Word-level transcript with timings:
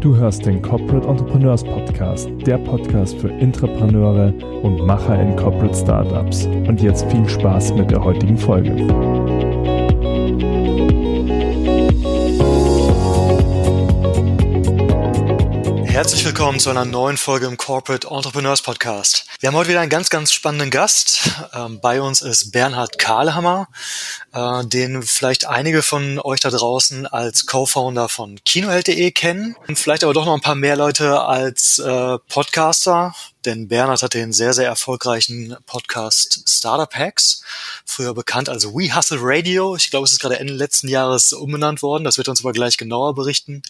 Du 0.00 0.16
hörst 0.16 0.46
den 0.46 0.62
Corporate 0.62 1.06
Entrepreneurs 1.06 1.62
Podcast, 1.62 2.30
der 2.46 2.56
Podcast 2.56 3.18
für 3.18 3.28
Intrapreneure 3.28 4.32
und 4.62 4.86
Macher 4.86 5.20
in 5.20 5.36
Corporate 5.36 5.74
Startups. 5.74 6.46
Und 6.46 6.80
jetzt 6.80 7.04
viel 7.10 7.28
Spaß 7.28 7.74
mit 7.74 7.90
der 7.90 8.02
heutigen 8.02 8.38
Folge. 8.38 8.70
Herzlich 16.00 16.24
willkommen 16.24 16.58
zu 16.58 16.70
einer 16.70 16.86
neuen 16.86 17.18
Folge 17.18 17.44
im 17.44 17.58
Corporate 17.58 18.08
Entrepreneurs 18.08 18.62
Podcast. 18.62 19.26
Wir 19.40 19.48
haben 19.48 19.54
heute 19.54 19.68
wieder 19.68 19.82
einen 19.82 19.90
ganz, 19.90 20.08
ganz 20.08 20.32
spannenden 20.32 20.70
Gast. 20.70 21.30
Ähm, 21.52 21.78
bei 21.78 22.00
uns 22.00 22.22
ist 22.22 22.52
Bernhard 22.52 22.98
Kahlhammer, 22.98 23.68
äh, 24.32 24.64
den 24.64 25.02
vielleicht 25.02 25.46
einige 25.46 25.82
von 25.82 26.18
euch 26.18 26.40
da 26.40 26.48
draußen 26.48 27.06
als 27.06 27.44
Co-Founder 27.44 28.08
von 28.08 28.42
Kinoheld.de 28.46 29.10
kennen. 29.10 29.56
Und 29.68 29.78
vielleicht 29.78 30.02
aber 30.02 30.14
doch 30.14 30.24
noch 30.24 30.32
ein 30.32 30.40
paar 30.40 30.54
mehr 30.54 30.74
Leute 30.74 31.20
als 31.20 31.78
äh, 31.78 32.18
Podcaster, 32.30 33.14
denn 33.44 33.68
Bernhard 33.68 34.02
hat 34.02 34.14
den 34.14 34.32
sehr, 34.32 34.54
sehr 34.54 34.68
erfolgreichen 34.68 35.54
Podcast 35.66 36.44
Startup 36.48 36.94
Hacks, 36.94 37.42
früher 37.84 38.14
bekannt 38.14 38.48
als 38.48 38.64
We 38.64 38.96
Hustle 38.96 39.18
Radio. 39.20 39.76
Ich 39.76 39.90
glaube, 39.90 40.06
es 40.06 40.12
ist 40.12 40.20
gerade 40.20 40.40
Ende 40.40 40.54
letzten 40.54 40.88
Jahres 40.88 41.34
umbenannt 41.34 41.82
worden. 41.82 42.04
Das 42.04 42.16
wird 42.16 42.28
uns 42.28 42.40
aber 42.40 42.54
gleich 42.54 42.78
genauer 42.78 43.14
berichten. 43.14 43.62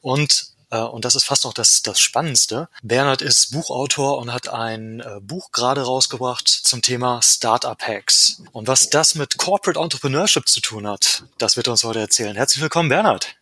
Und 0.00 0.49
und 0.78 1.04
das 1.04 1.14
ist 1.14 1.24
fast 1.24 1.44
noch 1.44 1.52
das, 1.52 1.82
das 1.82 2.00
Spannendste. 2.00 2.68
Bernhard 2.82 3.22
ist 3.22 3.52
Buchautor 3.52 4.18
und 4.18 4.32
hat 4.32 4.48
ein 4.48 5.00
äh, 5.00 5.20
Buch 5.20 5.50
gerade 5.52 5.82
rausgebracht 5.82 6.48
zum 6.48 6.82
Thema 6.82 7.20
Startup 7.22 7.80
Hacks. 7.80 8.42
Und 8.52 8.68
was 8.68 8.88
das 8.88 9.14
mit 9.14 9.38
Corporate 9.38 9.80
Entrepreneurship 9.80 10.48
zu 10.48 10.60
tun 10.60 10.86
hat, 10.86 11.24
das 11.38 11.56
wird 11.56 11.66
er 11.66 11.72
uns 11.72 11.84
heute 11.84 12.00
erzählen. 12.00 12.36
Herzlich 12.36 12.62
willkommen, 12.62 12.88
Bernhard. 12.88 13.36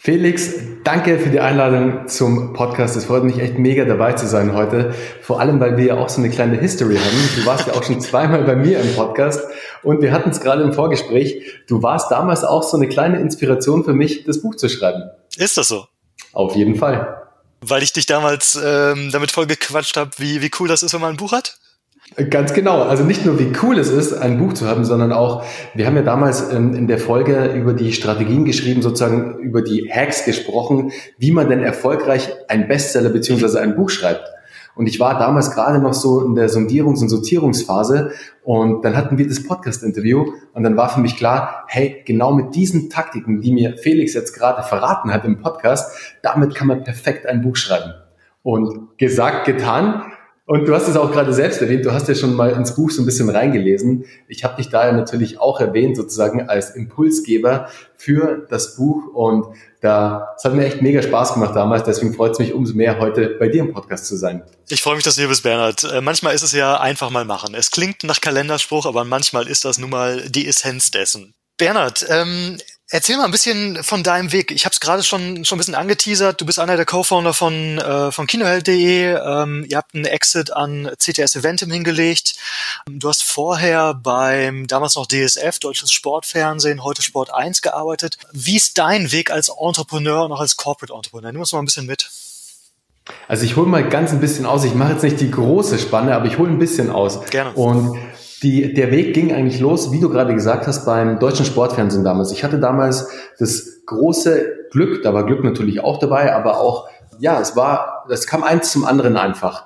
Felix, 0.00 0.52
danke 0.84 1.18
für 1.18 1.28
die 1.28 1.40
Einladung 1.40 2.06
zum 2.06 2.52
Podcast. 2.52 2.94
Es 2.96 3.06
freut 3.06 3.24
mich 3.24 3.40
echt 3.40 3.58
mega 3.58 3.84
dabei 3.84 4.12
zu 4.12 4.28
sein 4.28 4.54
heute. 4.54 4.94
Vor 5.22 5.40
allem, 5.40 5.58
weil 5.58 5.76
wir 5.76 5.86
ja 5.86 5.96
auch 5.96 6.08
so 6.08 6.20
eine 6.20 6.30
kleine 6.30 6.56
History 6.56 6.96
haben. 6.96 7.28
Du 7.36 7.44
warst 7.44 7.66
ja 7.66 7.74
auch 7.74 7.82
schon 7.82 8.00
zweimal 8.00 8.44
bei 8.44 8.54
mir 8.54 8.78
im 8.78 8.94
Podcast 8.94 9.40
und 9.82 10.00
wir 10.00 10.12
hatten 10.12 10.30
es 10.30 10.40
gerade 10.40 10.62
im 10.62 10.72
Vorgespräch. 10.72 11.42
Du 11.66 11.82
warst 11.82 12.12
damals 12.12 12.44
auch 12.44 12.62
so 12.62 12.76
eine 12.76 12.88
kleine 12.88 13.18
Inspiration 13.18 13.84
für 13.84 13.92
mich, 13.92 14.22
das 14.22 14.40
Buch 14.40 14.54
zu 14.54 14.68
schreiben. 14.68 15.10
Ist 15.36 15.56
das 15.56 15.66
so? 15.66 15.86
Auf 16.32 16.56
jeden 16.56 16.76
Fall. 16.76 17.22
Weil 17.60 17.82
ich 17.82 17.92
dich 17.92 18.06
damals 18.06 18.58
ähm, 18.62 19.10
damit 19.10 19.30
voll 19.30 19.46
gequatscht 19.46 19.96
habe, 19.96 20.10
wie, 20.18 20.42
wie 20.42 20.50
cool 20.60 20.68
das 20.68 20.82
ist, 20.82 20.94
wenn 20.94 21.00
man 21.00 21.14
ein 21.14 21.16
Buch 21.16 21.32
hat? 21.32 21.58
Ganz 22.30 22.54
genau. 22.54 22.82
Also 22.82 23.04
nicht 23.04 23.26
nur, 23.26 23.38
wie 23.38 23.52
cool 23.62 23.78
es 23.78 23.90
ist, 23.90 24.12
ein 24.14 24.38
Buch 24.38 24.54
zu 24.54 24.66
haben, 24.66 24.84
sondern 24.84 25.12
auch, 25.12 25.44
wir 25.74 25.86
haben 25.86 25.96
ja 25.96 26.02
damals 26.02 26.50
ähm, 26.50 26.74
in 26.74 26.86
der 26.86 26.98
Folge 26.98 27.52
über 27.54 27.74
die 27.74 27.92
Strategien 27.92 28.44
geschrieben, 28.44 28.80
sozusagen 28.80 29.38
über 29.38 29.62
die 29.62 29.90
Hacks 29.92 30.24
gesprochen, 30.24 30.92
wie 31.18 31.32
man 31.32 31.48
denn 31.48 31.62
erfolgreich 31.62 32.30
ein 32.48 32.66
Bestseller 32.66 33.10
beziehungsweise 33.10 33.60
ein 33.60 33.76
Buch 33.76 33.90
schreibt. 33.90 34.24
Und 34.78 34.86
ich 34.86 35.00
war 35.00 35.18
damals 35.18 35.50
gerade 35.50 35.80
noch 35.80 35.92
so 35.92 36.24
in 36.24 36.36
der 36.36 36.48
Sondierungs- 36.48 37.02
und 37.02 37.08
Sortierungsphase 37.08 38.12
und 38.44 38.84
dann 38.84 38.96
hatten 38.96 39.18
wir 39.18 39.26
das 39.26 39.42
Podcast-Interview 39.42 40.24
und 40.52 40.62
dann 40.62 40.76
war 40.76 40.88
für 40.88 41.00
mich 41.00 41.16
klar, 41.16 41.64
hey, 41.66 42.04
genau 42.06 42.32
mit 42.32 42.54
diesen 42.54 42.88
Taktiken, 42.88 43.40
die 43.40 43.50
mir 43.50 43.76
Felix 43.76 44.14
jetzt 44.14 44.34
gerade 44.34 44.62
verraten 44.62 45.12
hat 45.12 45.24
im 45.24 45.40
Podcast, 45.40 46.16
damit 46.22 46.54
kann 46.54 46.68
man 46.68 46.84
perfekt 46.84 47.26
ein 47.26 47.42
Buch 47.42 47.56
schreiben. 47.56 47.92
Und 48.44 48.96
gesagt, 48.98 49.46
getan. 49.46 50.12
Und 50.48 50.66
du 50.66 50.74
hast 50.74 50.88
es 50.88 50.96
auch 50.96 51.12
gerade 51.12 51.34
selbst 51.34 51.60
erwähnt, 51.60 51.84
du 51.84 51.92
hast 51.92 52.08
ja 52.08 52.14
schon 52.14 52.34
mal 52.34 52.52
ins 52.52 52.74
Buch 52.74 52.90
so 52.90 53.02
ein 53.02 53.04
bisschen 53.04 53.28
reingelesen. 53.28 54.06
Ich 54.28 54.44
habe 54.44 54.56
dich 54.56 54.70
da 54.70 54.86
ja 54.86 54.92
natürlich 54.92 55.38
auch 55.38 55.60
erwähnt, 55.60 55.94
sozusagen 55.94 56.48
als 56.48 56.70
Impulsgeber 56.70 57.68
für 57.98 58.46
das 58.48 58.74
Buch. 58.74 59.12
Und 59.12 59.44
da, 59.82 60.34
es 60.38 60.44
hat 60.44 60.54
mir 60.54 60.64
echt 60.64 60.80
mega 60.80 61.02
Spaß 61.02 61.34
gemacht 61.34 61.54
damals, 61.54 61.84
deswegen 61.84 62.14
freut 62.14 62.32
es 62.32 62.38
mich 62.38 62.54
umso 62.54 62.72
mehr, 62.72 62.98
heute 62.98 63.36
bei 63.38 63.48
dir 63.48 63.60
im 63.60 63.74
Podcast 63.74 64.06
zu 64.06 64.16
sein. 64.16 64.42
Ich 64.70 64.80
freue 64.80 64.94
mich, 64.94 65.04
dass 65.04 65.16
du 65.16 65.20
hier 65.20 65.28
bist, 65.28 65.42
Bernhard. 65.42 65.84
Äh, 65.84 66.00
manchmal 66.00 66.34
ist 66.34 66.42
es 66.42 66.52
ja 66.52 66.80
einfach 66.80 67.10
mal 67.10 67.26
machen. 67.26 67.54
Es 67.54 67.70
klingt 67.70 68.02
nach 68.04 68.22
Kalenderspruch, 68.22 68.86
aber 68.86 69.04
manchmal 69.04 69.48
ist 69.48 69.66
das 69.66 69.76
nun 69.76 69.90
mal 69.90 70.30
die 70.30 70.48
Essenz 70.48 70.90
dessen. 70.90 71.34
Bernhard, 71.58 72.06
ähm, 72.08 72.56
Erzähl 72.90 73.18
mal 73.18 73.26
ein 73.26 73.30
bisschen 73.30 73.82
von 73.84 74.02
deinem 74.02 74.32
Weg. 74.32 74.50
Ich 74.50 74.64
habe 74.64 74.72
es 74.72 74.80
gerade 74.80 75.02
schon 75.02 75.44
schon 75.44 75.56
ein 75.56 75.58
bisschen 75.58 75.74
angeteasert. 75.74 76.40
Du 76.40 76.46
bist 76.46 76.58
einer 76.58 76.76
der 76.76 76.86
Co-Founder 76.86 77.34
von 77.34 77.76
äh, 77.76 78.10
von 78.10 78.26
Kinoheld.de. 78.26 79.12
Ähm, 79.12 79.66
ihr 79.68 79.76
habt 79.76 79.94
einen 79.94 80.06
Exit 80.06 80.54
an 80.54 80.90
CTS 80.96 81.36
Eventim 81.36 81.70
hingelegt. 81.70 82.36
Du 82.86 83.10
hast 83.10 83.22
vorher 83.22 83.92
beim 83.92 84.66
damals 84.66 84.94
noch 84.94 85.06
DSF 85.06 85.58
Deutsches 85.58 85.92
Sportfernsehen, 85.92 86.82
heute 86.82 87.02
Sport 87.02 87.30
1 87.30 87.60
gearbeitet. 87.60 88.16
Wie 88.32 88.56
ist 88.56 88.78
dein 88.78 89.12
Weg 89.12 89.30
als 89.30 89.50
Entrepreneur 89.50 90.24
und 90.24 90.32
auch 90.32 90.40
als 90.40 90.56
Corporate 90.56 90.94
Entrepreneur? 90.94 91.30
Nimm 91.30 91.40
uns 91.42 91.52
mal 91.52 91.58
ein 91.58 91.66
bisschen 91.66 91.84
mit. 91.84 92.08
Also 93.26 93.44
ich 93.44 93.56
hole 93.56 93.66
mal 93.66 93.86
ganz 93.86 94.12
ein 94.12 94.20
bisschen 94.20 94.46
aus. 94.46 94.64
Ich 94.64 94.74
mache 94.74 94.92
jetzt 94.92 95.02
nicht 95.02 95.20
die 95.20 95.30
große 95.30 95.78
Spanne, 95.78 96.14
aber 96.14 96.24
ich 96.24 96.38
hole 96.38 96.50
ein 96.50 96.58
bisschen 96.58 96.90
aus. 96.90 97.22
Gerne. 97.26 97.52
Und 97.52 97.98
die, 98.42 98.72
der 98.72 98.90
Weg 98.90 99.14
ging 99.14 99.32
eigentlich 99.32 99.60
los, 99.60 99.92
wie 99.92 100.00
du 100.00 100.08
gerade 100.08 100.34
gesagt 100.34 100.66
hast, 100.66 100.84
beim 100.84 101.18
deutschen 101.18 101.44
Sportfernsehen 101.44 102.04
damals. 102.04 102.32
Ich 102.32 102.44
hatte 102.44 102.58
damals 102.58 103.08
das 103.38 103.84
große 103.86 104.68
Glück, 104.70 105.02
da 105.02 105.14
war 105.14 105.26
Glück 105.26 105.42
natürlich 105.42 105.80
auch 105.80 105.98
dabei, 105.98 106.34
aber 106.34 106.60
auch, 106.60 106.88
ja, 107.18 107.40
es 107.40 107.56
war, 107.56 108.04
es 108.10 108.26
kam 108.26 108.44
eins 108.44 108.70
zum 108.70 108.84
anderen 108.84 109.16
einfach 109.16 109.64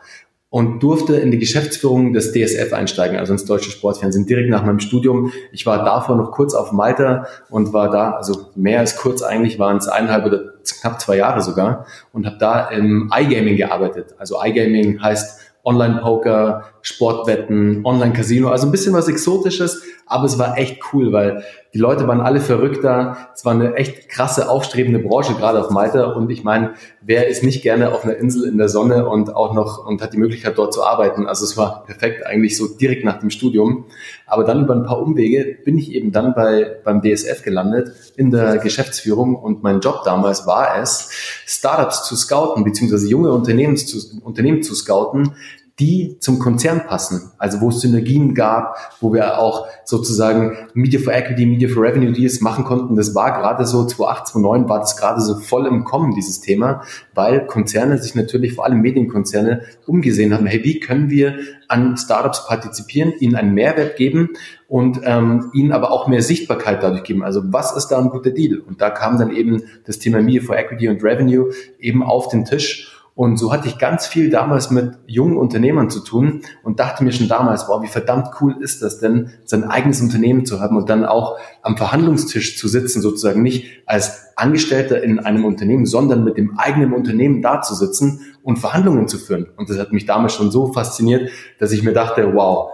und 0.49 0.83
durfte 0.83 1.17
in 1.17 1.31
die 1.31 1.39
Geschäftsführung 1.39 2.13
des 2.13 2.33
DSF 2.33 2.73
einsteigen, 2.73 3.19
also 3.19 3.33
ins 3.33 3.47
deutsche 3.47 3.71
Sportfernsehen, 3.71 4.27
direkt 4.27 4.51
nach 4.51 4.65
meinem 4.65 4.81
Studium. 4.81 5.33
Ich 5.51 5.65
war 5.65 5.85
davor 5.85 6.17
noch 6.17 6.31
kurz 6.31 6.55
auf 6.55 6.73
Malta 6.73 7.27
und 7.51 7.73
war 7.73 7.91
da, 7.91 8.13
also 8.13 8.51
mehr 8.55 8.81
als 8.81 8.97
kurz 8.97 9.23
eigentlich, 9.23 9.59
waren 9.59 9.79
es 9.79 9.89
eineinhalb 9.89 10.27
oder 10.27 10.53
knapp 10.81 11.01
zwei 11.01 11.17
Jahre 11.17 11.43
sogar 11.43 11.87
und 12.13 12.27
habe 12.27 12.37
da 12.39 12.69
im 12.69 13.11
iGaming 13.15 13.57
gearbeitet. 13.57 14.15
Also 14.19 14.43
iGaming 14.43 15.03
heißt 15.03 15.41
Online-Poker, 15.65 16.65
Sportwetten, 16.83 17.85
Online-Casino, 17.85 18.49
also 18.49 18.67
ein 18.67 18.73
bisschen 18.73 18.93
was 18.93 19.09
Exotisches, 19.09 19.83
aber 20.07 20.25
es 20.25 20.39
war 20.39 20.59
echt 20.59 20.81
cool, 20.93 21.13
weil 21.13 21.45
die 21.73 21.79
Leute 21.79 22.07
waren 22.07 22.21
alle 22.21 22.41
verrückt 22.41 22.85
da. 22.85 23.31
Es 23.35 23.47
war 23.47 23.53
eine 23.55 23.75
echt 23.77 24.11
krasse, 24.11 24.51
aufstrebende 24.51 24.99
Branche, 24.99 25.33
gerade 25.35 25.59
auf 25.59 25.71
Malta. 25.71 26.05
Und 26.13 26.31
ich 26.31 26.45
meine, 26.45 26.75
wer 27.01 27.29
ist 27.29 27.43
nicht 27.43 27.63
gerne 27.63 27.95
auf 27.95 28.05
einer 28.05 28.17
Insel 28.17 28.47
in 28.47 28.59
der 28.59 28.69
Sonne 28.69 29.09
und 29.09 29.35
auch 29.35 29.55
noch 29.55 29.87
und 29.87 30.03
hat 30.03 30.13
die 30.13 30.19
Möglichkeit, 30.19 30.59
dort 30.59 30.75
zu 30.75 30.85
arbeiten? 30.85 31.27
Also 31.27 31.47
es 31.47 31.57
war 31.57 31.85
perfekt, 31.85 32.27
eigentlich 32.27 32.59
so 32.59 32.69
direkt 32.69 33.05
nach 33.05 33.21
dem 33.21 33.31
Studium. 33.31 33.87
Aber 34.27 34.45
dann 34.45 34.65
über 34.65 34.75
ein 34.75 34.85
paar 34.85 35.01
Umwege 35.01 35.57
bin 35.65 35.79
ich 35.79 35.93
eben 35.93 36.13
dann 36.13 36.35
bei, 36.35 36.77
beim 36.85 37.01
DSF 37.01 37.43
gelandet, 37.43 37.93
in 38.17 38.31
der 38.31 38.59
Geschäftsführung. 38.59 39.35
Und 39.35 39.63
mein 39.63 39.81
Job 39.81 40.03
damals 40.05 40.47
war 40.47 40.79
es, 40.79 41.11
Startups 41.47 42.05
zu 42.05 42.17
scouten, 42.17 42.65
beziehungsweise 42.65 43.09
junge 43.09 43.33
Unternehmen 43.33 43.79
zu, 43.79 43.99
Unternehmen 44.23 44.63
zu 44.63 44.75
scouten, 44.75 45.35
die 45.79 46.19
zum 46.21 46.39
Konzern 46.39 46.87
passen, 46.87 47.33
also 47.39 47.61
wo 47.61 47.71
es 47.71 47.81
Synergien 47.81 48.35
gab, 48.35 48.77
wo 49.01 49.13
wir 49.13 49.39
auch 49.39 49.67
sozusagen 49.85 50.69
Media 50.75 51.01
for 51.01 51.15
Equity, 51.15 51.47
Media 51.47 51.69
for 51.69 51.83
Revenue 51.83 52.13
Deals 52.13 52.41
machen 52.41 52.65
konnten. 52.65 52.95
Das 52.95 53.15
war 53.15 53.33
gerade 53.41 53.65
so 53.65 53.87
2008, 53.87 54.29
2009 54.29 54.69
war 54.69 54.81
das 54.81 54.97
gerade 54.97 55.21
so 55.21 55.37
voll 55.37 55.67
im 55.67 55.85
Kommen, 55.85 56.15
dieses 56.15 56.41
Thema, 56.41 56.83
weil 57.15 57.47
Konzerne 57.47 57.99
sich 57.99 58.15
natürlich, 58.15 58.55
vor 58.55 58.67
allem 58.67 58.81
Medienkonzerne, 58.83 59.63
umgesehen 59.87 60.35
haben, 60.35 60.47
hey, 60.47 60.63
wie 60.63 60.79
können 60.79 61.09
wir 61.09 61.37
an 61.69 61.97
Startups 61.97 62.47
partizipieren, 62.47 63.15
ihnen 63.19 63.35
einen 63.35 63.55
Mehrwert 63.55 63.97
geben 63.97 64.31
und 64.69 65.01
ähm, 65.05 65.51
ihnen 65.55 65.73
aber 65.73 65.91
auch 65.91 66.07
mehr 66.07 66.23
Sichtbarkeit 66.23 66.83
dadurch 66.83 67.03
geben. 67.03 67.25
Also 67.25 67.43
was 67.47 67.75
ist 67.75 67.89
da 67.89 67.99
ein 67.99 68.11
guter 68.11 68.31
Deal? 68.31 68.59
Und 68.59 68.83
da 68.83 68.91
kam 68.91 69.19
dann 69.19 69.35
eben 69.35 69.63
das 69.87 69.99
Thema 69.99 70.21
Media 70.21 70.43
for 70.43 70.57
Equity 70.57 70.89
und 70.89 71.03
Revenue 71.03 71.51
eben 71.79 72.03
auf 72.03 72.29
den 72.29 72.45
Tisch. 72.45 72.92
Und 73.15 73.37
so 73.37 73.53
hatte 73.53 73.69
ich 73.69 73.77
ganz 73.77 74.07
viel 74.07 74.31
damals 74.31 74.71
mit 74.71 74.99
jungen 75.07 75.37
Unternehmern 75.37 75.91
zu 75.91 76.01
tun 76.01 76.43
und 76.63 76.81
dachte 76.81 77.05
mir 77.05 77.13
schon 77.13 77.29
damals, 77.29 77.69
wow, 77.69 77.83
wie 77.83 77.89
verdammt 77.89 78.29
cool 78.41 78.57
ist 78.61 78.81
das 78.81 79.01
denn, 79.01 79.31
sein 79.45 79.65
eigenes 79.65 80.01
Unternehmen 80.01 80.47
zu 80.47 80.61
haben 80.61 80.77
und 80.77 80.89
dann 80.89 81.05
auch 81.05 81.39
am 81.61 81.77
Verhandlungstisch 81.77 82.57
zu 82.57 82.69
sitzen, 82.69 83.03
sozusagen 83.03 83.43
nicht 83.43 83.83
als 83.85 84.29
Angestellter 84.37 85.03
in 85.03 85.19
einem 85.19 85.45
Unternehmen, 85.45 85.85
sondern 85.85 86.25
mit 86.25 86.39
dem 86.39 86.59
eigenen 86.59 86.95
Unternehmen 86.95 87.43
da 87.43 87.61
zu 87.61 87.75
sitzen 87.75 88.21
und 88.43 88.59
Verhandlungen 88.59 89.09
zu 89.09 89.19
führen. 89.19 89.47
Und 89.57 89.69
das 89.69 89.79
hat 89.79 89.93
mich 89.93 90.07
damals 90.07 90.33
schon 90.35 90.51
so 90.51 90.73
fasziniert, 90.73 91.31
dass 91.59 91.73
ich 91.73 91.83
mir 91.83 91.93
dachte, 91.93 92.35
wow, 92.35 92.71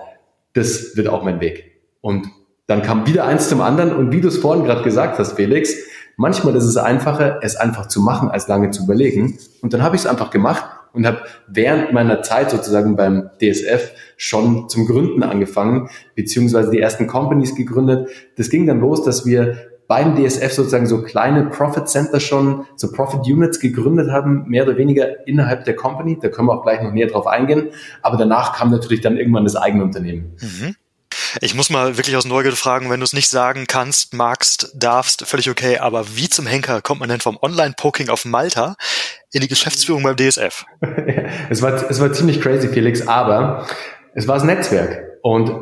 das 0.52 0.96
wird 0.96 1.08
auch 1.08 1.24
mein 1.24 1.40
Weg. 1.40 1.82
Und 2.00 2.28
dann 2.68 2.82
kam 2.82 3.06
wieder 3.06 3.24
eins 3.24 3.48
zum 3.48 3.60
anderen 3.60 3.94
und 3.96 4.12
wie 4.12 4.20
du 4.20 4.28
es 4.28 4.38
vorhin 4.38 4.64
gerade 4.64 4.82
gesagt 4.82 5.18
hast, 5.18 5.32
Felix, 5.32 5.74
Manchmal 6.20 6.56
ist 6.56 6.64
es 6.64 6.76
einfacher, 6.76 7.38
es 7.42 7.54
einfach 7.54 7.86
zu 7.86 8.02
machen, 8.02 8.28
als 8.28 8.48
lange 8.48 8.70
zu 8.70 8.82
überlegen. 8.82 9.38
Und 9.62 9.72
dann 9.72 9.84
habe 9.84 9.94
ich 9.94 10.02
es 10.02 10.06
einfach 10.08 10.30
gemacht 10.30 10.64
und 10.92 11.06
habe 11.06 11.18
während 11.46 11.92
meiner 11.92 12.22
Zeit 12.22 12.50
sozusagen 12.50 12.96
beim 12.96 13.30
DSF 13.40 13.92
schon 14.16 14.68
zum 14.68 14.86
Gründen 14.86 15.22
angefangen, 15.22 15.88
beziehungsweise 16.16 16.72
die 16.72 16.80
ersten 16.80 17.06
Companies 17.06 17.54
gegründet. 17.54 18.08
Das 18.36 18.50
ging 18.50 18.66
dann 18.66 18.80
los, 18.80 19.04
dass 19.04 19.26
wir 19.26 19.58
beim 19.86 20.16
DSF 20.16 20.52
sozusagen 20.52 20.88
so 20.88 21.02
kleine 21.02 21.46
Profit 21.50 21.88
Center 21.88 22.18
schon, 22.18 22.66
so 22.74 22.90
Profit 22.90 23.20
Units 23.20 23.60
gegründet 23.60 24.10
haben, 24.10 24.48
mehr 24.48 24.64
oder 24.64 24.76
weniger 24.76 25.24
innerhalb 25.28 25.66
der 25.66 25.76
Company. 25.76 26.18
Da 26.20 26.30
können 26.30 26.48
wir 26.48 26.58
auch 26.58 26.64
gleich 26.64 26.82
noch 26.82 26.92
näher 26.92 27.06
drauf 27.06 27.28
eingehen. 27.28 27.68
Aber 28.02 28.16
danach 28.16 28.56
kam 28.56 28.72
natürlich 28.72 29.02
dann 29.02 29.16
irgendwann 29.16 29.44
das 29.44 29.54
eigene 29.54 29.84
Unternehmen. 29.84 30.36
Mhm. 30.40 30.74
Ich 31.40 31.54
muss 31.54 31.70
mal 31.70 31.96
wirklich 31.96 32.16
aus 32.16 32.24
Neugierde 32.24 32.56
fragen, 32.56 32.90
wenn 32.90 32.98
du 32.98 33.04
es 33.04 33.12
nicht 33.12 33.28
sagen 33.28 33.66
kannst, 33.68 34.12
magst, 34.12 34.72
darfst, 34.74 35.24
völlig 35.24 35.48
okay, 35.48 35.78
aber 35.78 36.16
wie 36.16 36.28
zum 36.28 36.46
Henker 36.46 36.80
kommt 36.80 37.00
man 37.00 37.08
denn 37.08 37.20
vom 37.20 37.38
Online-Poking 37.40 38.08
auf 38.08 38.24
Malta 38.24 38.74
in 39.32 39.40
die 39.40 39.48
Geschäftsführung 39.48 40.02
beim 40.02 40.16
DSF? 40.16 40.64
es, 41.50 41.62
war, 41.62 41.90
es 41.90 42.00
war 42.00 42.12
ziemlich 42.12 42.40
crazy, 42.40 42.68
Felix, 42.68 43.06
aber 43.06 43.66
es 44.14 44.26
war 44.26 44.34
das 44.34 44.44
Netzwerk. 44.44 45.18
Und 45.22 45.52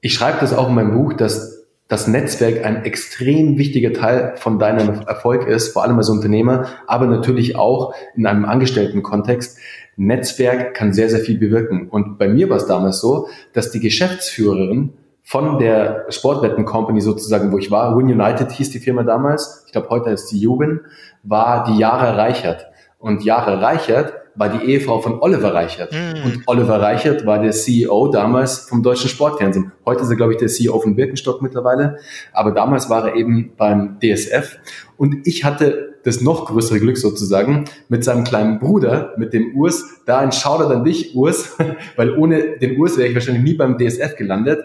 ich 0.00 0.14
schreibe 0.14 0.38
das 0.40 0.52
auch 0.52 0.68
in 0.68 0.74
meinem 0.76 0.92
Buch, 0.92 1.14
dass 1.14 1.64
das 1.88 2.06
Netzwerk 2.06 2.64
ein 2.64 2.84
extrem 2.84 3.58
wichtiger 3.58 3.92
Teil 3.92 4.34
von 4.36 4.58
deinem 4.58 5.00
Erfolg 5.00 5.48
ist, 5.48 5.72
vor 5.72 5.82
allem 5.82 5.98
als 5.98 6.08
Unternehmer, 6.10 6.68
aber 6.86 7.06
natürlich 7.06 7.56
auch 7.56 7.92
in 8.14 8.26
einem 8.26 8.44
Angestelltenkontext. 8.44 9.58
Netzwerk 9.96 10.74
kann 10.74 10.92
sehr, 10.92 11.08
sehr 11.08 11.20
viel 11.20 11.38
bewirken. 11.38 11.88
Und 11.88 12.18
bei 12.18 12.28
mir 12.28 12.48
war 12.50 12.56
es 12.56 12.66
damals 12.66 13.00
so, 13.00 13.28
dass 13.52 13.70
die 13.70 13.80
Geschäftsführerin 13.80 14.92
von 15.24 15.58
der 15.58 16.04
Sportwetten 16.10 16.66
Company 16.66 17.00
sozusagen, 17.00 17.50
wo 17.50 17.58
ich 17.58 17.70
war, 17.70 17.96
Win 17.96 18.06
United 18.06 18.52
hieß 18.52 18.70
die 18.70 18.78
Firma 18.78 19.02
damals, 19.02 19.64
ich 19.66 19.72
glaube 19.72 19.88
heute 19.88 20.10
ist 20.10 20.26
die 20.30 20.38
Jubin, 20.38 20.80
war 21.22 21.64
die 21.64 21.78
Jahre 21.78 22.16
Reichert. 22.16 22.66
Und 22.98 23.24
Jahre 23.24 23.60
Reichert 23.60 24.12
war 24.34 24.48
die 24.50 24.66
Ehefrau 24.66 25.00
von 25.00 25.20
Oliver 25.20 25.54
Reichert. 25.54 25.92
Mhm. 25.92 26.24
Und 26.24 26.42
Oliver 26.46 26.80
Reichert 26.80 27.24
war 27.24 27.38
der 27.38 27.52
CEO 27.52 28.08
damals 28.08 28.58
vom 28.60 28.82
deutschen 28.82 29.08
Sportfernsehen. 29.08 29.72
Heute 29.86 30.02
ist 30.02 30.10
er, 30.10 30.16
glaube 30.16 30.32
ich, 30.32 30.38
der 30.38 30.48
CEO 30.48 30.78
von 30.80 30.96
Birkenstock 30.96 31.40
mittlerweile. 31.40 31.98
Aber 32.32 32.50
damals 32.50 32.90
war 32.90 33.08
er 33.08 33.14
eben 33.14 33.52
beim 33.56 33.98
DSF. 34.00 34.58
Und 34.96 35.26
ich 35.26 35.44
hatte 35.44 35.94
das 36.02 36.20
noch 36.20 36.46
größere 36.46 36.80
Glück 36.80 36.98
sozusagen, 36.98 37.64
mit 37.88 38.04
seinem 38.04 38.24
kleinen 38.24 38.58
Bruder, 38.58 39.14
mit 39.16 39.32
dem 39.32 39.56
Urs, 39.56 39.84
da 40.04 40.18
ein 40.18 40.32
Shoutout 40.32 40.72
an 40.72 40.84
dich, 40.84 41.14
Urs, 41.14 41.56
weil 41.96 42.16
ohne 42.18 42.58
den 42.58 42.78
Urs 42.78 42.98
wäre 42.98 43.08
ich 43.08 43.14
wahrscheinlich 43.14 43.44
nie 43.44 43.54
beim 43.54 43.78
DSF 43.78 44.16
gelandet 44.16 44.64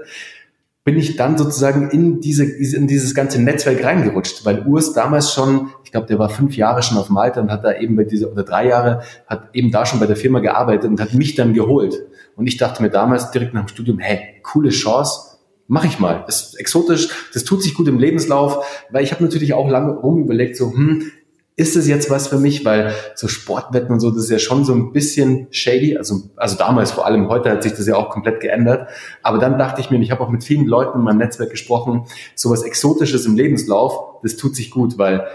bin 0.85 0.97
ich 0.97 1.17
dann 1.17 1.37
sozusagen 1.37 1.89
in 1.91 2.19
diese 2.19 2.45
in 2.45 2.87
dieses 2.87 3.13
ganze 3.13 3.41
Netzwerk 3.41 3.83
reingerutscht, 3.83 4.45
weil 4.45 4.65
Urs 4.65 4.93
damals 4.93 5.33
schon, 5.33 5.69
ich 5.83 5.91
glaube, 5.91 6.07
der 6.07 6.19
war 6.19 6.29
fünf 6.29 6.55
Jahre 6.55 6.81
schon 6.81 6.97
auf 6.97 7.09
Malta 7.09 7.41
und 7.41 7.51
hat 7.51 7.63
da 7.63 7.77
eben 7.77 7.95
bei 7.95 8.05
dieser 8.05 8.31
oder 8.31 8.43
drei 8.43 8.67
Jahre 8.67 9.01
hat 9.27 9.49
eben 9.53 9.71
da 9.71 9.85
schon 9.85 9.99
bei 9.99 10.05
der 10.05 10.15
Firma 10.15 10.39
gearbeitet 10.39 10.89
und 10.89 10.99
hat 11.01 11.13
mich 11.13 11.35
dann 11.35 11.53
geholt. 11.53 11.95
Und 12.35 12.47
ich 12.47 12.57
dachte 12.57 12.81
mir 12.81 12.89
damals 12.89 13.31
direkt 13.31 13.53
nach 13.53 13.65
dem 13.65 13.67
Studium, 13.67 13.99
hey, 13.99 14.41
coole 14.41 14.69
Chance, 14.69 15.37
mach 15.67 15.83
ich 15.83 15.99
mal. 15.99 16.23
Das 16.25 16.41
ist 16.41 16.59
exotisch, 16.59 17.09
das 17.33 17.43
tut 17.43 17.61
sich 17.61 17.73
gut 17.73 17.87
im 17.87 17.99
Lebenslauf, 17.99 18.65
weil 18.89 19.03
ich 19.03 19.11
habe 19.11 19.23
natürlich 19.23 19.53
auch 19.53 19.69
lange 19.69 19.93
rumüberlegt, 19.93 20.55
so, 20.55 20.73
hm, 20.73 21.11
ist 21.59 21.75
es 21.75 21.87
jetzt 21.87 22.09
was 22.09 22.27
für 22.29 22.37
mich? 22.37 22.63
Weil 22.63 22.93
so 23.15 23.27
Sportwetten 23.27 23.91
und 23.91 23.99
so, 23.99 24.09
das 24.09 24.23
ist 24.23 24.29
ja 24.29 24.39
schon 24.39 24.63
so 24.63 24.73
ein 24.73 24.93
bisschen 24.93 25.47
shady. 25.51 25.97
Also, 25.97 26.21
also 26.37 26.57
damals 26.57 26.91
vor 26.91 27.05
allem, 27.05 27.27
heute 27.27 27.51
hat 27.51 27.63
sich 27.63 27.73
das 27.73 27.85
ja 27.85 27.95
auch 27.95 28.09
komplett 28.09 28.39
geändert. 28.39 28.89
Aber 29.21 29.39
dann 29.39 29.59
dachte 29.59 29.81
ich 29.81 29.91
mir, 29.91 29.99
ich 29.99 30.11
habe 30.11 30.23
auch 30.23 30.29
mit 30.29 30.43
vielen 30.43 30.65
Leuten 30.65 30.99
in 30.99 31.03
meinem 31.03 31.17
Netzwerk 31.17 31.51
gesprochen, 31.51 32.05
sowas 32.33 32.63
Exotisches 32.63 33.25
im 33.25 33.35
Lebenslauf, 33.35 34.21
das 34.23 34.37
tut 34.37 34.55
sich 34.55 34.71
gut, 34.71 34.97
weil 34.97 35.27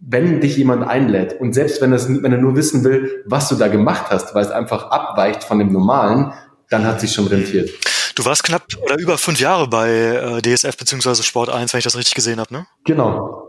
wenn 0.00 0.40
dich 0.40 0.56
jemand 0.58 0.86
einlädt 0.86 1.40
und 1.40 1.54
selbst 1.54 1.80
wenn, 1.80 1.90
das, 1.90 2.08
wenn 2.08 2.30
er 2.30 2.38
nur 2.38 2.56
wissen 2.56 2.84
will, 2.84 3.22
was 3.24 3.48
du 3.48 3.54
da 3.54 3.68
gemacht 3.68 4.06
hast, 4.10 4.34
weil 4.34 4.44
es 4.44 4.50
einfach 4.50 4.90
abweicht 4.90 5.44
von 5.44 5.58
dem 5.58 5.72
Normalen, 5.72 6.32
dann 6.68 6.84
hat 6.84 7.00
sich 7.00 7.12
schon 7.12 7.26
rentiert. 7.26 7.70
Du 8.14 8.24
warst 8.24 8.44
knapp 8.44 8.66
oder 8.82 8.98
über 8.98 9.16
fünf 9.16 9.40
Jahre 9.40 9.66
bei 9.66 9.90
äh, 9.90 10.42
DSF 10.42 10.76
beziehungsweise 10.76 11.22
Sport 11.22 11.48
1, 11.48 11.72
wenn 11.72 11.78
ich 11.78 11.84
das 11.84 11.96
richtig 11.96 12.14
gesehen 12.14 12.38
habe, 12.38 12.52
ne? 12.52 12.66
Genau. 12.84 13.43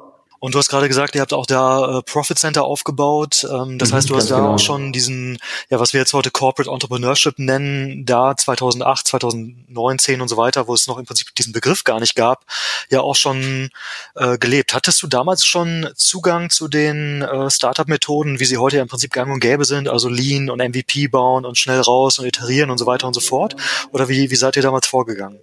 Und 0.46 0.54
du 0.54 0.60
hast 0.60 0.70
gerade 0.70 0.88
gesagt, 0.88 1.16
ihr 1.16 1.22
habt 1.22 1.34
auch 1.34 1.48
da 1.48 1.98
äh, 1.98 2.02
Profit 2.04 2.38
Center 2.38 2.66
aufgebaut. 2.66 3.48
Ähm, 3.52 3.80
das 3.80 3.90
mhm, 3.90 3.96
heißt, 3.96 4.10
du 4.12 4.16
hast 4.16 4.30
da 4.30 4.36
genau. 4.36 4.54
auch 4.54 4.60
schon 4.60 4.94
diesen, 4.94 5.40
ja, 5.72 5.80
was 5.80 5.94
wir 5.94 6.00
jetzt 6.00 6.14
heute 6.14 6.30
Corporate 6.30 6.70
Entrepreneurship 6.70 7.40
nennen, 7.40 8.06
da 8.06 8.38
2008, 8.38 9.08
2019 9.08 10.22
und 10.22 10.28
so 10.28 10.38
weiter, 10.38 10.68
wo 10.68 10.76
es 10.76 10.86
noch 10.86 11.00
im 11.00 11.06
Prinzip 11.06 11.34
diesen 11.34 11.52
Begriff 11.52 11.84
gar 11.84 12.00
nicht 12.00 12.16
gab, 12.16 12.46
ja 12.92 13.02
auch 13.02 13.16
schon 13.16 13.72
äh, 14.14 14.38
gelebt. 14.38 14.76
Hattest 14.76 15.02
du 15.02 15.08
damals 15.08 15.44
schon 15.48 15.90
Zugang 15.96 16.52
zu 16.52 16.68
den 16.68 17.24
äh, 17.24 17.50
Startup-Methoden, 17.50 18.40
wie 18.40 18.46
sie 18.46 18.58
heute 18.58 18.76
ja 18.76 18.84
im 18.84 18.88
Prinzip 18.88 19.14
gang 19.14 19.34
und 19.34 19.40
gäbe 19.40 19.66
sind, 19.66 19.90
also 19.90 20.10
Lean 20.10 20.52
und 20.52 20.60
MVP 20.60 21.08
bauen 21.08 21.44
und 21.46 21.58
schnell 21.58 21.82
raus 21.82 22.20
und 22.20 22.28
iterieren 22.28 22.70
und 22.70 22.78
so 22.78 22.86
weiter 22.86 23.08
und 23.08 23.16
so 23.16 23.20
fort? 23.20 23.56
Oder 23.90 24.10
wie, 24.10 24.30
wie 24.30 24.36
seid 24.36 24.58
ihr 24.58 24.62
damals 24.62 24.86
vorgegangen? 24.86 25.40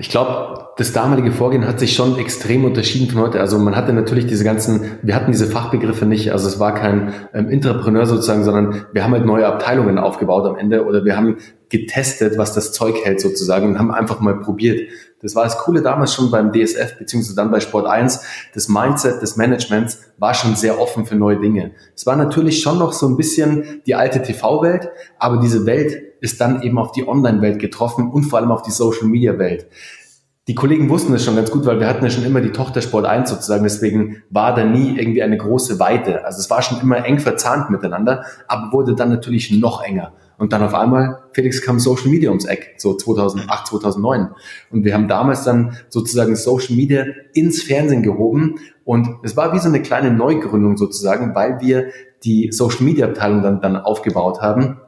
Ich 0.00 0.10
glaube, 0.10 0.68
das 0.78 0.92
damalige 0.92 1.30
Vorgehen 1.30 1.66
hat 1.66 1.78
sich 1.78 1.94
schon 1.94 2.18
extrem 2.18 2.64
unterschieden 2.64 3.08
von 3.08 3.22
heute. 3.22 3.40
Also 3.40 3.58
man 3.58 3.76
hatte 3.76 3.92
natürlich 3.92 4.26
diese 4.26 4.42
ganzen, 4.42 4.98
wir 5.02 5.14
hatten 5.14 5.30
diese 5.30 5.46
Fachbegriffe 5.46 6.06
nicht, 6.06 6.32
also 6.32 6.48
es 6.48 6.58
war 6.58 6.74
kein 6.74 7.12
ähm, 7.34 7.48
Entrepreneur 7.48 8.04
sozusagen, 8.04 8.42
sondern 8.42 8.86
wir 8.92 9.04
haben 9.04 9.12
halt 9.12 9.24
neue 9.24 9.46
Abteilungen 9.46 9.98
aufgebaut 9.98 10.44
am 10.46 10.56
Ende 10.56 10.84
oder 10.86 11.04
wir 11.04 11.16
haben 11.16 11.36
getestet, 11.68 12.36
was 12.36 12.52
das 12.52 12.72
Zeug 12.72 12.96
hält 13.04 13.20
sozusagen 13.20 13.68
und 13.68 13.78
haben 13.78 13.92
einfach 13.92 14.18
mal 14.18 14.40
probiert. 14.40 14.88
Das 15.22 15.34
war 15.34 15.44
das 15.44 15.58
Coole 15.58 15.82
damals 15.82 16.14
schon 16.14 16.30
beim 16.30 16.50
DSF 16.52 16.98
beziehungsweise 16.98 17.36
dann 17.36 17.50
bei 17.50 17.60
Sport 17.60 17.86
1. 17.86 18.24
Das 18.54 18.68
Mindset 18.68 19.22
des 19.22 19.36
Managements 19.36 20.00
war 20.18 20.34
schon 20.34 20.56
sehr 20.56 20.80
offen 20.80 21.06
für 21.06 21.14
neue 21.14 21.38
Dinge. 21.38 21.72
Es 21.94 22.06
war 22.06 22.16
natürlich 22.16 22.60
schon 22.62 22.78
noch 22.78 22.92
so 22.92 23.06
ein 23.06 23.16
bisschen 23.16 23.82
die 23.86 23.94
alte 23.94 24.22
TV-Welt, 24.22 24.88
aber 25.18 25.36
diese 25.36 25.66
Welt 25.66 26.09
ist 26.20 26.40
dann 26.40 26.62
eben 26.62 26.78
auf 26.78 26.92
die 26.92 27.06
Online-Welt 27.06 27.58
getroffen 27.58 28.10
und 28.10 28.24
vor 28.24 28.38
allem 28.38 28.50
auf 28.50 28.62
die 28.62 28.70
Social-Media-Welt. 28.70 29.66
Die 30.48 30.54
Kollegen 30.56 30.88
wussten 30.88 31.14
es 31.14 31.24
schon 31.24 31.36
ganz 31.36 31.50
gut, 31.50 31.64
weil 31.64 31.78
wir 31.78 31.86
hatten 31.86 32.02
ja 32.04 32.10
schon 32.10 32.24
immer 32.24 32.40
die 32.40 32.50
Tochter 32.50 32.82
Sport 32.82 33.04
1 33.04 33.30
sozusagen, 33.30 33.62
deswegen 33.62 34.22
war 34.30 34.54
da 34.54 34.64
nie 34.64 34.98
irgendwie 34.98 35.22
eine 35.22 35.36
große 35.36 35.78
Weite. 35.78 36.24
Also 36.24 36.40
es 36.40 36.50
war 36.50 36.60
schon 36.60 36.80
immer 36.80 37.04
eng 37.04 37.20
verzahnt 37.20 37.70
miteinander, 37.70 38.24
aber 38.48 38.72
wurde 38.72 38.94
dann 38.94 39.10
natürlich 39.10 39.52
noch 39.52 39.80
enger. 39.82 40.12
Und 40.38 40.52
dann 40.52 40.62
auf 40.62 40.74
einmal, 40.74 41.18
Felix 41.34 41.62
kam 41.62 41.78
Social 41.78 42.08
Media 42.08 42.30
ums 42.30 42.46
Eck, 42.46 42.74
so 42.78 42.96
2008, 42.96 43.66
2009. 43.68 44.30
Und 44.70 44.84
wir 44.84 44.94
haben 44.94 45.06
damals 45.06 45.44
dann 45.44 45.76
sozusagen 45.88 46.34
Social 46.34 46.74
Media 46.74 47.04
ins 47.34 47.62
Fernsehen 47.62 48.02
gehoben. 48.02 48.56
Und 48.84 49.18
es 49.22 49.36
war 49.36 49.52
wie 49.52 49.58
so 49.58 49.68
eine 49.68 49.82
kleine 49.82 50.10
Neugründung 50.10 50.78
sozusagen, 50.78 51.34
weil 51.34 51.60
wir 51.60 51.90
die 52.24 52.50
Social 52.50 52.84
Media 52.84 53.06
Abteilung 53.06 53.42
dann, 53.42 53.60
dann 53.60 53.76
aufgebaut 53.76 54.40
haben 54.40 54.80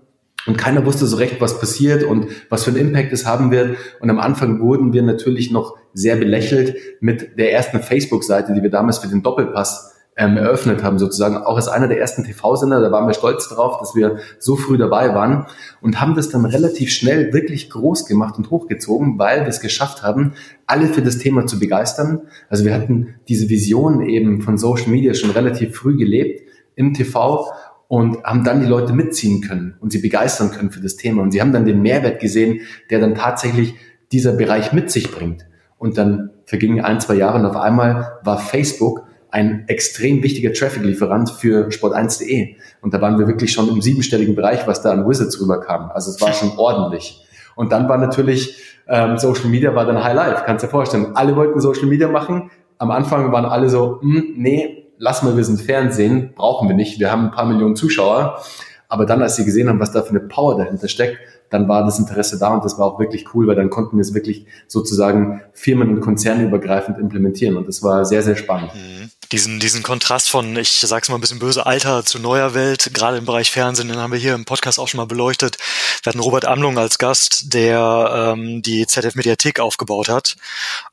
und 0.46 0.58
keiner 0.58 0.84
wusste 0.84 1.06
so 1.06 1.16
recht, 1.16 1.40
was 1.40 1.60
passiert 1.60 2.02
und 2.02 2.26
was 2.48 2.64
für 2.64 2.70
einen 2.70 2.88
Impact 2.88 3.12
es 3.12 3.26
haben 3.26 3.50
wird. 3.50 3.76
Und 4.00 4.10
am 4.10 4.18
Anfang 4.18 4.60
wurden 4.60 4.92
wir 4.92 5.02
natürlich 5.02 5.50
noch 5.50 5.76
sehr 5.94 6.16
belächelt 6.16 6.76
mit 7.00 7.38
der 7.38 7.52
ersten 7.52 7.80
Facebook-Seite, 7.80 8.52
die 8.52 8.62
wir 8.62 8.70
damals 8.70 8.98
für 8.98 9.08
den 9.08 9.22
Doppelpass 9.22 9.92
ähm, 10.16 10.36
eröffnet 10.36 10.82
haben, 10.82 10.98
sozusagen. 10.98 11.36
Auch 11.36 11.56
als 11.56 11.68
einer 11.68 11.88
der 11.88 11.98
ersten 11.98 12.24
TV-Sender, 12.24 12.80
da 12.80 12.92
waren 12.92 13.06
wir 13.06 13.14
stolz 13.14 13.48
drauf, 13.48 13.78
dass 13.78 13.94
wir 13.94 14.18
so 14.38 14.56
früh 14.56 14.76
dabei 14.76 15.14
waren 15.14 15.46
und 15.80 16.00
haben 16.00 16.14
das 16.14 16.28
dann 16.28 16.44
relativ 16.44 16.90
schnell 16.92 17.32
wirklich 17.32 17.70
groß 17.70 18.06
gemacht 18.06 18.36
und 18.36 18.50
hochgezogen, 18.50 19.18
weil 19.18 19.40
wir 19.40 19.48
es 19.48 19.60
geschafft 19.60 20.02
haben, 20.02 20.34
alle 20.66 20.86
für 20.86 21.02
das 21.02 21.18
Thema 21.18 21.46
zu 21.46 21.58
begeistern. 21.58 22.22
Also 22.48 22.64
wir 22.64 22.74
hatten 22.74 23.14
diese 23.28 23.48
Vision 23.48 24.02
eben 24.02 24.42
von 24.42 24.58
Social 24.58 24.90
Media 24.90 25.14
schon 25.14 25.30
relativ 25.30 25.76
früh 25.76 25.96
gelebt 25.96 26.42
im 26.74 26.94
TV 26.94 27.46
und 27.92 28.24
haben 28.24 28.42
dann 28.42 28.60
die 28.60 28.66
Leute 28.66 28.94
mitziehen 28.94 29.42
können 29.42 29.74
und 29.80 29.92
sie 29.92 29.98
begeistern 29.98 30.50
können 30.50 30.70
für 30.70 30.80
das 30.80 30.96
Thema. 30.96 31.20
Und 31.20 31.32
sie 31.32 31.42
haben 31.42 31.52
dann 31.52 31.66
den 31.66 31.82
Mehrwert 31.82 32.20
gesehen, 32.20 32.62
der 32.88 33.00
dann 33.00 33.14
tatsächlich 33.14 33.74
dieser 34.12 34.32
Bereich 34.32 34.72
mit 34.72 34.90
sich 34.90 35.10
bringt. 35.10 35.44
Und 35.76 35.98
dann 35.98 36.30
vergingen 36.46 36.82
ein, 36.82 37.02
zwei 37.02 37.16
Jahre 37.16 37.38
und 37.38 37.44
auf 37.44 37.56
einmal 37.56 38.18
war 38.24 38.38
Facebook 38.38 39.04
ein 39.30 39.64
extrem 39.66 40.22
wichtiger 40.22 40.54
Traffic-Lieferant 40.54 41.32
für 41.32 41.68
sport1.de. 41.68 42.56
Und 42.80 42.94
da 42.94 43.02
waren 43.02 43.18
wir 43.18 43.26
wirklich 43.26 43.52
schon 43.52 43.68
im 43.68 43.82
siebenstelligen 43.82 44.36
Bereich, 44.36 44.66
was 44.66 44.80
da 44.80 44.90
an 44.90 45.06
Wizards 45.06 45.38
rüberkam. 45.38 45.90
Also 45.92 46.12
es 46.12 46.20
war 46.22 46.32
schon 46.32 46.52
ordentlich. 46.56 47.22
Und 47.56 47.72
dann 47.72 47.90
war 47.90 47.98
natürlich 47.98 48.78
ähm, 48.88 49.18
Social 49.18 49.50
Media 49.50 49.74
war 49.74 49.84
dann 49.84 50.02
High 50.02 50.14
Life, 50.14 50.44
kannst 50.46 50.64
dir 50.64 50.68
vorstellen. 50.68 51.14
Alle 51.14 51.36
wollten 51.36 51.60
Social 51.60 51.88
Media 51.88 52.08
machen. 52.08 52.50
Am 52.78 52.90
Anfang 52.90 53.30
waren 53.32 53.44
alle 53.44 53.68
so, 53.68 54.00
hm, 54.00 54.32
nee, 54.38 54.81
lass 55.02 55.24
mal, 55.24 55.36
wir 55.36 55.44
sind 55.44 55.60
Fernsehen, 55.60 56.32
brauchen 56.36 56.68
wir 56.68 56.76
nicht, 56.76 57.00
wir 57.00 57.10
haben 57.10 57.24
ein 57.24 57.30
paar 57.32 57.44
Millionen 57.44 57.74
Zuschauer. 57.74 58.40
Aber 58.88 59.04
dann, 59.04 59.20
als 59.20 59.34
sie 59.34 59.44
gesehen 59.44 59.68
haben, 59.68 59.80
was 59.80 59.90
da 59.90 60.02
für 60.02 60.10
eine 60.10 60.20
Power 60.20 60.56
dahinter 60.56 60.86
steckt, 60.86 61.18
dann 61.50 61.68
war 61.68 61.84
das 61.84 61.98
Interesse 61.98 62.38
da 62.38 62.54
und 62.54 62.64
das 62.64 62.78
war 62.78 62.86
auch 62.86 63.00
wirklich 63.00 63.34
cool, 63.34 63.48
weil 63.48 63.56
dann 63.56 63.68
konnten 63.68 63.96
wir 63.96 64.02
es 64.02 64.14
wirklich 64.14 64.46
sozusagen 64.68 65.42
firmen- 65.52 65.90
und 65.90 66.00
konzernübergreifend 66.00 66.98
implementieren 66.98 67.56
und 67.56 67.66
das 67.66 67.82
war 67.82 68.04
sehr, 68.04 68.22
sehr 68.22 68.36
spannend. 68.36 68.70
Mhm 68.74 69.10
diesen, 69.32 69.58
diesen 69.60 69.82
Kontrast 69.82 70.28
von, 70.28 70.56
ich 70.56 70.80
sag's 70.80 71.08
mal 71.08 71.16
ein 71.16 71.20
bisschen 71.22 71.38
böse, 71.38 71.64
alter 71.64 72.04
zu 72.04 72.18
neuer 72.18 72.52
Welt, 72.52 72.90
gerade 72.92 73.16
im 73.16 73.24
Bereich 73.24 73.50
Fernsehen, 73.50 73.88
den 73.88 73.96
haben 73.96 74.12
wir 74.12 74.18
hier 74.18 74.34
im 74.34 74.44
Podcast 74.44 74.78
auch 74.78 74.88
schon 74.88 74.98
mal 74.98 75.06
beleuchtet. 75.06 75.56
Wir 76.02 76.10
hatten 76.10 76.20
Robert 76.20 76.44
Amlung 76.44 76.78
als 76.78 76.98
Gast, 76.98 77.54
der 77.54 78.34
ähm, 78.36 78.60
die 78.60 78.86
ZF 78.86 79.14
Mediathek 79.14 79.58
aufgebaut 79.58 80.10
hat. 80.10 80.36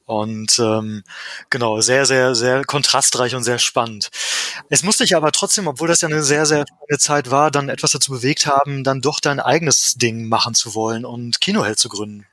Und 0.05 0.57
ähm, 0.57 1.03
genau, 1.49 1.81
sehr, 1.81 2.05
sehr, 2.05 2.33
sehr 2.33 2.63
kontrastreich 2.63 3.35
und 3.35 3.43
sehr 3.43 3.59
spannend. 3.59 4.09
Es 4.69 4.83
musste 4.83 5.03
ich 5.03 5.15
aber 5.15 5.31
trotzdem, 5.31 5.67
obwohl 5.67 5.89
das 5.89 6.01
ja 6.01 6.07
eine 6.07 6.23
sehr, 6.23 6.45
sehr 6.45 6.65
spannende 6.65 6.97
Zeit 6.97 7.31
war, 7.31 7.51
dann 7.51 7.69
etwas 7.69 7.91
dazu 7.91 8.11
bewegt 8.11 8.45
haben, 8.45 8.83
dann 8.85 9.01
doch 9.01 9.19
dein 9.19 9.39
eigenes 9.39 9.95
Ding 9.95 10.29
machen 10.29 10.55
zu 10.55 10.73
wollen 10.73 11.03
und 11.05 11.41
Kinoheld 11.41 11.77
zu 11.77 11.89
gründen. 11.89 12.25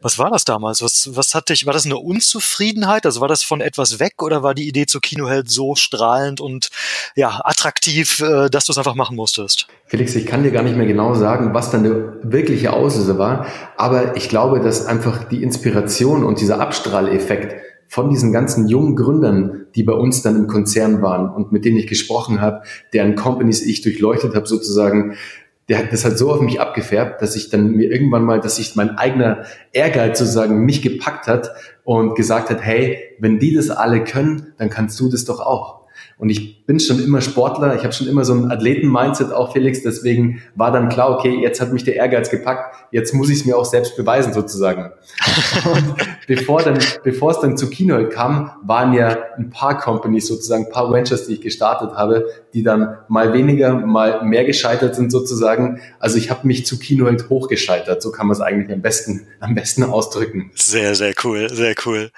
Was 0.00 0.18
war 0.18 0.30
das 0.30 0.44
damals? 0.44 0.82
Was, 0.82 1.10
was 1.14 1.34
hat 1.34 1.48
dich, 1.48 1.66
war 1.66 1.72
das 1.72 1.86
eine 1.86 1.96
Unzufriedenheit? 1.96 3.06
Also 3.06 3.20
war 3.20 3.28
das 3.28 3.42
von 3.42 3.60
etwas 3.60 3.98
weg 3.98 4.22
oder 4.22 4.42
war 4.42 4.54
die 4.54 4.68
Idee 4.68 4.86
zur 4.86 5.00
Kinoheld 5.00 5.50
so 5.50 5.74
strahlend 5.74 6.40
und 6.40 6.70
ja, 7.16 7.40
attraktiv, 7.44 8.20
äh, 8.20 8.48
dass 8.48 8.66
du 8.66 8.72
es 8.72 8.78
einfach 8.78 8.94
machen 8.94 9.16
musstest? 9.16 9.66
Felix, 9.86 10.14
ich 10.14 10.26
kann 10.26 10.42
dir 10.42 10.50
gar 10.50 10.62
nicht 10.62 10.76
mehr 10.76 10.86
genau 10.86 11.14
sagen, 11.14 11.54
was 11.54 11.70
dann 11.70 11.84
der 11.84 12.14
wirkliche 12.22 12.72
Auslöser 12.72 13.18
war, 13.18 13.46
aber 13.76 14.16
ich 14.16 14.28
glaube, 14.28 14.60
dass 14.60 14.86
einfach 14.86 15.24
die 15.24 15.42
Inspiration 15.42 16.24
und 16.24 16.40
dieser 16.40 16.60
Abstrahleffekt 16.60 17.54
von 17.90 18.08
diesen 18.08 18.32
ganzen 18.32 18.68
jungen 18.68 18.94
Gründern, 18.94 19.66
die 19.74 19.82
bei 19.82 19.92
uns 19.92 20.22
dann 20.22 20.36
im 20.36 20.46
Konzern 20.46 21.02
waren 21.02 21.28
und 21.28 21.50
mit 21.50 21.64
denen 21.64 21.76
ich 21.76 21.88
gesprochen 21.88 22.40
habe, 22.40 22.62
deren 22.92 23.16
Companies 23.16 23.62
ich 23.62 23.82
durchleuchtet 23.82 24.36
habe 24.36 24.46
sozusagen, 24.46 25.16
der 25.70 25.78
hat 25.78 25.92
das 25.92 26.04
halt 26.04 26.18
so 26.18 26.32
auf 26.32 26.40
mich 26.40 26.60
abgefärbt, 26.60 27.22
dass 27.22 27.36
ich 27.36 27.48
dann 27.48 27.70
mir 27.76 27.92
irgendwann 27.92 28.24
mal, 28.24 28.40
dass 28.40 28.56
sich 28.56 28.74
mein 28.74 28.98
eigener 28.98 29.44
Ehrgeiz 29.72 30.18
sozusagen 30.18 30.64
mich 30.64 30.82
gepackt 30.82 31.28
hat 31.28 31.52
und 31.84 32.16
gesagt 32.16 32.50
hat, 32.50 32.60
hey, 32.60 32.98
wenn 33.20 33.38
die 33.38 33.54
das 33.54 33.70
alle 33.70 34.02
können, 34.02 34.52
dann 34.58 34.68
kannst 34.68 34.98
du 34.98 35.08
das 35.08 35.24
doch 35.24 35.38
auch. 35.38 35.86
Und 36.20 36.28
ich 36.28 36.66
bin 36.66 36.78
schon 36.78 37.02
immer 37.02 37.22
Sportler, 37.22 37.74
ich 37.74 37.82
habe 37.82 37.94
schon 37.94 38.06
immer 38.06 38.26
so 38.26 38.34
ein 38.34 38.50
Athleten-Mindset 38.50 39.32
auch, 39.32 39.54
Felix. 39.54 39.82
Deswegen 39.82 40.42
war 40.54 40.70
dann 40.70 40.90
klar, 40.90 41.16
okay, 41.16 41.40
jetzt 41.40 41.62
hat 41.62 41.72
mich 41.72 41.82
der 41.82 41.96
Ehrgeiz 41.96 42.28
gepackt, 42.28 42.76
jetzt 42.92 43.14
muss 43.14 43.30
ich 43.30 43.40
es 43.40 43.44
mir 43.46 43.56
auch 43.56 43.64
selbst 43.64 43.96
beweisen 43.96 44.34
sozusagen. 44.34 44.90
Und 45.64 45.94
bevor, 46.26 46.62
dann, 46.62 46.78
bevor 47.02 47.30
es 47.30 47.40
dann 47.40 47.56
zu 47.56 47.70
Kino 47.70 48.06
kam, 48.10 48.52
waren 48.62 48.92
ja 48.92 49.16
ein 49.38 49.48
paar 49.48 49.78
Companies 49.78 50.26
sozusagen, 50.26 50.66
ein 50.66 50.70
paar 50.70 50.92
Ventures, 50.92 51.26
die 51.26 51.34
ich 51.34 51.40
gestartet 51.40 51.92
habe, 51.96 52.26
die 52.52 52.62
dann 52.62 52.98
mal 53.08 53.32
weniger, 53.32 53.72
mal 53.74 54.22
mehr 54.22 54.44
gescheitert 54.44 54.94
sind 54.94 55.10
sozusagen. 55.10 55.80
Also 56.00 56.18
ich 56.18 56.30
habe 56.30 56.46
mich 56.46 56.66
zu 56.66 56.78
Kino 56.78 57.06
halt 57.06 57.30
hochgescheitert. 57.30 58.02
So 58.02 58.12
kann 58.12 58.26
man 58.26 58.34
es 58.36 58.42
eigentlich 58.42 58.70
am 58.70 58.82
besten, 58.82 59.26
am 59.40 59.54
besten 59.54 59.84
ausdrücken. 59.84 60.50
Sehr, 60.54 60.94
sehr 60.94 61.14
cool, 61.24 61.48
sehr 61.48 61.74
cool. 61.86 62.10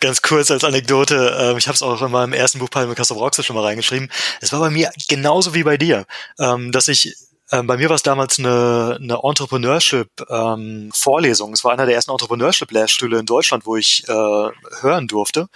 Ganz 0.00 0.20
kurz 0.20 0.50
als 0.50 0.64
Anekdote, 0.64 1.34
ähm, 1.40 1.56
ich 1.56 1.66
habe 1.66 1.74
es 1.74 1.82
auch 1.82 2.02
in 2.02 2.12
meinem 2.12 2.34
ersten 2.34 2.58
Buch 2.58 2.68
Palme 2.70 2.94
Castro 2.94 3.18
Roxas 3.38 3.46
schon 3.46 3.56
mal 3.56 3.64
reingeschrieben. 3.64 4.10
Es 4.40 4.52
war 4.52 4.60
bei 4.60 4.70
mir 4.70 4.90
genauso 5.08 5.54
wie 5.54 5.62
bei 5.62 5.76
dir, 5.76 6.06
ähm, 6.38 6.72
dass 6.72 6.88
ich 6.88 7.14
ähm, 7.50 7.66
bei 7.66 7.78
mir 7.78 7.88
war 7.88 7.96
es 7.96 8.02
damals 8.02 8.38
eine, 8.38 8.98
eine 9.00 9.20
Entrepreneurship-Vorlesung. 9.22 11.48
Ähm, 11.48 11.54
es 11.54 11.64
war 11.64 11.72
einer 11.72 11.86
der 11.86 11.94
ersten 11.94 12.10
Entrepreneurship-Lehrstühle 12.10 13.18
in 13.18 13.24
Deutschland, 13.26 13.64
wo 13.64 13.76
ich 13.76 14.06
äh, 14.08 14.48
hören 14.80 15.08
durfte. 15.08 15.48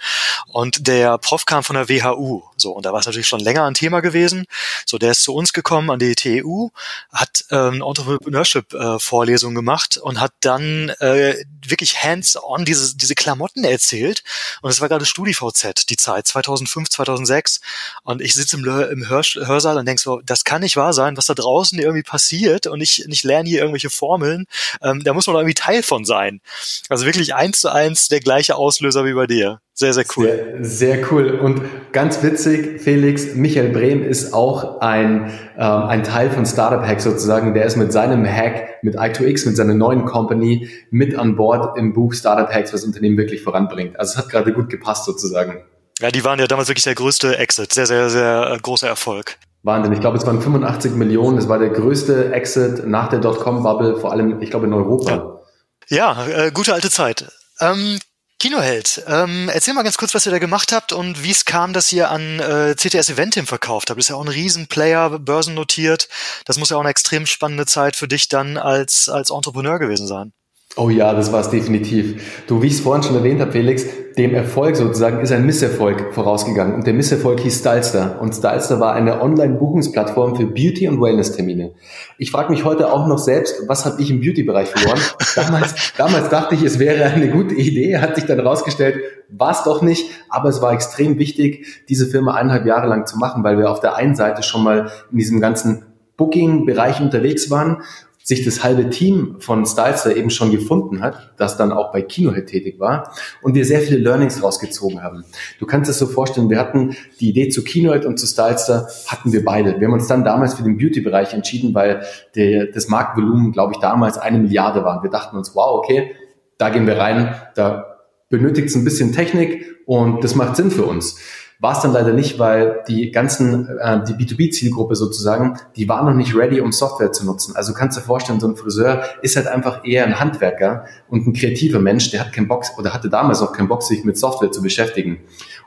Und 0.47 0.87
der 0.87 1.19
Prof 1.19 1.45
kam 1.45 1.63
von 1.63 1.75
der 1.75 1.89
WHU. 1.89 2.41
So, 2.57 2.71
und 2.71 2.83
da 2.85 2.93
war 2.93 3.01
es 3.01 3.05
natürlich 3.05 3.27
schon 3.27 3.41
länger 3.41 3.65
ein 3.65 3.75
Thema 3.75 3.99
gewesen. 3.99 4.45
So, 4.85 4.97
der 4.97 5.11
ist 5.11 5.23
zu 5.23 5.35
uns 5.35 5.53
gekommen 5.53 5.91
an 5.91 5.99
die 5.99 6.15
TU, 6.15 6.69
hat 7.11 7.45
ähm, 7.51 7.81
Entrepreneurship-Vorlesung 7.81 9.51
äh, 9.51 9.55
gemacht 9.55 9.97
und 9.97 10.19
hat 10.19 10.33
dann 10.39 10.89
äh, 10.99 11.45
wirklich 11.65 12.03
hands-on 12.03 12.65
diese, 12.65 12.97
diese 12.97 13.15
Klamotten 13.15 13.63
erzählt. 13.63 14.23
Und 14.61 14.71
es 14.71 14.81
war 14.81 14.89
gerade 14.89 15.05
StudiVZ, 15.05 15.89
die 15.89 15.97
Zeit, 15.97 16.27
2005, 16.27 16.89
2006. 16.89 17.61
Und 18.03 18.21
ich 18.21 18.33
sitze 18.33 18.57
im, 18.57 18.65
im 18.65 19.09
Hörsaal 19.09 19.77
und 19.77 19.85
denk 19.85 19.99
so, 19.99 20.21
das 20.21 20.43
kann 20.43 20.61
nicht 20.61 20.75
wahr 20.75 20.93
sein, 20.93 21.17
was 21.17 21.27
da 21.27 21.33
draußen 21.33 21.79
irgendwie 21.83 22.03
passiert 22.03 22.67
und 22.67 22.81
ich, 22.81 23.05
ich 23.07 23.23
lerne 23.23 23.47
hier 23.47 23.59
irgendwelche 23.59 23.89
Formeln. 23.89 24.45
Ähm, 24.81 25.01
da 25.03 25.13
muss 25.13 25.27
man 25.27 25.35
irgendwie 25.35 25.53
Teil 25.53 25.83
von 25.83 26.05
sein. 26.05 26.41
Also 26.89 27.05
wirklich 27.05 27.35
eins 27.35 27.59
zu 27.59 27.71
eins 27.71 28.07
der 28.07 28.19
gleiche 28.19 28.55
Auslöser 28.55 29.05
wie 29.05 29.13
bei 29.13 29.27
dir. 29.27 29.59
Sehr, 29.75 29.93
sehr 29.93 30.05
cool. 30.15 30.57
Sehr, 30.61 30.97
sehr 30.97 31.11
cool. 31.11 31.31
Und 31.31 31.61
ganz 31.93 32.21
witzig, 32.21 32.79
Felix, 32.79 33.33
Michael 33.33 33.69
Brehm 33.69 34.03
ist 34.03 34.31
auch 34.31 34.81
ein, 34.81 35.31
ähm, 35.57 35.83
ein 35.83 36.03
Teil 36.03 36.29
von 36.29 36.45
Startup 36.45 36.85
Hack 36.85 37.01
sozusagen. 37.01 37.55
Der 37.55 37.65
ist 37.65 37.75
mit 37.75 37.91
seinem 37.91 38.23
Hack, 38.23 38.83
mit 38.83 38.97
i2X, 38.97 39.47
mit 39.47 39.55
seiner 39.55 39.73
neuen 39.73 40.05
Company 40.05 40.69
mit 40.91 41.15
an 41.15 41.35
Bord 41.35 41.75
im 41.77 41.93
Buch 41.93 42.13
Startup 42.13 42.53
Hacks, 42.53 42.71
was 42.71 42.83
Unternehmen 42.83 43.17
wirklich 43.17 43.41
voranbringt. 43.41 43.99
Also 43.99 44.11
es 44.11 44.17
hat 44.17 44.29
gerade 44.29 44.53
gut 44.53 44.69
gepasst 44.69 45.05
sozusagen. 45.05 45.63
Ja, 45.99 46.11
die 46.11 46.23
waren 46.23 46.39
ja 46.39 46.47
damals 46.47 46.67
wirklich 46.67 46.83
der 46.83 46.95
größte 46.95 47.37
Exit. 47.37 47.73
Sehr, 47.73 47.85
sehr, 47.87 48.09
sehr 48.09 48.51
äh, 48.53 48.57
großer 48.59 48.87
Erfolg. 48.87 49.37
Wahnsinn. 49.63 49.93
Ich 49.93 50.01
glaube, 50.01 50.17
es 50.17 50.25
waren 50.25 50.41
85 50.41 50.93
Millionen. 50.93 51.37
Das 51.37 51.47
war 51.47 51.57
der 51.57 51.69
größte 51.69 52.33
Exit 52.33 52.85
nach 52.85 53.09
der 53.09 53.19
Dotcom-Bubble, 53.19 53.97
vor 53.97 54.11
allem, 54.11 54.41
ich 54.41 54.49
glaube, 54.49 54.67
in 54.67 54.73
Europa. 54.73 55.39
Ja, 55.87 56.25
ja 56.27 56.27
äh, 56.27 56.51
gute 56.51 56.73
alte 56.73 56.89
Zeit. 56.89 57.31
Ähm, 57.59 57.99
Kinoheld, 58.39 59.01
ähm, 59.07 59.49
erzähl 59.53 59.73
mal 59.73 59.83
ganz 59.83 59.97
kurz, 59.97 60.13
was 60.13 60.25
ihr 60.25 60.31
da 60.33 60.39
gemacht 60.39 60.73
habt 60.73 60.91
und 60.91 61.23
wie 61.23 61.31
es 61.31 61.45
kam, 61.45 61.71
dass 61.71 61.93
ihr 61.93 62.11
an 62.11 62.41
äh, 62.41 62.75
CTS 62.75 63.11
Eventim 63.11 63.47
verkauft 63.47 63.89
habt. 63.89 63.97
Das 63.97 64.05
ist 64.05 64.09
ja 64.09 64.17
auch 64.17 64.25
ein 64.25 64.27
Riesenplayer, 64.27 65.17
börsennotiert. 65.17 66.09
Das 66.43 66.57
muss 66.57 66.69
ja 66.69 66.75
auch 66.75 66.81
eine 66.81 66.89
extrem 66.89 67.25
spannende 67.25 67.65
Zeit 67.65 67.95
für 67.95 68.09
dich 68.09 68.27
dann 68.27 68.57
als, 68.57 69.07
als 69.07 69.29
Entrepreneur 69.29 69.79
gewesen 69.79 70.07
sein. 70.07 70.33
Oh 70.75 70.89
ja, 70.89 71.13
das 71.13 71.31
war 71.31 71.41
es 71.41 71.51
definitiv. 71.51 72.45
Du, 72.47 72.63
wie 72.63 72.67
ich 72.67 72.73
es 72.73 72.79
vorhin 72.79 73.03
schon 73.03 73.15
erwähnt 73.15 73.39
habe, 73.39 73.51
Felix, 73.51 73.85
dem 74.17 74.33
Erfolg 74.33 74.75
sozusagen 74.75 75.21
ist 75.21 75.31
ein 75.31 75.45
Misserfolg 75.45 76.15
vorausgegangen. 76.15 76.73
Und 76.73 76.87
der 76.87 76.95
Misserfolg 76.95 77.39
hieß 77.41 77.59
Stylester. 77.59 78.19
Und 78.19 78.33
Stylester 78.33 78.79
war 78.79 78.93
eine 78.93 79.21
Online-Buchungsplattform 79.21 80.35
für 80.35 80.47
Beauty- 80.47 80.87
und 80.87 80.99
Wellness-Termine. 80.99 81.73
Ich 82.17 82.31
frage 82.31 82.51
mich 82.51 82.65
heute 82.65 82.91
auch 82.91 83.05
noch 83.05 83.19
selbst, 83.19 83.67
was 83.67 83.85
habe 83.85 84.01
ich 84.01 84.09
im 84.09 84.21
Beauty-Bereich 84.21 84.69
verloren? 84.69 84.99
damals, 85.35 85.93
damals 85.95 86.29
dachte 86.29 86.55
ich, 86.55 86.63
es 86.63 86.79
wäre 86.79 87.03
eine 87.05 87.29
gute 87.29 87.53
Idee, 87.53 87.99
hat 87.99 88.15
sich 88.15 88.25
dann 88.25 88.39
herausgestellt, 88.39 88.97
war 89.29 89.51
es 89.51 89.63
doch 89.63 89.83
nicht. 89.83 90.09
Aber 90.29 90.49
es 90.49 90.59
war 90.63 90.73
extrem 90.73 91.19
wichtig, 91.19 91.85
diese 91.87 92.07
Firma 92.07 92.33
eineinhalb 92.33 92.65
Jahre 92.65 92.87
lang 92.87 93.05
zu 93.05 93.19
machen, 93.19 93.43
weil 93.43 93.59
wir 93.59 93.69
auf 93.69 93.79
der 93.79 93.95
einen 93.95 94.15
Seite 94.15 94.41
schon 94.41 94.63
mal 94.63 94.89
in 95.11 95.19
diesem 95.19 95.39
ganzen 95.39 95.85
Booking-Bereich 96.17 96.99
unterwegs 96.99 97.51
waren 97.51 97.83
sich 98.23 98.45
das 98.45 98.63
halbe 98.63 98.89
Team 98.89 99.35
von 99.39 99.65
Stylester 99.65 100.15
eben 100.15 100.29
schon 100.29 100.49
gefunden 100.49 101.01
hat, 101.01 101.33
das 101.35 101.57
dann 101.57 101.73
auch 101.73 101.91
bei 101.91 102.01
Kinohead 102.01 102.47
tätig 102.47 102.79
war 102.79 103.13
und 103.41 103.53
wir 103.53 103.65
sehr 103.65 103.81
viele 103.81 103.99
Learnings 103.99 104.41
rausgezogen 104.41 105.03
haben. 105.03 105.25
Du 105.59 105.65
kannst 105.65 105.91
es 105.91 105.99
so 105.99 106.07
vorstellen, 106.07 106.49
wir 106.49 106.57
hatten 106.57 106.95
die 107.19 107.29
Idee 107.29 107.49
zu 107.49 107.65
Kinohead 107.65 108.05
und 108.05 108.17
zu 108.17 108.25
Stylester 108.25 108.87
hatten 109.07 109.33
wir 109.33 109.43
beide. 109.43 109.77
Wir 109.79 109.87
haben 109.87 109.93
uns 109.93 110.07
dann 110.07 110.23
damals 110.23 110.53
für 110.53 110.63
den 110.63 110.77
Beauty-Bereich 110.77 111.33
entschieden, 111.33 111.73
weil 111.73 112.03
der, 112.35 112.67
das 112.67 112.87
Marktvolumen, 112.87 113.51
glaube 113.51 113.73
ich, 113.73 113.79
damals 113.79 114.17
eine 114.17 114.37
Milliarde 114.39 114.85
war. 114.85 115.03
Wir 115.03 115.09
dachten 115.09 115.35
uns, 115.35 115.53
wow, 115.53 115.77
okay, 115.77 116.15
da 116.57 116.69
gehen 116.69 116.87
wir 116.87 116.97
rein, 116.97 117.35
da 117.55 117.97
benötigt 118.29 118.69
es 118.69 118.75
ein 118.75 118.85
bisschen 118.85 119.11
Technik 119.11 119.65
und 119.85 120.23
das 120.23 120.35
macht 120.35 120.55
Sinn 120.55 120.71
für 120.71 120.85
uns. 120.85 121.19
War 121.59 121.73
es 121.73 121.81
dann 121.81 121.93
leider 121.93 122.13
nicht, 122.13 122.39
weil 122.39 122.83
die 122.87 123.11
ganzen, 123.11 123.69
äh, 123.79 124.03
die 124.03 124.13
B2B-Zielgruppe 124.13 124.95
sozusagen, 124.95 125.57
die 125.75 125.87
war 125.87 126.03
noch 126.03 126.13
nicht 126.13 126.35
ready, 126.35 126.59
um 126.59 126.71
Software 126.71 127.11
zu 127.11 127.25
nutzen. 127.25 127.55
Also 127.55 127.73
kannst 127.73 127.97
du 127.97 128.01
dir 128.01 128.07
vorstellen, 128.07 128.39
so 128.39 128.47
ein 128.47 128.55
Friseur 128.55 129.03
ist 129.21 129.35
halt 129.35 129.47
einfach 129.47 129.85
eher 129.85 130.05
ein 130.05 130.19
Handwerker 130.19 130.85
und 131.09 131.27
ein 131.27 131.33
kreativer 131.33 131.79
Mensch, 131.79 132.11
der 132.11 132.19
hat 132.21 132.33
keinen 132.33 132.47
Bock 132.47 132.65
oder 132.77 132.93
hatte 132.93 133.09
damals 133.09 133.41
auch 133.41 133.53
keinen 133.53 133.67
Bock, 133.67 133.83
sich 133.83 134.03
mit 134.03 134.17
Software 134.17 134.51
zu 134.51 134.61
beschäftigen. 134.61 135.19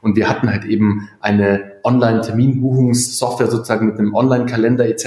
Und 0.02 0.16
wir 0.16 0.28
hatten 0.28 0.50
halt 0.50 0.64
eben 0.64 1.08
eine 1.20 1.72
Online-Terminbuchungssoftware 1.82 3.50
sozusagen 3.50 3.86
mit 3.86 3.98
einem 3.98 4.14
Online-Kalender 4.14 4.86
etc. 4.86 5.06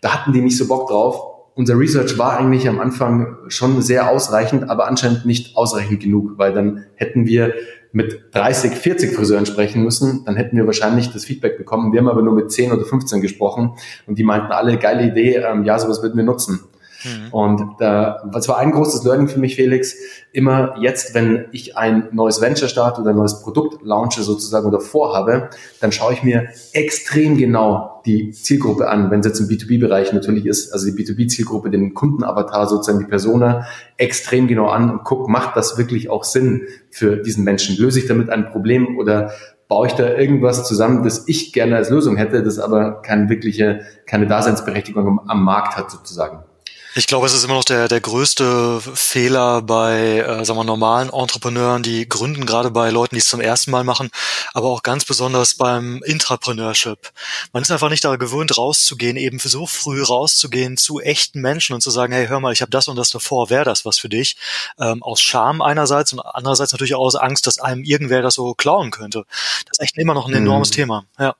Da 0.00 0.14
hatten 0.14 0.32
die 0.32 0.40
nicht 0.40 0.56
so 0.56 0.68
Bock 0.68 0.88
drauf 0.88 1.38
unser 1.58 1.76
Research 1.76 2.16
war 2.18 2.38
eigentlich 2.38 2.68
am 2.68 2.78
Anfang 2.78 3.36
schon 3.48 3.82
sehr 3.82 4.08
ausreichend, 4.08 4.70
aber 4.70 4.86
anscheinend 4.86 5.26
nicht 5.26 5.56
ausreichend 5.56 5.98
genug, 5.98 6.38
weil 6.38 6.52
dann 6.52 6.84
hätten 6.94 7.26
wir 7.26 7.52
mit 7.92 8.34
30, 8.34 8.72
40 8.72 9.14
Friseuren 9.14 9.46
sprechen 9.46 9.82
müssen, 9.82 10.24
dann 10.24 10.36
hätten 10.36 10.56
wir 10.56 10.66
wahrscheinlich 10.66 11.12
das 11.12 11.24
Feedback 11.24 11.56
bekommen. 11.56 11.92
Wir 11.92 12.00
haben 12.00 12.08
aber 12.08 12.22
nur 12.22 12.34
mit 12.34 12.52
10 12.52 12.72
oder 12.72 12.84
15 12.84 13.20
gesprochen 13.20 13.74
und 14.06 14.18
die 14.18 14.24
meinten 14.24 14.52
alle, 14.52 14.78
geile 14.78 15.06
Idee, 15.06 15.36
ähm, 15.36 15.64
ja, 15.64 15.78
sowas 15.78 16.02
würden 16.02 16.16
wir 16.16 16.24
nutzen. 16.24 16.60
Mhm. 17.04 17.32
Und 17.32 17.80
äh, 17.80 18.12
das 18.32 18.48
war 18.48 18.58
ein 18.58 18.72
großes 18.72 19.04
Learning 19.04 19.28
für 19.28 19.38
mich, 19.38 19.56
Felix. 19.56 19.94
Immer 20.32 20.74
jetzt, 20.80 21.14
wenn 21.14 21.46
ich 21.52 21.76
ein 21.76 22.08
neues 22.12 22.40
Venture 22.40 22.68
starte 22.68 23.00
oder 23.00 23.10
ein 23.10 23.16
neues 23.16 23.40
Produkt 23.40 23.84
launche 23.84 24.22
sozusagen 24.22 24.66
oder 24.66 24.80
vorhabe, 24.80 25.50
dann 25.80 25.92
schaue 25.92 26.12
ich 26.12 26.22
mir 26.22 26.48
extrem 26.72 27.36
genau 27.36 28.02
die 28.04 28.30
Zielgruppe 28.30 28.88
an, 28.88 29.10
wenn 29.10 29.20
es 29.20 29.26
jetzt 29.26 29.40
im 29.40 29.48
B2B-Bereich 29.48 30.12
natürlich 30.12 30.46
ist, 30.46 30.72
also 30.72 30.86
die 30.86 30.92
B2B-Zielgruppe, 30.92 31.70
den 31.70 31.94
Kundenavatar 31.94 32.66
sozusagen, 32.66 33.00
die 33.00 33.08
Persona, 33.10 33.66
extrem 33.96 34.48
genau 34.48 34.68
an 34.68 34.90
und 34.90 35.04
guck, 35.04 35.28
macht 35.28 35.56
das 35.56 35.76
wirklich 35.76 36.08
auch 36.08 36.24
Sinn 36.24 36.62
für 36.90 37.16
diesen 37.16 37.44
Menschen? 37.44 37.76
Löse 37.76 37.98
ich 37.98 38.06
damit 38.06 38.30
ein 38.30 38.50
Problem 38.50 38.98
oder 38.98 39.32
baue 39.68 39.86
ich 39.86 39.92
da 39.92 40.14
irgendwas 40.14 40.66
zusammen, 40.66 41.04
das 41.04 41.28
ich 41.28 41.52
gerne 41.52 41.76
als 41.76 41.90
Lösung 41.90 42.16
hätte, 42.16 42.42
das 42.42 42.58
aber 42.58 43.02
keine 43.02 43.28
wirkliche, 43.28 43.82
keine 44.06 44.26
Daseinsberechtigung 44.26 45.20
am 45.26 45.44
Markt 45.44 45.76
hat 45.76 45.90
sozusagen. 45.90 46.47
Ich 46.94 47.06
glaube, 47.06 47.26
es 47.26 47.34
ist 47.34 47.44
immer 47.44 47.54
noch 47.54 47.64
der, 47.64 47.86
der 47.86 48.00
größte 48.00 48.80
Fehler 48.80 49.60
bei, 49.62 50.18
äh, 50.18 50.44
sagen 50.44 50.58
wir, 50.58 50.64
normalen 50.64 51.10
Entrepreneuren, 51.10 51.82
die 51.82 52.08
gründen, 52.08 52.46
gerade 52.46 52.70
bei 52.70 52.90
Leuten, 52.90 53.14
die 53.14 53.20
es 53.20 53.28
zum 53.28 53.40
ersten 53.40 53.70
Mal 53.70 53.84
machen, 53.84 54.10
aber 54.54 54.68
auch 54.68 54.82
ganz 54.82 55.04
besonders 55.04 55.54
beim 55.54 56.02
Intrapreneurship. 56.04 57.12
Man 57.52 57.62
ist 57.62 57.70
einfach 57.70 57.90
nicht 57.90 58.04
daran 58.04 58.18
gewöhnt, 58.18 58.56
rauszugehen, 58.56 59.16
eben 59.18 59.38
für 59.38 59.50
so 59.50 59.66
früh 59.66 60.02
rauszugehen 60.02 60.76
zu 60.78 61.00
echten 61.00 61.40
Menschen 61.40 61.74
und 61.74 61.82
zu 61.82 61.90
sagen, 61.90 62.12
hey, 62.12 62.26
hör 62.26 62.40
mal, 62.40 62.52
ich 62.52 62.62
habe 62.62 62.70
das 62.70 62.88
und 62.88 62.96
das 62.96 63.10
davor, 63.10 63.50
wäre 63.50 63.64
das 63.64 63.84
was 63.84 63.98
für 63.98 64.08
dich? 64.08 64.36
Ähm, 64.80 65.02
aus 65.02 65.20
Scham 65.20 65.60
einerseits 65.60 66.12
und 66.14 66.20
andererseits 66.20 66.72
natürlich 66.72 66.94
auch 66.94 67.04
aus 67.04 67.16
Angst, 67.16 67.46
dass 67.46 67.58
einem 67.58 67.84
irgendwer 67.84 68.22
das 68.22 68.34
so 68.34 68.54
klauen 68.54 68.90
könnte. 68.90 69.24
Das 69.66 69.78
ist 69.78 69.82
echt 69.82 69.98
immer 69.98 70.14
noch 70.14 70.26
ein 70.26 70.34
enormes 70.34 70.70
mhm. 70.70 70.74
Thema. 70.74 71.04
Ja. 71.18 71.34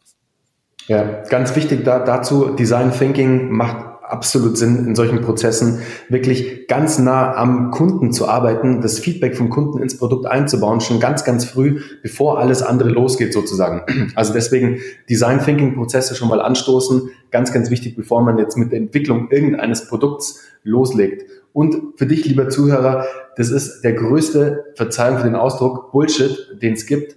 Ja, 0.89 1.03
ganz 1.29 1.55
wichtig 1.55 1.85
da, 1.85 1.99
dazu, 1.99 2.55
Design 2.55 2.97
Thinking 2.97 3.51
macht 3.51 3.88
absolut 4.11 4.57
Sinn 4.57 4.87
in 4.87 4.95
solchen 4.95 5.21
Prozessen, 5.21 5.81
wirklich 6.09 6.67
ganz 6.67 6.99
nah 6.99 7.35
am 7.35 7.71
Kunden 7.71 8.13
zu 8.13 8.29
arbeiten, 8.29 8.81
das 8.81 8.99
Feedback 8.99 9.37
vom 9.37 9.51
Kunden 9.51 9.79
ins 9.79 9.99
Produkt 9.99 10.27
einzubauen, 10.27 10.81
schon 10.81 11.01
ganz, 11.01 11.25
ganz 11.25 11.45
früh, 11.45 11.81
bevor 12.03 12.39
alles 12.39 12.63
andere 12.63 12.91
losgeht 12.91 13.33
sozusagen. 13.33 13.83
Also 14.15 14.33
deswegen 14.33 14.81
Design 15.09 15.41
Thinking 15.41 15.75
Prozesse 15.75 16.15
schon 16.15 16.29
mal 16.29 16.41
anstoßen, 16.41 17.11
ganz, 17.31 17.53
ganz 17.53 17.71
wichtig, 17.71 17.95
bevor 17.95 18.23
man 18.23 18.39
jetzt 18.39 18.57
mit 18.57 18.73
der 18.73 18.79
Entwicklung 18.79 19.31
irgendeines 19.31 19.87
Produkts 19.87 20.41
loslegt. 20.65 21.25
Und 21.53 21.95
für 21.97 22.07
dich, 22.07 22.25
lieber 22.25 22.49
Zuhörer, 22.49 23.07
das 23.37 23.51
ist 23.51 23.83
der 23.83 23.93
größte, 23.93 24.67
Verzeihung 24.75 25.19
für 25.19 25.25
den 25.25 25.37
Ausdruck, 25.37 25.93
Bullshit, 25.93 26.57
den 26.61 26.75
es 26.75 26.87
gibt 26.87 27.17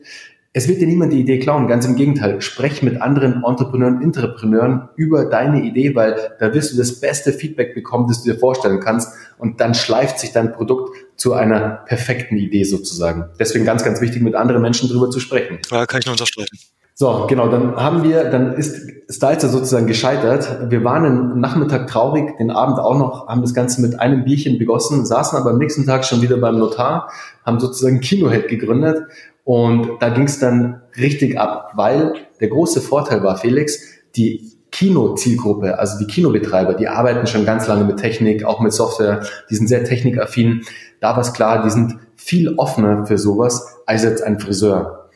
es 0.53 0.67
wird 0.67 0.81
dir 0.81 0.87
niemand 0.87 1.13
die 1.13 1.19
Idee 1.21 1.39
klauen, 1.39 1.67
ganz 1.67 1.85
im 1.85 1.95
Gegenteil. 1.95 2.41
Sprech 2.41 2.83
mit 2.83 3.01
anderen 3.01 3.43
Entrepreneuren, 3.45 4.01
Entrepreneuren 4.01 4.89
über 4.97 5.25
deine 5.25 5.63
Idee, 5.63 5.95
weil 5.95 6.35
da 6.39 6.53
wirst 6.53 6.73
du 6.73 6.77
das 6.77 6.99
beste 6.99 7.31
Feedback 7.31 7.73
bekommen, 7.73 8.07
das 8.09 8.23
du 8.23 8.33
dir 8.33 8.37
vorstellen 8.37 8.81
kannst 8.81 9.13
und 9.37 9.61
dann 9.61 9.73
schleift 9.73 10.19
sich 10.19 10.33
dein 10.33 10.51
Produkt 10.51 10.97
zu 11.15 11.33
einer 11.33 11.83
perfekten 11.85 12.35
Idee 12.35 12.65
sozusagen. 12.65 13.29
Deswegen 13.39 13.63
ganz, 13.63 13.85
ganz 13.85 14.01
wichtig, 14.01 14.21
mit 14.21 14.35
anderen 14.35 14.61
Menschen 14.61 14.89
darüber 14.89 15.09
zu 15.09 15.21
sprechen. 15.21 15.59
Ja, 15.69 15.85
kann 15.85 16.01
ich 16.01 16.05
nur 16.05 16.13
unterstreichen. 16.13 16.57
So, 16.95 17.25
genau, 17.27 17.47
dann 17.47 17.77
haben 17.77 18.03
wir, 18.03 18.25
dann 18.25 18.53
ist 18.53 18.77
Styler 19.09 19.39
sozusagen 19.39 19.87
gescheitert. 19.87 20.69
Wir 20.69 20.83
waren 20.83 21.05
am 21.05 21.39
Nachmittag 21.39 21.87
traurig, 21.87 22.37
den 22.37 22.51
Abend 22.51 22.77
auch 22.77 22.97
noch, 22.97 23.27
haben 23.27 23.41
das 23.41 23.53
Ganze 23.53 23.81
mit 23.81 23.99
einem 23.99 24.25
Bierchen 24.25 24.59
begossen, 24.59 25.05
saßen 25.05 25.39
aber 25.39 25.51
am 25.51 25.57
nächsten 25.57 25.85
Tag 25.85 26.05
schon 26.05 26.21
wieder 26.21 26.37
beim 26.37 26.59
Notar, 26.59 27.09
haben 27.45 27.59
sozusagen 27.59 28.01
Kinohead 28.01 28.49
gegründet 28.49 29.07
und 29.43 30.01
da 30.01 30.09
ging 30.09 30.25
es 30.25 30.39
dann 30.39 30.81
richtig 30.97 31.39
ab, 31.39 31.71
weil 31.75 32.13
der 32.39 32.49
große 32.49 32.81
Vorteil 32.81 33.23
war, 33.23 33.37
Felix, 33.37 33.79
die 34.15 34.51
Kino-Zielgruppe, 34.71 35.77
also 35.77 35.99
die 35.99 36.07
Kinobetreiber, 36.07 36.73
die 36.73 36.87
arbeiten 36.87 37.27
schon 37.27 37.45
ganz 37.45 37.67
lange 37.67 37.83
mit 37.83 37.97
Technik, 37.97 38.45
auch 38.45 38.61
mit 38.61 38.71
Software, 38.71 39.25
die 39.49 39.55
sind 39.55 39.67
sehr 39.67 39.83
technikaffin. 39.83 40.63
Da 41.01 41.11
war 41.11 41.19
es 41.19 41.33
klar, 41.33 41.63
die 41.63 41.69
sind 41.69 41.97
viel 42.15 42.55
offener 42.55 43.05
für 43.05 43.17
sowas 43.17 43.81
als 43.85 44.03
jetzt 44.03 44.23
ein 44.23 44.39
Friseur. 44.39 45.09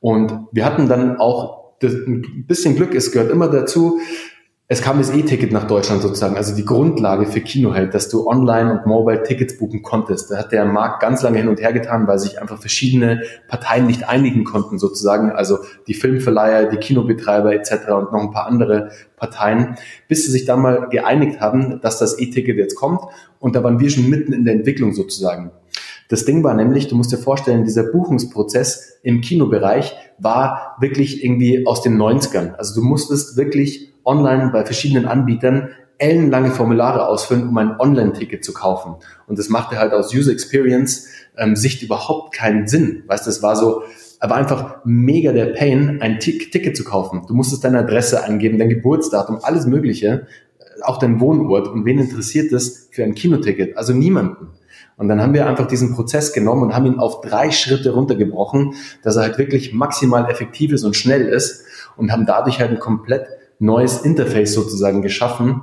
Und 0.00 0.32
wir 0.52 0.64
hatten 0.64 0.88
dann 0.88 1.16
auch 1.16 1.72
ein 1.82 2.44
bisschen 2.46 2.76
Glück, 2.76 2.94
es 2.94 3.12
gehört 3.12 3.30
immer 3.30 3.48
dazu, 3.48 4.00
es 4.70 4.82
kam 4.82 4.98
das 4.98 5.08
E-Ticket 5.08 5.50
nach 5.50 5.66
Deutschland 5.66 6.02
sozusagen, 6.02 6.36
also 6.36 6.54
die 6.54 6.66
Grundlage 6.66 7.24
für 7.24 7.40
Kino 7.40 7.72
hält, 7.72 7.94
dass 7.94 8.10
du 8.10 8.28
online 8.28 8.70
und 8.70 8.84
mobile 8.84 9.22
Tickets 9.22 9.56
buchen 9.56 9.82
konntest. 9.82 10.30
Da 10.30 10.36
hat 10.36 10.52
der 10.52 10.66
Markt 10.66 11.00
ganz 11.00 11.22
lange 11.22 11.38
hin 11.38 11.48
und 11.48 11.58
her 11.58 11.72
getan, 11.72 12.06
weil 12.06 12.18
sich 12.18 12.38
einfach 12.38 12.60
verschiedene 12.60 13.22
Parteien 13.48 13.86
nicht 13.86 14.06
einigen 14.06 14.44
konnten 14.44 14.78
sozusagen, 14.78 15.32
also 15.32 15.56
die 15.86 15.94
Filmverleiher, 15.94 16.66
die 16.68 16.76
Kinobetreiber 16.76 17.54
etc. 17.54 17.88
und 17.92 18.12
noch 18.12 18.20
ein 18.20 18.30
paar 18.30 18.46
andere 18.46 18.90
Parteien, 19.16 19.76
bis 20.06 20.26
sie 20.26 20.30
sich 20.30 20.44
dann 20.44 20.60
mal 20.60 20.90
geeinigt 20.90 21.40
haben, 21.40 21.80
dass 21.80 21.98
das 21.98 22.18
E-Ticket 22.18 22.58
jetzt 22.58 22.74
kommt 22.74 23.00
und 23.40 23.56
da 23.56 23.64
waren 23.64 23.80
wir 23.80 23.88
schon 23.88 24.10
mitten 24.10 24.34
in 24.34 24.44
der 24.44 24.52
Entwicklung 24.52 24.92
sozusagen. 24.92 25.50
Das 26.10 26.26
Ding 26.26 26.44
war 26.44 26.52
nämlich, 26.52 26.88
du 26.88 26.96
musst 26.96 27.10
dir 27.10 27.18
vorstellen, 27.18 27.64
dieser 27.64 27.84
Buchungsprozess 27.84 28.98
im 29.02 29.22
Kinobereich 29.22 29.94
war 30.18 30.76
wirklich 30.78 31.24
irgendwie 31.24 31.66
aus 31.66 31.80
den 31.80 31.96
90ern. 31.96 32.54
Also 32.54 32.78
du 32.78 32.86
musstest 32.86 33.38
wirklich 33.38 33.87
online 34.08 34.50
bei 34.52 34.64
verschiedenen 34.64 35.06
Anbietern 35.06 35.68
ellenlange 35.98 36.50
Formulare 36.50 37.06
ausfüllen, 37.06 37.48
um 37.48 37.58
ein 37.58 37.78
Online-Ticket 37.78 38.44
zu 38.44 38.52
kaufen. 38.52 38.96
Und 39.26 39.38
das 39.38 39.48
machte 39.48 39.78
halt 39.78 39.92
aus 39.92 40.14
User 40.14 40.32
Experience 40.32 41.08
ähm, 41.36 41.56
Sicht 41.56 41.82
überhaupt 41.82 42.34
keinen 42.34 42.66
Sinn. 42.66 43.02
Weißt 43.06 43.26
du, 43.26 43.30
es 43.30 43.42
war 43.42 43.56
so, 43.56 43.82
aber 44.20 44.36
einfach 44.36 44.78
mega 44.84 45.32
der 45.32 45.46
Pain, 45.46 46.00
ein 46.00 46.18
Ticket 46.20 46.76
zu 46.76 46.84
kaufen. 46.84 47.22
Du 47.26 47.34
musstest 47.34 47.64
deine 47.64 47.80
Adresse 47.80 48.24
angeben, 48.24 48.58
dein 48.58 48.68
Geburtsdatum, 48.68 49.40
alles 49.42 49.66
Mögliche, 49.66 50.26
äh, 50.58 50.82
auch 50.82 50.98
dein 50.98 51.20
Wohnort. 51.20 51.68
Und 51.68 51.84
wen 51.84 51.98
interessiert 51.98 52.52
das 52.52 52.88
für 52.90 53.04
ein 53.04 53.14
Kinoticket? 53.14 53.76
Also 53.76 53.92
niemanden. 53.92 54.48
Und 54.96 55.08
dann 55.08 55.20
haben 55.20 55.34
wir 55.34 55.46
einfach 55.46 55.66
diesen 55.66 55.94
Prozess 55.94 56.32
genommen 56.32 56.62
und 56.62 56.74
haben 56.74 56.86
ihn 56.86 56.98
auf 56.98 57.20
drei 57.20 57.52
Schritte 57.52 57.90
runtergebrochen, 57.90 58.74
dass 59.02 59.16
er 59.16 59.22
halt 59.22 59.38
wirklich 59.38 59.72
maximal 59.72 60.28
effektiv 60.28 60.72
ist 60.72 60.84
und 60.84 60.96
schnell 60.96 61.22
ist 61.26 61.64
und 61.96 62.10
haben 62.10 62.26
dadurch 62.26 62.60
halt 62.60 62.70
ein 62.70 62.80
komplett 62.80 63.37
neues 63.58 64.02
Interface 64.02 64.54
sozusagen 64.54 65.02
geschaffen, 65.02 65.62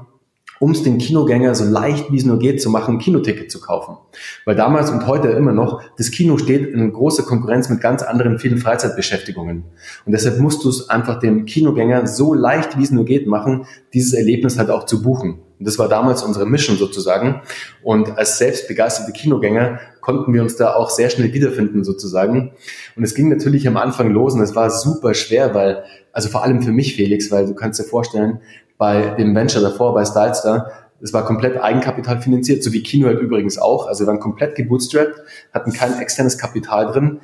um 0.59 0.71
es 0.71 0.83
den 0.83 0.97
Kinogänger 0.97 1.53
so 1.53 1.65
leicht 1.65 2.11
wie 2.11 2.17
es 2.17 2.25
nur 2.25 2.39
geht 2.39 2.61
zu 2.61 2.69
machen, 2.69 2.97
Kinoticket 2.97 3.51
zu 3.51 3.59
kaufen. 3.59 3.97
Weil 4.45 4.55
damals 4.55 4.89
und 4.89 5.05
heute 5.05 5.29
immer 5.29 5.51
noch, 5.51 5.81
das 5.97 6.11
Kino 6.11 6.37
steht 6.37 6.67
in 6.67 6.93
großer 6.93 7.23
Konkurrenz 7.23 7.69
mit 7.69 7.81
ganz 7.81 8.03
anderen 8.03 8.39
vielen 8.39 8.57
Freizeitbeschäftigungen. 8.57 9.63
Und 10.05 10.11
deshalb 10.11 10.39
musst 10.39 10.63
du 10.63 10.69
es 10.69 10.89
einfach 10.89 11.19
dem 11.19 11.45
Kinogänger 11.45 12.07
so 12.07 12.33
leicht 12.33 12.77
wie 12.77 12.83
es 12.83 12.91
nur 12.91 13.05
geht 13.05 13.27
machen, 13.27 13.65
dieses 13.93 14.13
Erlebnis 14.13 14.57
halt 14.57 14.69
auch 14.69 14.85
zu 14.85 15.01
buchen. 15.01 15.39
Und 15.59 15.67
das 15.67 15.79
war 15.79 15.87
damals 15.87 16.23
unsere 16.23 16.45
Mission 16.45 16.77
sozusagen. 16.77 17.41
Und 17.83 18.17
als 18.17 18.37
selbstbegeisterte 18.37 19.11
Kinogänger 19.13 19.79
konnten 20.01 20.33
wir 20.33 20.41
uns 20.41 20.55
da 20.55 20.73
auch 20.73 20.89
sehr 20.89 21.09
schnell 21.09 21.33
wiederfinden 21.33 21.83
sozusagen. 21.83 22.51
Und 22.95 23.03
es 23.03 23.15
ging 23.15 23.29
natürlich 23.29 23.67
am 23.67 23.77
Anfang 23.77 24.11
los 24.11 24.33
und 24.33 24.41
es 24.41 24.55
war 24.55 24.69
super 24.69 25.13
schwer, 25.13 25.53
weil, 25.53 25.83
also 26.11 26.29
vor 26.29 26.43
allem 26.43 26.61
für 26.61 26.71
mich, 26.71 26.95
Felix, 26.95 27.31
weil 27.31 27.47
du 27.47 27.55
kannst 27.55 27.79
dir 27.79 27.85
vorstellen, 27.85 28.39
bei 28.77 29.15
dem 29.17 29.33
Venture 29.33 29.61
davor, 29.61 29.93
bei 29.93 30.03
Stylestar, 30.03 30.69
es 31.01 31.13
war 31.13 31.25
komplett 31.25 31.61
Eigenkapital 31.61 32.21
finanziert, 32.21 32.63
so 32.63 32.73
wie 32.73 32.81
Kino 32.81 33.07
halt 33.07 33.19
übrigens 33.19 33.57
auch. 33.57 33.87
Also 33.87 34.03
wir 34.03 34.07
waren 34.07 34.19
komplett 34.19 34.55
gebootstrapped, 34.55 35.21
hatten 35.53 35.73
kein 35.73 35.99
externes 35.99 36.37
Kapital 36.37 36.87
drin. 36.87 37.19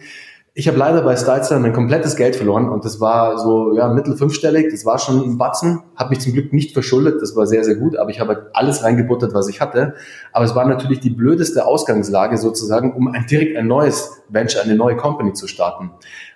Ich 0.53 0.67
habe 0.67 0.77
leider 0.77 1.01
bei 1.01 1.15
Stylestar 1.15 1.59
mein 1.59 1.71
komplettes 1.71 2.17
Geld 2.17 2.35
verloren 2.35 2.67
und 2.67 2.83
das 2.83 2.99
war 2.99 3.39
so 3.39 3.73
ja 3.73 3.87
mittel 3.87 4.17
fünfstellig, 4.17 4.67
das 4.69 4.85
war 4.85 4.99
schon 4.99 5.23
ein 5.23 5.37
Batzen, 5.37 5.81
habe 5.95 6.09
mich 6.09 6.19
zum 6.19 6.33
Glück 6.33 6.51
nicht 6.51 6.73
verschuldet, 6.73 7.21
das 7.21 7.37
war 7.37 7.47
sehr 7.47 7.63
sehr 7.63 7.75
gut, 7.75 7.95
aber 7.95 8.09
ich 8.09 8.19
habe 8.19 8.35
halt 8.35 8.47
alles 8.51 8.83
reingebuttert, 8.83 9.33
was 9.33 9.47
ich 9.47 9.61
hatte. 9.61 9.93
Aber 10.33 10.43
es 10.43 10.53
war 10.53 10.65
natürlich 10.65 10.99
die 10.99 11.09
blödeste 11.09 11.65
Ausgangslage 11.65 12.37
sozusagen, 12.37 12.93
um 12.93 13.07
ein, 13.07 13.27
direkt 13.27 13.55
ein 13.55 13.67
neues 13.67 14.23
Venture, 14.27 14.61
eine 14.61 14.75
neue 14.75 14.97
Company 14.97 15.31
zu 15.31 15.47
starten, 15.47 15.91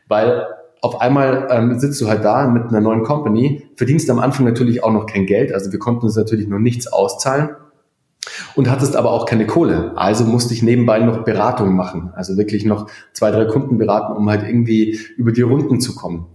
weil 0.08 0.48
auf 0.82 1.02
einmal 1.02 1.50
ähm, 1.52 1.78
sitzt 1.78 2.00
du 2.00 2.08
halt 2.08 2.24
da 2.24 2.48
mit 2.48 2.70
einer 2.70 2.80
neuen 2.80 3.04
Company, 3.04 3.70
verdienst 3.76 4.10
am 4.10 4.20
Anfang 4.20 4.46
natürlich 4.46 4.82
auch 4.82 4.94
noch 4.94 5.08
kein 5.08 5.26
Geld, 5.26 5.52
also 5.54 5.74
wir 5.74 5.80
konnten 5.80 6.06
uns 6.06 6.16
natürlich 6.16 6.48
noch 6.48 6.60
nichts 6.60 6.88
auszahlen 6.88 7.50
und 8.56 8.70
hattest 8.70 8.96
aber 8.96 9.12
auch 9.12 9.26
keine 9.26 9.48
Kohle. 9.48 9.94
Also 9.96 10.24
musste 10.24 10.54
ich 10.54 10.64
nebenbei 10.64 11.00
noch 11.00 11.24
Beratung 11.24 11.76
machen, 11.76 12.12
also 12.16 12.38
wirklich 12.38 12.66
noch 12.66 12.88
zwei, 13.14 13.32
drei 13.32 13.46
Kunden 13.46 13.78
beraten, 13.78 14.16
um 14.16 14.30
halt 14.30 14.44
irgendwie 14.44 15.00
über 15.18 15.32
die 15.32 15.42
Runden 15.42 15.80
zu 15.80 15.96
kommen. 15.96 16.28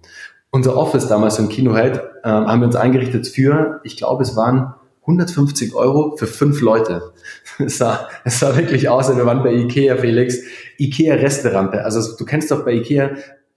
Unser 0.50 0.76
Office 0.76 1.06
damals 1.06 1.38
im 1.38 1.48
Kino 1.48 1.74
halt, 1.74 1.98
äh, 2.24 2.28
haben 2.28 2.60
wir 2.60 2.66
uns 2.66 2.76
eingerichtet 2.76 3.26
für, 3.28 3.80
ich 3.84 3.96
glaube, 3.96 4.22
es 4.22 4.36
waren 4.36 4.74
150 5.02 5.74
Euro 5.74 6.16
für 6.16 6.26
fünf 6.26 6.60
Leute. 6.60 7.12
Es 7.58 7.76
sah, 7.76 8.08
es 8.24 8.40
sah 8.40 8.56
wirklich 8.56 8.88
aus, 8.88 9.14
wir 9.14 9.26
waren 9.26 9.42
bei 9.42 9.52
Ikea, 9.52 9.96
Felix. 9.96 10.38
Ikea 10.78 11.16
Resterampe. 11.16 11.84
Also 11.84 12.16
du 12.16 12.24
kennst 12.24 12.50
doch 12.50 12.64
bei 12.64 12.72
Ikea 12.72 13.10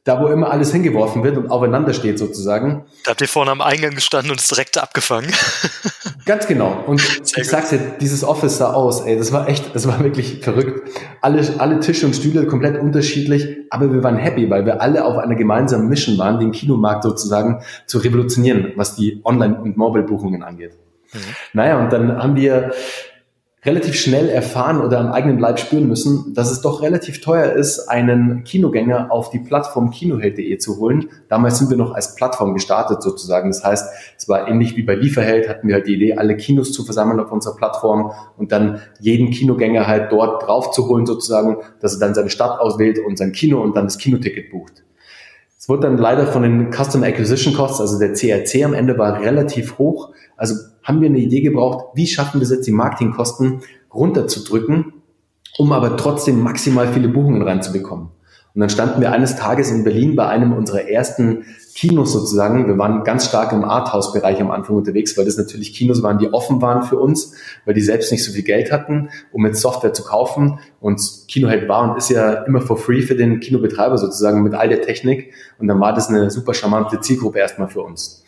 da 0.04 0.20
wo 0.20 0.28
immer 0.28 0.52
alles 0.52 0.74
hingeworfen 0.74 1.24
wird 1.24 1.38
und 1.38 1.50
aufeinander 1.50 1.94
steht 1.94 2.20
sozusagen. 2.20 2.84
Da 3.06 3.12
habt 3.12 3.22
ihr 3.22 3.28
vorne 3.28 3.52
am 3.52 3.62
Eingang 3.62 3.96
gestanden 3.96 4.32
und 4.32 4.40
es 4.40 4.48
direkt 4.50 4.78
abgefangen. 4.78 5.32
Ganz 6.26 6.48
genau. 6.48 6.84
Und 6.86 7.00
Sehr 7.00 7.44
ich 7.44 7.50
sag's 7.50 7.70
dir, 7.70 7.80
dieses 8.02 8.24
Office 8.24 8.58
sah 8.58 8.74
aus, 8.74 9.02
ey, 9.02 9.18
das 9.18 9.32
war 9.32 9.48
echt, 9.48 9.74
das 9.76 9.88
war 9.88 10.04
wirklich 10.04 10.42
verrückt. 10.42 10.90
Alle, 11.22 11.42
alle 11.58 11.80
Tische 11.80 12.06
und 12.06 12.16
Stühle 12.16 12.48
komplett 12.48 12.82
unterschiedlich, 12.82 13.48
aber 13.70 13.94
wir 13.94 14.04
waren 14.04 14.18
happy, 14.18 14.50
weil 14.50 14.66
wir 14.66 14.82
alle 14.82 15.06
auf 15.06 15.18
einer 15.18 15.36
gemeinsamen 15.36 15.88
Mission 15.88 16.18
waren, 16.18 16.40
den 16.40 16.52
Kinomarkt 16.52 17.04
sozusagen 17.04 17.62
zu 17.86 18.00
revolutionieren, 18.00 18.74
was 18.76 18.96
die 18.96 19.22
Online- 19.24 19.60
und 19.62 19.78
Mobile-Buchungen 19.78 20.44
angeht. 20.44 20.74
Mhm. 21.14 21.20
Naja, 21.54 21.80
und 21.80 21.94
dann 21.94 22.18
haben 22.22 22.36
wir 22.36 22.72
relativ 23.66 23.96
schnell 23.96 24.28
erfahren 24.28 24.82
oder 24.82 25.00
am 25.00 25.12
eigenen 25.12 25.40
Leib 25.40 25.58
spüren 25.58 25.88
müssen, 25.88 26.34
dass 26.34 26.52
es 26.52 26.62
doch 26.62 26.82
relativ 26.82 27.22
teuer 27.22 27.54
ist, 27.54 27.88
einen 27.88 28.44
Kinogänger 28.44 29.12
auf 29.12 29.30
die 29.30 29.40
Plattform 29.40 29.90
kinoheld.de 29.90 30.58
zu 30.58 30.80
holen. 30.80 31.10
Damals 31.30 31.60
sind 31.60 31.70
wir 31.70 31.78
noch 31.78 31.94
als 31.94 32.16
Plattform 32.16 32.54
gestartet 32.54 33.02
sozusagen. 33.02 33.50
Das 33.50 33.64
heißt, 33.64 33.88
es 34.18 34.28
war 34.28 34.48
ähnlich 34.48 34.76
wie 34.76 34.84
bei 34.84 34.96
Lieferheld, 34.96 35.48
hatten 35.48 35.68
wir 35.68 35.76
halt 35.76 35.88
die 35.88 35.96
Idee, 35.96 36.16
alle 36.16 36.36
Kinos 36.36 36.74
zu 36.74 36.84
versammeln 36.84 37.20
auf 37.20 37.32
unserer 37.32 37.56
Plattform 37.56 38.12
und 38.38 38.52
dann 38.52 38.82
jeden 39.00 39.32
Kinogänger 39.32 39.88
halt 39.88 40.12
dort 40.12 40.46
drauf 40.46 40.72
zu 40.72 40.90
holen 40.90 41.06
sozusagen, 41.06 41.58
dass 41.80 41.94
er 41.94 42.00
dann 42.00 42.14
seine 42.14 42.30
Stadt 42.30 42.60
auswählt 42.60 43.00
und 43.00 43.18
sein 43.18 43.32
Kino 43.32 43.62
und 43.62 43.78
dann 43.78 43.86
das 43.86 43.98
Kinoticket 43.98 44.52
bucht. 44.52 44.84
Es 45.64 45.70
wurde 45.70 45.84
dann 45.84 45.98
leider 45.98 46.28
von 46.28 46.44
den 46.44 46.74
Customer 46.74 47.08
Acquisition 47.08 47.54
Costs, 47.54 47.80
also 47.80 47.98
der 47.98 48.12
CRC 48.12 48.66
am 48.66 48.74
Ende 48.74 48.98
war 48.98 49.22
relativ 49.22 49.78
hoch. 49.78 50.12
Also 50.38 50.56
haben 50.84 51.02
wir 51.02 51.10
eine 51.10 51.20
Idee 51.20 51.42
gebraucht, 51.42 51.86
wie 51.96 52.08
schaffen 52.08 52.40
wir 52.40 52.44
es 52.44 52.52
jetzt, 52.52 52.68
die 52.68 52.72
Marketingkosten 52.72 53.62
runterzudrücken, 53.94 54.94
um 55.58 55.72
aber 55.72 55.98
trotzdem 55.98 56.42
maximal 56.42 56.92
viele 56.92 57.08
Buchungen 57.08 57.42
reinzubekommen. 57.42 58.10
Und 58.56 58.60
dann 58.60 58.70
standen 58.70 59.02
wir 59.02 59.12
eines 59.12 59.36
Tages 59.36 59.72
in 59.72 59.84
Berlin 59.84 60.16
bei 60.16 60.28
einem 60.28 60.54
unserer 60.54 60.88
ersten 60.88 61.46
Kinos 61.74 62.14
sozusagen. 62.14 62.68
Wir 62.68 62.78
waren 62.78 63.04
ganz 63.04 63.26
stark 63.26 63.52
im 63.52 63.64
Arthouse-Bereich 63.64 64.40
am 64.42 64.52
Anfang 64.52 64.76
unterwegs, 64.76 65.18
weil 65.18 65.26
das 65.26 65.38
natürlich 65.38 65.74
Kinos 65.74 66.04
waren, 66.04 66.20
die 66.20 66.32
offen 66.32 66.62
waren 66.62 66.84
für 66.84 67.00
uns, 67.00 67.34
weil 67.66 67.74
die 67.74 67.82
selbst 67.82 68.12
nicht 68.12 68.24
so 68.24 68.32
viel 68.32 68.44
Geld 68.44 68.72
hatten, 68.72 69.10
um 69.32 69.44
jetzt 69.48 69.60
Software 69.60 69.94
zu 69.94 70.04
kaufen. 70.04 70.60
Und 70.80 71.02
Kinohead 71.28 71.68
war 71.68 71.90
und 71.90 71.98
ist 71.98 72.10
ja 72.10 72.44
immer 72.44 72.62
for 72.62 72.78
free 72.78 73.02
für 73.02 73.16
den 73.16 73.40
Kinobetreiber 73.40 73.98
sozusagen 73.98 74.44
mit 74.44 74.54
all 74.54 74.70
der 74.70 74.84
Technik. 74.84 75.34
Und 75.58 75.68
dann 75.68 75.80
war 75.80 75.94
das 75.96 76.10
eine 76.10 76.30
super 76.30 76.54
charmante 76.54 77.00
Zielgruppe 77.00 77.40
erstmal 77.40 77.70
für 77.70 77.82
uns. 77.82 78.24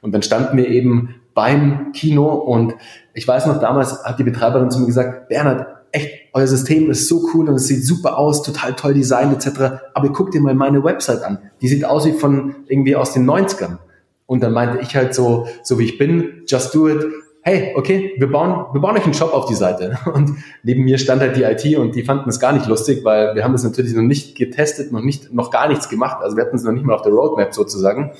Und 0.00 0.12
dann 0.12 0.22
standen 0.22 0.56
wir 0.56 0.68
eben 0.68 1.16
beim 1.36 1.92
Kino 1.92 2.28
und 2.34 2.74
ich 3.12 3.28
weiß 3.28 3.46
noch, 3.46 3.60
damals 3.60 4.02
hat 4.02 4.18
die 4.18 4.24
Betreiberin 4.24 4.70
zu 4.70 4.80
mir 4.80 4.86
gesagt, 4.86 5.28
Bernhard, 5.28 5.66
echt, 5.92 6.10
euer 6.32 6.46
System 6.46 6.90
ist 6.90 7.08
so 7.08 7.28
cool 7.32 7.48
und 7.48 7.56
es 7.56 7.66
sieht 7.66 7.84
super 7.84 8.18
aus, 8.18 8.42
total 8.42 8.74
toll 8.74 8.94
Design 8.94 9.32
etc. 9.32 9.82
Aber 9.92 10.08
guck 10.12 10.30
dir 10.30 10.40
mal 10.40 10.54
meine 10.54 10.82
Website 10.82 11.22
an. 11.22 11.38
Die 11.60 11.68
sieht 11.68 11.84
aus 11.84 12.06
wie 12.06 12.12
von 12.12 12.56
irgendwie 12.68 12.96
aus 12.96 13.12
den 13.12 13.28
90ern. 13.28 13.76
Und 14.24 14.42
dann 14.42 14.52
meinte 14.54 14.78
ich 14.80 14.96
halt 14.96 15.14
so, 15.14 15.46
so 15.62 15.78
wie 15.78 15.84
ich 15.84 15.98
bin, 15.98 16.42
just 16.48 16.74
do 16.74 16.88
it. 16.88 17.04
Hey, 17.42 17.74
okay, 17.76 18.14
wir 18.16 18.32
bauen, 18.32 18.66
wir 18.72 18.80
bauen 18.80 18.96
euch 18.96 19.04
einen 19.04 19.14
Shop 19.14 19.32
auf 19.34 19.44
die 19.44 19.54
Seite. 19.54 19.98
Und 20.14 20.36
neben 20.62 20.84
mir 20.84 20.96
stand 20.96 21.20
halt 21.20 21.36
die 21.36 21.42
IT 21.42 21.78
und 21.78 21.94
die 21.94 22.02
fanden 22.02 22.28
es 22.28 22.40
gar 22.40 22.52
nicht 22.52 22.66
lustig, 22.66 23.04
weil 23.04 23.36
wir 23.36 23.44
haben 23.44 23.52
das 23.52 23.62
natürlich 23.62 23.94
noch 23.94 24.02
nicht 24.02 24.36
getestet, 24.36 24.90
noch 24.90 25.02
nicht, 25.02 25.32
noch 25.32 25.52
gar 25.52 25.68
nichts 25.68 25.88
gemacht. 25.88 26.22
Also 26.22 26.36
wir 26.36 26.44
hatten 26.44 26.56
es 26.56 26.64
noch 26.64 26.72
nicht 26.72 26.84
mal 26.84 26.94
auf 26.94 27.02
der 27.02 27.12
Roadmap 27.12 27.54
sozusagen. 27.54 28.12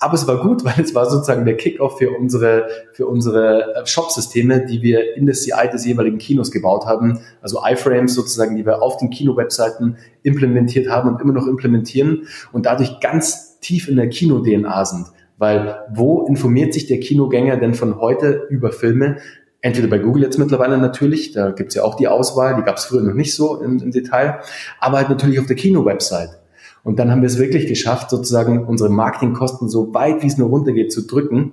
Aber 0.00 0.14
es 0.14 0.26
war 0.26 0.40
gut, 0.40 0.64
weil 0.64 0.80
es 0.82 0.94
war 0.94 1.08
sozusagen 1.08 1.44
der 1.44 1.56
Kickoff 1.56 1.98
für 1.98 2.10
unsere, 2.10 2.68
für 2.92 3.06
unsere 3.06 3.74
äh, 3.74 3.86
Shop-Systeme, 3.86 4.66
die 4.66 4.82
wir 4.82 5.16
in 5.16 5.26
der 5.26 5.34
CI 5.34 5.68
des 5.72 5.84
jeweiligen 5.84 6.18
Kinos 6.18 6.50
gebaut 6.50 6.86
haben. 6.86 7.20
Also 7.42 7.60
iFrames 7.64 8.14
sozusagen, 8.14 8.56
die 8.56 8.64
wir 8.64 8.82
auf 8.82 8.96
den 8.98 9.10
Kino-Webseiten 9.10 9.96
implementiert 10.22 10.88
haben 10.88 11.08
und 11.08 11.20
immer 11.20 11.32
noch 11.32 11.46
implementieren 11.46 12.26
und 12.52 12.66
dadurch 12.66 13.00
ganz 13.00 13.58
tief 13.60 13.88
in 13.88 13.96
der 13.96 14.08
Kino-DNA 14.08 14.84
sind. 14.84 15.06
Weil 15.36 15.76
wo 15.94 16.26
informiert 16.26 16.74
sich 16.74 16.86
der 16.86 16.98
Kinogänger 16.98 17.56
denn 17.58 17.74
von 17.74 18.00
heute 18.00 18.46
über 18.50 18.72
Filme? 18.72 19.18
Entweder 19.60 19.88
bei 19.88 19.98
Google 19.98 20.22
jetzt 20.22 20.38
mittlerweile 20.38 20.78
natürlich, 20.78 21.32
da 21.32 21.50
gibt's 21.50 21.74
ja 21.74 21.82
auch 21.82 21.96
die 21.96 22.08
Auswahl, 22.08 22.56
die 22.56 22.62
gab's 22.62 22.86
früher 22.86 23.02
noch 23.02 23.14
nicht 23.14 23.34
so 23.34 23.60
im, 23.60 23.78
im 23.78 23.90
Detail, 23.90 24.40
aber 24.80 24.98
halt 24.98 25.08
natürlich 25.08 25.38
auf 25.40 25.46
der 25.46 25.56
Kino-Website. 25.56 26.38
Und 26.84 26.98
dann 26.98 27.10
haben 27.10 27.22
wir 27.22 27.26
es 27.26 27.38
wirklich 27.38 27.66
geschafft, 27.66 28.10
sozusagen 28.10 28.66
unsere 28.66 28.90
Marketingkosten 28.90 29.68
so 29.68 29.92
weit 29.94 30.22
wie 30.22 30.26
es 30.26 30.38
nur 30.38 30.48
runtergeht 30.48 30.92
zu 30.92 31.06
drücken, 31.06 31.52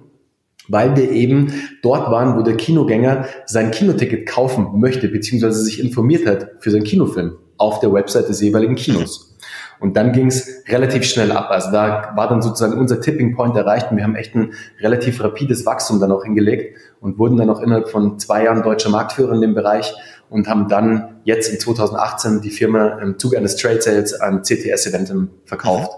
weil 0.67 0.95
wir 0.95 1.11
eben 1.11 1.53
dort 1.81 2.11
waren, 2.11 2.37
wo 2.37 2.41
der 2.41 2.57
Kinogänger 2.57 3.25
sein 3.45 3.71
Kinoticket 3.71 4.27
kaufen 4.27 4.79
möchte, 4.79 5.07
beziehungsweise 5.07 5.63
sich 5.63 5.79
informiert 5.79 6.25
hat 6.25 6.51
für 6.59 6.71
seinen 6.71 6.83
Kinofilm 6.83 7.37
auf 7.57 7.79
der 7.79 7.93
Website 7.93 8.29
des 8.29 8.41
jeweiligen 8.41 8.75
Kinos. 8.75 9.35
Und 9.79 9.97
dann 9.97 10.13
ging 10.13 10.27
es 10.27 10.63
relativ 10.67 11.03
schnell 11.03 11.31
ab. 11.31 11.47
Also 11.49 11.71
da 11.71 12.13
war 12.15 12.29
dann 12.29 12.41
sozusagen 12.41 12.77
unser 12.77 13.01
Tipping 13.01 13.35
Point 13.35 13.55
erreicht 13.55 13.91
und 13.91 13.97
wir 13.97 14.03
haben 14.03 14.15
echt 14.15 14.35
ein 14.35 14.53
relativ 14.79 15.21
rapides 15.23 15.65
Wachstum 15.65 15.99
dann 15.99 16.11
auch 16.11 16.23
hingelegt 16.23 16.77
und 17.01 17.19
wurden 17.19 17.37
dann 17.37 17.49
auch 17.49 17.61
innerhalb 17.61 17.89
von 17.89 18.17
zwei 18.17 18.45
Jahren 18.45 18.63
deutscher 18.63 18.89
Marktführer 18.89 19.33
in 19.33 19.41
dem 19.41 19.53
Bereich 19.53 19.93
und 20.29 20.47
haben 20.47 20.67
dann 20.67 21.21
jetzt 21.23 21.49
in 21.49 21.59
2018 21.59 22.41
die 22.41 22.51
Firma 22.51 22.99
im 22.99 23.17
Zuge 23.19 23.37
eines 23.37 23.55
Trade 23.55 23.81
Sales 23.81 24.13
an 24.13 24.43
CTS-Eventum 24.43 25.29
verkauft. 25.45 25.91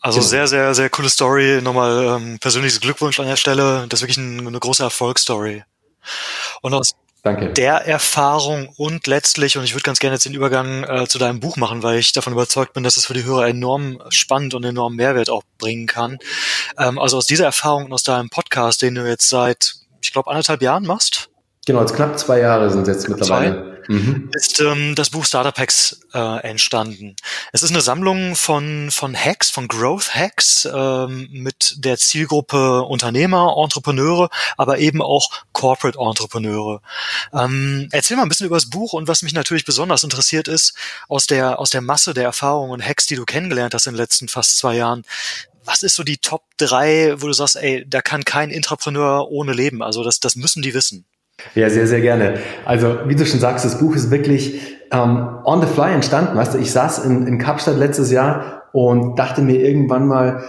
Also 0.00 0.18
genau. 0.18 0.28
sehr, 0.28 0.46
sehr, 0.48 0.74
sehr 0.74 0.90
coole 0.90 1.08
Story. 1.08 1.60
Nochmal 1.62 2.18
ähm, 2.20 2.38
persönliches 2.40 2.80
Glückwunsch 2.80 3.20
an 3.20 3.26
der 3.26 3.36
Stelle. 3.36 3.86
Das 3.88 4.00
ist 4.00 4.02
wirklich 4.02 4.18
ein, 4.18 4.46
eine 4.46 4.58
große 4.58 4.82
Erfolgsstory. 4.82 5.62
Und 6.60 6.74
aus 6.74 6.96
Danke. 7.22 7.52
der 7.52 7.86
Erfahrung 7.86 8.68
und 8.76 9.06
letztlich, 9.06 9.56
und 9.56 9.62
ich 9.62 9.74
würde 9.74 9.84
ganz 9.84 10.00
gerne 10.00 10.16
jetzt 10.16 10.24
den 10.24 10.34
Übergang 10.34 10.82
äh, 10.82 11.06
zu 11.06 11.18
deinem 11.18 11.38
Buch 11.38 11.56
machen, 11.56 11.84
weil 11.84 12.00
ich 12.00 12.12
davon 12.12 12.32
überzeugt 12.32 12.72
bin, 12.72 12.82
dass 12.82 12.96
es 12.96 13.06
für 13.06 13.14
die 13.14 13.22
Hörer 13.22 13.46
enorm 13.46 14.02
spannend 14.08 14.54
und 14.54 14.64
enorm 14.64 14.96
Mehrwert 14.96 15.30
auch 15.30 15.44
bringen 15.56 15.86
kann. 15.86 16.18
Ähm, 16.78 16.98
also 16.98 17.16
aus 17.16 17.26
dieser 17.26 17.44
Erfahrung 17.44 17.84
und 17.84 17.92
aus 17.92 18.02
deinem 18.02 18.28
Podcast, 18.28 18.82
den 18.82 18.96
du 18.96 19.08
jetzt 19.08 19.28
seit, 19.28 19.74
ich 20.02 20.12
glaube, 20.12 20.30
anderthalb 20.30 20.62
Jahren 20.62 20.84
machst, 20.84 21.30
Genau, 21.66 21.80
jetzt 21.80 21.94
knapp 21.94 22.18
zwei 22.18 22.40
Jahre 22.40 22.70
sind 22.70 22.88
jetzt 22.88 23.08
mittlerweile. 23.08 23.72
Mhm. 23.88 24.30
Ist 24.32 24.60
ähm, 24.60 24.94
das 24.94 25.10
Buch 25.10 25.24
Startup 25.24 25.56
Hacks 25.56 26.00
äh, 26.12 26.40
entstanden. 26.42 27.16
Es 27.52 27.62
ist 27.62 27.70
eine 27.70 27.80
Sammlung 27.80 28.36
von 28.36 28.90
von 28.90 29.14
Hacks, 29.16 29.50
von 29.50 29.68
Growth 29.68 30.14
Hacks 30.14 30.68
ähm, 30.72 31.28
mit 31.30 31.74
der 31.78 31.98
Zielgruppe 31.98 32.82
Unternehmer, 32.82 33.54
Entrepreneure, 33.56 34.28
aber 34.56 34.78
eben 34.78 35.02
auch 35.02 35.30
Corporate 35.52 35.98
Entrepreneure. 35.98 36.80
Ähm, 37.32 37.88
erzähl 37.92 38.16
mal 38.16 38.24
ein 38.24 38.28
bisschen 38.28 38.46
über 38.46 38.56
das 38.56 38.70
Buch 38.70 38.92
und 38.92 39.08
was 39.08 39.22
mich 39.22 39.32
natürlich 39.32 39.64
besonders 39.64 40.04
interessiert 40.04 40.48
ist 40.48 40.74
aus 41.08 41.26
der 41.26 41.58
aus 41.58 41.70
der 41.70 41.80
Masse 41.80 42.14
der 42.14 42.24
Erfahrungen 42.24 42.72
und 42.72 42.86
Hacks, 42.86 43.06
die 43.06 43.16
du 43.16 43.24
kennengelernt 43.24 43.74
hast 43.74 43.86
in 43.86 43.94
den 43.94 44.00
letzten 44.00 44.28
fast 44.28 44.58
zwei 44.58 44.76
Jahren 44.76 45.04
was 45.64 45.84
ist 45.84 45.94
so 45.94 46.02
die 46.02 46.18
Top 46.18 46.42
drei, 46.56 47.14
wo 47.18 47.28
du 47.28 47.32
sagst, 47.32 47.54
ey, 47.54 47.84
da 47.88 48.02
kann 48.02 48.24
kein 48.24 48.50
Intrapreneur 48.50 49.30
ohne 49.30 49.52
leben? 49.52 49.80
Also 49.80 50.02
das, 50.02 50.18
das 50.18 50.34
müssen 50.34 50.60
die 50.60 50.74
wissen. 50.74 51.06
Ja, 51.54 51.68
sehr, 51.70 51.86
sehr 51.86 52.00
gerne. 52.00 52.34
Also, 52.64 52.98
wie 53.06 53.14
du 53.14 53.26
schon 53.26 53.40
sagst, 53.40 53.64
das 53.64 53.78
Buch 53.78 53.94
ist 53.94 54.10
wirklich 54.10 54.78
ähm, 54.90 55.28
on 55.44 55.60
the 55.60 55.66
fly 55.66 55.92
entstanden. 55.92 56.36
Weißt 56.36 56.54
du, 56.54 56.58
ich 56.58 56.72
saß 56.72 57.04
in, 57.04 57.26
in 57.26 57.38
Kapstadt 57.38 57.78
letztes 57.78 58.10
Jahr 58.10 58.64
und 58.72 59.18
dachte 59.18 59.42
mir 59.42 59.60
irgendwann 59.60 60.06
mal, 60.06 60.44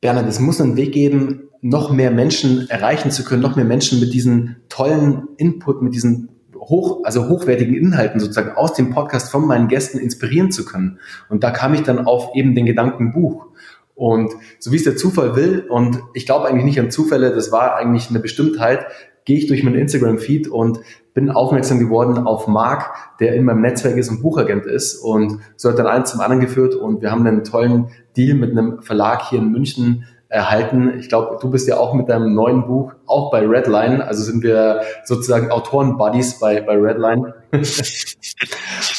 Bernhard, 0.00 0.28
es 0.28 0.40
muss 0.40 0.60
einen 0.60 0.76
Weg 0.76 0.92
geben, 0.92 1.48
noch 1.60 1.92
mehr 1.92 2.10
Menschen 2.10 2.68
erreichen 2.68 3.10
zu 3.10 3.24
können, 3.24 3.40
noch 3.40 3.54
mehr 3.54 3.64
Menschen 3.64 4.00
mit 4.00 4.12
diesen 4.12 4.56
tollen 4.68 5.28
Input, 5.36 5.80
mit 5.80 5.94
diesen 5.94 6.28
hoch, 6.56 7.04
also 7.04 7.28
hochwertigen 7.28 7.74
Inhalten 7.74 8.20
sozusagen 8.20 8.52
aus 8.56 8.74
dem 8.74 8.90
Podcast 8.90 9.30
von 9.30 9.46
meinen 9.46 9.68
Gästen 9.68 9.98
inspirieren 9.98 10.50
zu 10.50 10.64
können. 10.64 10.98
Und 11.28 11.44
da 11.44 11.50
kam 11.50 11.74
ich 11.74 11.82
dann 11.82 12.06
auf 12.06 12.34
eben 12.34 12.54
den 12.54 12.66
Gedanken 12.66 13.12
Buch. 13.12 13.46
Und 13.94 14.32
so 14.58 14.72
wie 14.72 14.76
es 14.76 14.84
der 14.84 14.96
Zufall 14.96 15.36
will, 15.36 15.66
und 15.68 16.02
ich 16.14 16.26
glaube 16.26 16.48
eigentlich 16.48 16.64
nicht 16.64 16.80
an 16.80 16.90
Zufälle, 16.90 17.34
das 17.34 17.52
war 17.52 17.76
eigentlich 17.76 18.10
eine 18.10 18.20
Bestimmtheit, 18.20 18.86
gehe 19.24 19.38
ich 19.38 19.46
durch 19.46 19.62
meinen 19.62 19.76
Instagram-Feed 19.76 20.48
und 20.48 20.80
bin 21.14 21.30
aufmerksam 21.30 21.78
geworden 21.78 22.18
auf 22.18 22.46
Marc, 22.48 22.90
der 23.20 23.34
in 23.34 23.44
meinem 23.44 23.60
Netzwerk 23.60 23.96
ist 23.96 24.08
und 24.08 24.22
Buchagent 24.22 24.66
ist. 24.66 24.96
Und 24.96 25.40
so 25.56 25.68
hat 25.68 25.78
dann 25.78 25.86
eins 25.86 26.10
zum 26.10 26.20
anderen 26.20 26.40
geführt 26.40 26.74
und 26.74 27.02
wir 27.02 27.10
haben 27.10 27.26
einen 27.26 27.44
tollen 27.44 27.88
Deal 28.16 28.36
mit 28.36 28.52
einem 28.52 28.82
Verlag 28.82 29.28
hier 29.28 29.38
in 29.38 29.52
München 29.52 30.06
erhalten. 30.28 30.94
Ich 30.98 31.08
glaube, 31.10 31.36
du 31.40 31.50
bist 31.50 31.68
ja 31.68 31.76
auch 31.76 31.92
mit 31.92 32.08
deinem 32.08 32.34
neuen 32.34 32.66
Buch 32.66 32.92
auch 33.06 33.30
bei 33.30 33.46
Redline, 33.46 34.06
also 34.06 34.22
sind 34.22 34.42
wir 34.42 34.80
sozusagen 35.04 35.50
Autoren-Buddies 35.50 36.38
bei, 36.38 36.62
bei 36.62 36.74
Redline. 36.74 37.34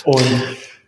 und 0.05 0.43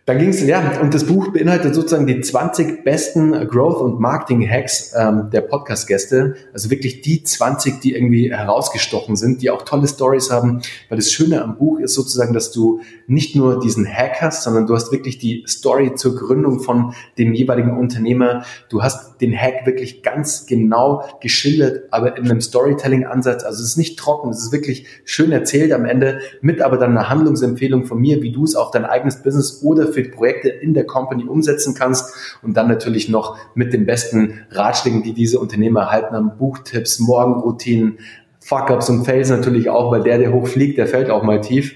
dann 0.06 0.20
ging 0.20 0.28
es, 0.28 0.40
ja, 0.40 0.80
und 0.80 0.94
das 0.94 1.04
Buch 1.04 1.32
beinhaltet 1.32 1.74
sozusagen 1.74 2.06
die 2.06 2.20
20 2.20 2.84
besten 2.84 3.32
Growth- 3.48 3.82
und 3.82 3.98
Marketing-Hacks 3.98 4.94
ähm, 4.96 5.30
der 5.32 5.40
Podcast-Gäste. 5.40 6.36
Also 6.52 6.70
wirklich 6.70 7.00
die 7.00 7.24
20, 7.24 7.80
die 7.80 7.92
irgendwie 7.92 8.30
herausgestochen 8.30 9.16
sind, 9.16 9.42
die 9.42 9.50
auch 9.50 9.62
tolle 9.62 9.88
Stories 9.88 10.30
haben. 10.30 10.62
Weil 10.88 10.98
das 10.98 11.10
Schöne 11.10 11.42
am 11.42 11.58
Buch 11.58 11.80
ist 11.80 11.94
sozusagen, 11.94 12.34
dass 12.34 12.52
du 12.52 12.82
nicht 13.08 13.34
nur 13.34 13.58
diesen 13.58 13.84
Hack 13.84 14.20
hast, 14.20 14.44
sondern 14.44 14.68
du 14.68 14.76
hast 14.76 14.92
wirklich 14.92 15.18
die 15.18 15.44
Story 15.48 15.96
zur 15.96 16.14
Gründung 16.14 16.60
von 16.60 16.94
dem 17.18 17.34
jeweiligen 17.34 17.76
Unternehmer. 17.76 18.44
Du 18.68 18.84
hast 18.84 19.20
den 19.20 19.36
Hack 19.36 19.66
wirklich 19.66 20.04
ganz 20.04 20.46
genau 20.46 21.02
geschildert, 21.20 21.84
aber 21.90 22.16
in 22.16 22.30
einem 22.30 22.40
Storytelling-Ansatz. 22.40 23.42
Also 23.42 23.60
es 23.60 23.70
ist 23.70 23.76
nicht 23.76 23.98
trocken, 23.98 24.30
es 24.30 24.40
ist 24.40 24.52
wirklich 24.52 24.86
schön 25.04 25.32
erzählt 25.32 25.72
am 25.72 25.84
Ende, 25.84 26.20
mit 26.42 26.62
aber 26.62 26.76
dann 26.76 26.90
einer 26.90 27.08
Handlungsempfehlung 27.08 27.86
von 27.86 28.00
mir, 28.00 28.22
wie 28.22 28.30
du 28.30 28.44
es 28.44 28.54
auf 28.54 28.70
dein 28.70 28.84
eigenes 28.84 29.22
Business 29.22 29.62
oder 29.64 29.95
für 29.96 30.10
Projekte 30.10 30.48
in 30.48 30.74
der 30.74 30.84
Company 30.84 31.24
umsetzen 31.24 31.74
kannst 31.74 32.14
und 32.42 32.56
dann 32.56 32.68
natürlich 32.68 33.08
noch 33.08 33.38
mit 33.54 33.72
den 33.72 33.86
besten 33.86 34.40
Ratschlägen, 34.50 35.02
die 35.02 35.14
diese 35.14 35.38
Unternehmer 35.38 35.82
erhalten 35.82 36.14
haben, 36.14 36.36
Buchtipps, 36.38 36.98
Morgenroutinen, 37.00 37.98
Fuck-Ups 38.40 38.90
und 38.90 39.04
Fails 39.04 39.30
natürlich 39.30 39.70
auch, 39.70 39.90
weil 39.90 40.02
der, 40.02 40.18
der 40.18 40.32
hochfliegt, 40.32 40.78
der 40.78 40.86
fällt 40.86 41.10
auch 41.10 41.22
mal 41.22 41.40
tief. 41.40 41.74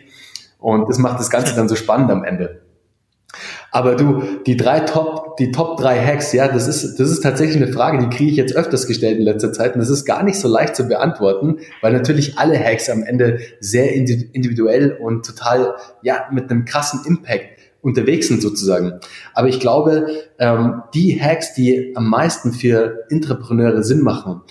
Und 0.58 0.88
das 0.88 0.98
macht 0.98 1.18
das 1.18 1.30
Ganze 1.30 1.56
dann 1.56 1.68
so 1.68 1.74
spannend 1.74 2.10
am 2.10 2.22
Ende. 2.22 2.60
Aber 3.72 3.94
du, 3.94 4.22
die 4.46 4.56
drei 4.56 4.80
Top, 4.80 5.36
die 5.36 5.52
Top 5.52 5.78
drei 5.78 6.04
Hacks, 6.04 6.32
ja, 6.32 6.48
das 6.48 6.66
ist, 6.66 6.98
das 6.98 7.10
ist 7.10 7.20
tatsächlich 7.20 7.56
eine 7.56 7.72
Frage, 7.72 7.98
die 7.98 8.14
kriege 8.14 8.30
ich 8.30 8.36
jetzt 8.36 8.56
öfters 8.56 8.86
gestellt 8.86 9.18
in 9.18 9.24
letzter 9.24 9.52
Zeit 9.52 9.74
und 9.74 9.80
das 9.80 9.90
ist 9.90 10.04
gar 10.04 10.24
nicht 10.24 10.38
so 10.38 10.48
leicht 10.48 10.74
zu 10.74 10.88
beantworten, 10.88 11.58
weil 11.80 11.92
natürlich 11.92 12.36
alle 12.38 12.58
Hacks 12.58 12.90
am 12.90 13.04
Ende 13.04 13.38
sehr 13.60 13.94
individuell 13.94 14.92
und 14.92 15.24
total, 15.24 15.74
ja, 16.02 16.26
mit 16.32 16.50
einem 16.50 16.64
krassen 16.64 17.00
Impact 17.06 17.59
unterwegs 17.82 18.28
sind 18.28 18.42
sozusagen. 18.42 19.00
Aber 19.34 19.48
ich 19.48 19.60
glaube, 19.60 20.08
ähm, 20.38 20.82
die 20.94 21.20
Hacks, 21.20 21.54
die 21.54 21.92
am 21.96 22.08
meisten 22.08 22.52
für 22.52 23.04
Intrapreneure 23.08 23.82
Sinn 23.82 24.02
machen, 24.02 24.42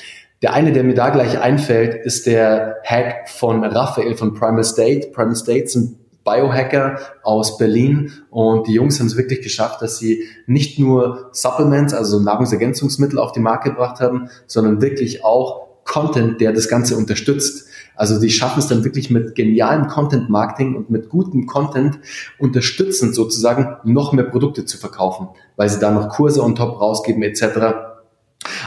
der 0.42 0.54
eine, 0.54 0.72
der 0.72 0.84
mir 0.84 0.96
da 0.96 1.10
gleich 1.10 1.40
einfällt, 1.40 2.06
ist 2.06 2.26
der 2.26 2.78
Hack 2.86 3.30
von 3.30 3.64
Raphael 3.64 4.16
von 4.16 4.34
Primal 4.34 4.64
State. 4.64 5.10
Primal 5.12 5.36
State 5.36 5.68
sind 5.68 5.98
Biohacker 6.24 7.00
aus 7.24 7.58
Berlin 7.58 8.12
und 8.30 8.68
die 8.68 8.74
Jungs 8.74 9.00
haben 9.00 9.08
es 9.08 9.18
wirklich 9.18 9.42
geschafft, 9.42 9.82
dass 9.82 9.98
sie 9.98 10.24
nicht 10.48 10.80
nur 10.80 11.30
Supplements, 11.32 11.94
also 11.94 12.20
Nahrungsergänzungsmittel 12.20 13.20
auf 13.20 13.32
den 13.32 13.44
Markt 13.44 13.64
gebracht 13.66 14.00
haben, 14.00 14.30
sondern 14.46 14.82
wirklich 14.82 15.24
auch 15.24 15.68
Content, 15.86 16.40
der 16.40 16.54
das 16.54 16.70
Ganze 16.70 16.96
unterstützt. 16.96 17.68
Also 18.00 18.18
die 18.18 18.30
schaffen 18.30 18.60
es 18.60 18.68
dann 18.68 18.86
wirklich 18.86 19.10
mit 19.10 19.36
genialem 19.36 19.88
Content 19.88 20.30
Marketing 20.30 20.78
und 20.78 20.90
mit 20.90 21.10
gutem 21.10 21.48
Content 21.48 22.00
unterstützend 22.38 23.14
sozusagen 23.14 23.76
noch 23.84 24.14
mehr 24.14 24.24
Produkte 24.24 24.64
zu 24.64 24.78
verkaufen, 24.78 25.28
weil 25.58 25.68
sie 25.68 25.82
da 25.82 25.92
noch 25.92 26.08
Kurse 26.08 26.42
on 26.42 26.56
top 26.56 26.80
rausgeben 26.80 27.22
etc. 27.24 27.89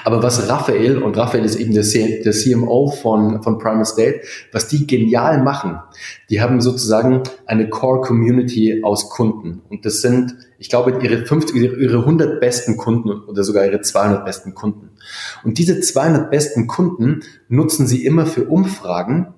Aber 0.04 0.22
was 0.22 0.48
Raphael, 0.48 0.98
und 0.98 1.16
Raphael 1.16 1.44
ist 1.44 1.56
eben 1.56 1.72
der, 1.72 1.82
C, 1.82 2.22
der 2.22 2.32
CMO 2.32 2.90
von, 2.90 3.42
von 3.42 3.58
Prime 3.58 3.80
Estate, 3.82 4.20
was 4.52 4.68
die 4.68 4.86
genial 4.86 5.42
machen, 5.42 5.78
die 6.28 6.42
haben 6.42 6.60
sozusagen 6.60 7.22
eine 7.46 7.68
Core 7.70 8.02
Community 8.02 8.82
aus 8.84 9.08
Kunden. 9.08 9.62
Und 9.70 9.86
das 9.86 10.02
sind, 10.02 10.34
ich 10.58 10.68
glaube, 10.68 10.98
ihre 11.02 11.24
50, 11.24 11.56
ihre 11.56 11.98
100 11.98 12.40
besten 12.40 12.76
Kunden 12.76 13.10
oder 13.10 13.44
sogar 13.44 13.64
ihre 13.64 13.80
200 13.80 14.24
besten 14.24 14.54
Kunden. 14.54 14.90
Und 15.42 15.56
diese 15.58 15.80
200 15.80 16.30
besten 16.30 16.66
Kunden 16.66 17.20
nutzen 17.48 17.86
sie 17.86 18.04
immer 18.04 18.26
für 18.26 18.44
Umfragen, 18.44 19.34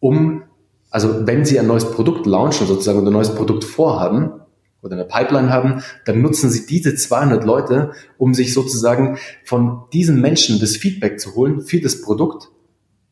um, 0.00 0.42
also 0.90 1.26
wenn 1.26 1.44
sie 1.44 1.60
ein 1.60 1.66
neues 1.68 1.92
Produkt 1.92 2.26
launchen 2.26 2.66
sozusagen 2.66 2.98
oder 2.98 3.10
ein 3.10 3.14
neues 3.14 3.34
Produkt 3.34 3.62
vorhaben, 3.62 4.39
oder 4.82 4.94
eine 4.94 5.04
Pipeline 5.04 5.50
haben, 5.50 5.82
dann 6.04 6.22
nutzen 6.22 6.50
sie 6.50 6.66
diese 6.66 6.94
200 6.94 7.44
Leute, 7.44 7.92
um 8.18 8.34
sich 8.34 8.54
sozusagen 8.54 9.18
von 9.44 9.84
diesen 9.92 10.20
Menschen 10.20 10.60
das 10.60 10.76
Feedback 10.76 11.20
zu 11.20 11.34
holen 11.34 11.62
für 11.62 11.80
das 11.80 12.00
Produkt 12.02 12.48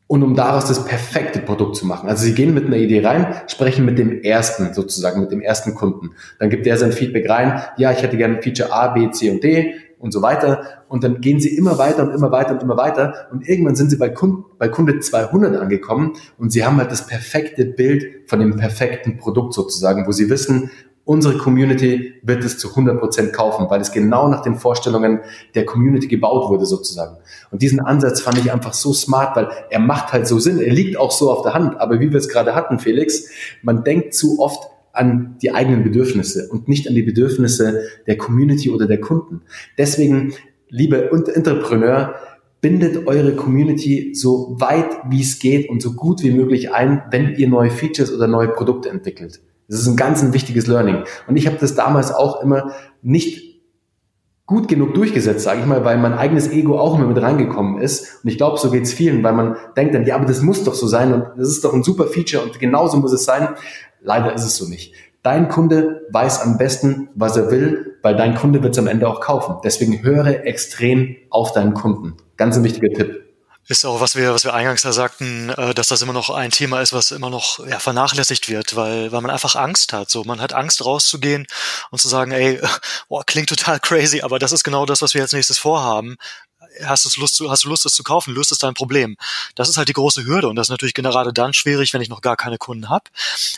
und 0.09 0.23
um 0.23 0.35
daraus 0.35 0.65
das 0.65 0.85
perfekte 0.85 1.39
Produkt 1.39 1.75
zu 1.75 1.85
machen. 1.85 2.09
Also 2.09 2.23
sie 2.23 2.33
gehen 2.33 2.55
mit 2.55 2.65
einer 2.65 2.77
Idee 2.77 3.05
rein, 3.05 3.35
sprechen 3.45 3.85
mit 3.85 3.99
dem 3.99 4.23
ersten 4.23 4.73
sozusagen, 4.73 5.21
mit 5.21 5.31
dem 5.31 5.39
ersten 5.39 5.75
Kunden. 5.75 6.15
Dann 6.39 6.49
gibt 6.49 6.65
der 6.65 6.77
sein 6.77 6.91
Feedback 6.91 7.29
rein, 7.29 7.61
ja, 7.77 7.91
ich 7.91 8.01
hätte 8.01 8.17
gerne 8.17 8.41
Feature 8.41 8.73
A, 8.73 8.87
B, 8.87 9.11
C 9.11 9.29
und 9.29 9.43
D 9.43 9.75
und 9.99 10.11
so 10.11 10.23
weiter. 10.23 10.63
Und 10.87 11.03
dann 11.03 11.21
gehen 11.21 11.39
sie 11.39 11.55
immer 11.55 11.77
weiter 11.77 12.07
und 12.07 12.15
immer 12.15 12.31
weiter 12.31 12.53
und 12.53 12.63
immer 12.63 12.75
weiter. 12.75 13.27
Und 13.31 13.47
irgendwann 13.47 13.75
sind 13.75 13.91
sie 13.91 13.97
bei, 13.97 14.09
Kunde, 14.09 14.45
bei 14.57 14.67
Kunde 14.67 14.99
200 14.99 15.55
angekommen 15.55 16.13
und 16.39 16.51
sie 16.51 16.65
haben 16.65 16.77
halt 16.77 16.91
das 16.91 17.05
perfekte 17.05 17.65
Bild 17.65 18.27
von 18.27 18.39
dem 18.39 18.57
perfekten 18.57 19.17
Produkt 19.17 19.53
sozusagen, 19.53 20.07
wo 20.07 20.11
sie 20.11 20.31
wissen, 20.31 20.71
unsere 21.09 21.39
Community 21.39 22.13
wird 22.21 22.43
es 22.43 22.59
zu 22.59 22.67
100% 22.67 23.31
kaufen, 23.31 23.65
weil 23.67 23.81
es 23.81 23.91
genau 23.91 24.27
nach 24.27 24.43
den 24.43 24.53
Vorstellungen 24.53 25.21
der 25.55 25.65
Community 25.65 26.05
gebaut 26.07 26.51
wurde 26.51 26.67
sozusagen. 26.67 27.17
Und 27.49 27.63
diesen 27.63 27.79
Ansatz 27.79 28.21
fand 28.21 28.37
ich 28.37 28.51
einfach 28.51 28.75
so 28.75 28.93
smart, 28.93 29.35
weil 29.35 29.49
er 29.71 29.79
macht 29.79 30.13
halt 30.13 30.27
so 30.27 30.37
Sinn, 30.37 30.59
er 30.59 30.71
liegt 30.71 30.97
auch 30.97 31.09
so 31.09 31.31
auf 31.31 31.41
der 31.41 31.55
Hand. 31.55 31.81
Aber 31.81 31.99
wie 31.99 32.11
wir 32.11 32.19
es 32.19 32.29
gerade 32.29 32.53
hatten, 32.53 32.77
Felix, 32.77 33.27
man 33.63 33.83
denkt 33.83 34.13
zu 34.13 34.39
oft 34.39 34.69
an 34.93 35.35
die 35.41 35.51
eigenen 35.51 35.83
Bedürfnisse 35.83 36.47
und 36.51 36.67
nicht 36.67 36.87
an 36.87 36.93
die 36.93 37.01
Bedürfnisse 37.01 37.85
der 38.05 38.19
Community 38.19 38.69
oder 38.69 38.85
der 38.85 39.01
Kunden. 39.01 39.41
Deswegen, 39.79 40.35
liebe 40.69 41.09
Entrepreneur, 41.33 42.13
bindet 42.61 43.07
eure 43.07 43.35
Community 43.35 44.13
so 44.13 44.57
weit 44.59 44.91
wie 45.09 45.21
es 45.21 45.39
geht 45.39 45.71
und 45.71 45.81
so 45.81 45.93
gut 45.93 46.21
wie 46.21 46.29
möglich 46.29 46.71
ein, 46.71 47.01
wenn 47.09 47.33
ihr 47.33 47.49
neue 47.49 47.71
Features 47.71 48.13
oder 48.13 48.27
neue 48.27 48.49
Produkte 48.49 48.89
entwickelt. 48.89 49.41
Das 49.69 49.79
ist 49.79 49.87
ein 49.87 49.95
ganz 49.95 50.21
ein 50.23 50.33
wichtiges 50.33 50.67
Learning. 50.67 51.03
Und 51.27 51.37
ich 51.37 51.45
habe 51.45 51.57
das 51.57 51.75
damals 51.75 52.11
auch 52.11 52.41
immer 52.41 52.71
nicht 53.01 53.61
gut 54.47 54.67
genug 54.67 54.95
durchgesetzt, 54.95 55.41
sage 55.41 55.59
ich 55.59 55.67
mal, 55.67 55.85
weil 55.85 55.99
mein 55.99 56.13
eigenes 56.13 56.49
Ego 56.49 56.79
auch 56.79 56.97
immer 56.97 57.05
mit 57.05 57.21
reingekommen 57.21 57.79
ist. 57.79 58.23
Und 58.23 58.31
ich 58.31 58.37
glaube, 58.37 58.57
so 58.57 58.71
geht's 58.71 58.91
vielen, 58.91 59.23
weil 59.23 59.33
man 59.33 59.57
denkt 59.77 59.93
dann, 59.93 60.07
ja, 60.07 60.15
aber 60.15 60.25
das 60.25 60.41
muss 60.41 60.63
doch 60.63 60.73
so 60.73 60.87
sein 60.87 61.13
und 61.13 61.23
das 61.37 61.49
ist 61.49 61.63
doch 61.63 61.71
ein 61.71 61.83
super 61.83 62.07
Feature 62.07 62.43
und 62.43 62.59
genauso 62.59 62.97
muss 62.97 63.13
es 63.13 63.25
sein. 63.25 63.49
Leider 64.01 64.33
ist 64.33 64.43
es 64.43 64.57
so 64.57 64.67
nicht. 64.67 64.95
Dein 65.21 65.49
Kunde 65.49 66.07
weiß 66.11 66.41
am 66.41 66.57
besten, 66.57 67.09
was 67.13 67.37
er 67.37 67.51
will, 67.51 67.97
weil 68.01 68.15
dein 68.15 68.33
Kunde 68.33 68.63
wird 68.63 68.73
es 68.73 68.79
am 68.79 68.87
Ende 68.87 69.07
auch 69.07 69.21
kaufen. 69.21 69.57
Deswegen 69.63 70.01
höre 70.01 70.45
extrem 70.47 71.15
auf 71.29 71.51
deinen 71.51 71.75
Kunden. 71.75 72.15
Ganz 72.35 72.57
ein 72.57 72.63
wichtiger 72.63 72.91
Tipp. 72.91 73.28
Ist 73.69 73.85
auch, 73.85 74.01
was 74.01 74.15
wir, 74.15 74.33
was 74.33 74.45
wir 74.45 74.55
eingangs 74.55 74.81
da 74.81 74.91
sagten, 74.91 75.51
äh, 75.51 75.75
dass 75.75 75.89
das 75.89 76.01
immer 76.01 76.11
noch 76.11 76.31
ein 76.31 76.49
Thema 76.49 76.81
ist, 76.81 76.91
was 76.91 77.11
immer 77.11 77.29
noch 77.29 77.65
ja, 77.67 77.77
vernachlässigt 77.77 78.49
wird, 78.49 78.75
weil, 78.75 79.11
weil 79.11 79.21
man 79.21 79.29
einfach 79.29 79.53
Angst 79.55 79.93
hat. 79.93 80.09
So, 80.09 80.23
man 80.23 80.41
hat 80.41 80.53
Angst 80.53 80.83
rauszugehen 80.83 81.45
und 81.91 81.99
zu 82.01 82.07
sagen, 82.07 82.31
ey, 82.31 82.59
boah, 83.09 83.23
klingt 83.23 83.49
total 83.49 83.79
crazy, 83.79 84.21
aber 84.21 84.39
das 84.39 84.53
ist 84.53 84.63
genau 84.63 84.87
das, 84.87 85.03
was 85.03 85.13
wir 85.13 85.21
als 85.21 85.33
nächstes 85.33 85.59
vorhaben 85.59 86.17
hast 86.85 87.05
du 87.05 87.19
Lust, 87.19 87.35
zu, 87.35 87.49
hast 87.49 87.63
du 87.63 87.69
Lust, 87.69 87.85
das 87.85 87.93
zu 87.93 88.03
kaufen, 88.03 88.33
löst 88.33 88.51
es 88.51 88.57
dein 88.57 88.73
Problem. 88.73 89.17
Das 89.55 89.69
ist 89.69 89.77
halt 89.77 89.89
die 89.89 89.93
große 89.93 90.25
Hürde 90.25 90.47
und 90.47 90.55
das 90.55 90.67
ist 90.67 90.71
natürlich 90.71 90.93
gerade 90.93 91.33
dann 91.33 91.53
schwierig, 91.53 91.93
wenn 91.93 92.01
ich 92.01 92.09
noch 92.09 92.21
gar 92.21 92.35
keine 92.35 92.57
Kunden 92.57 92.89
habe. 92.89 93.05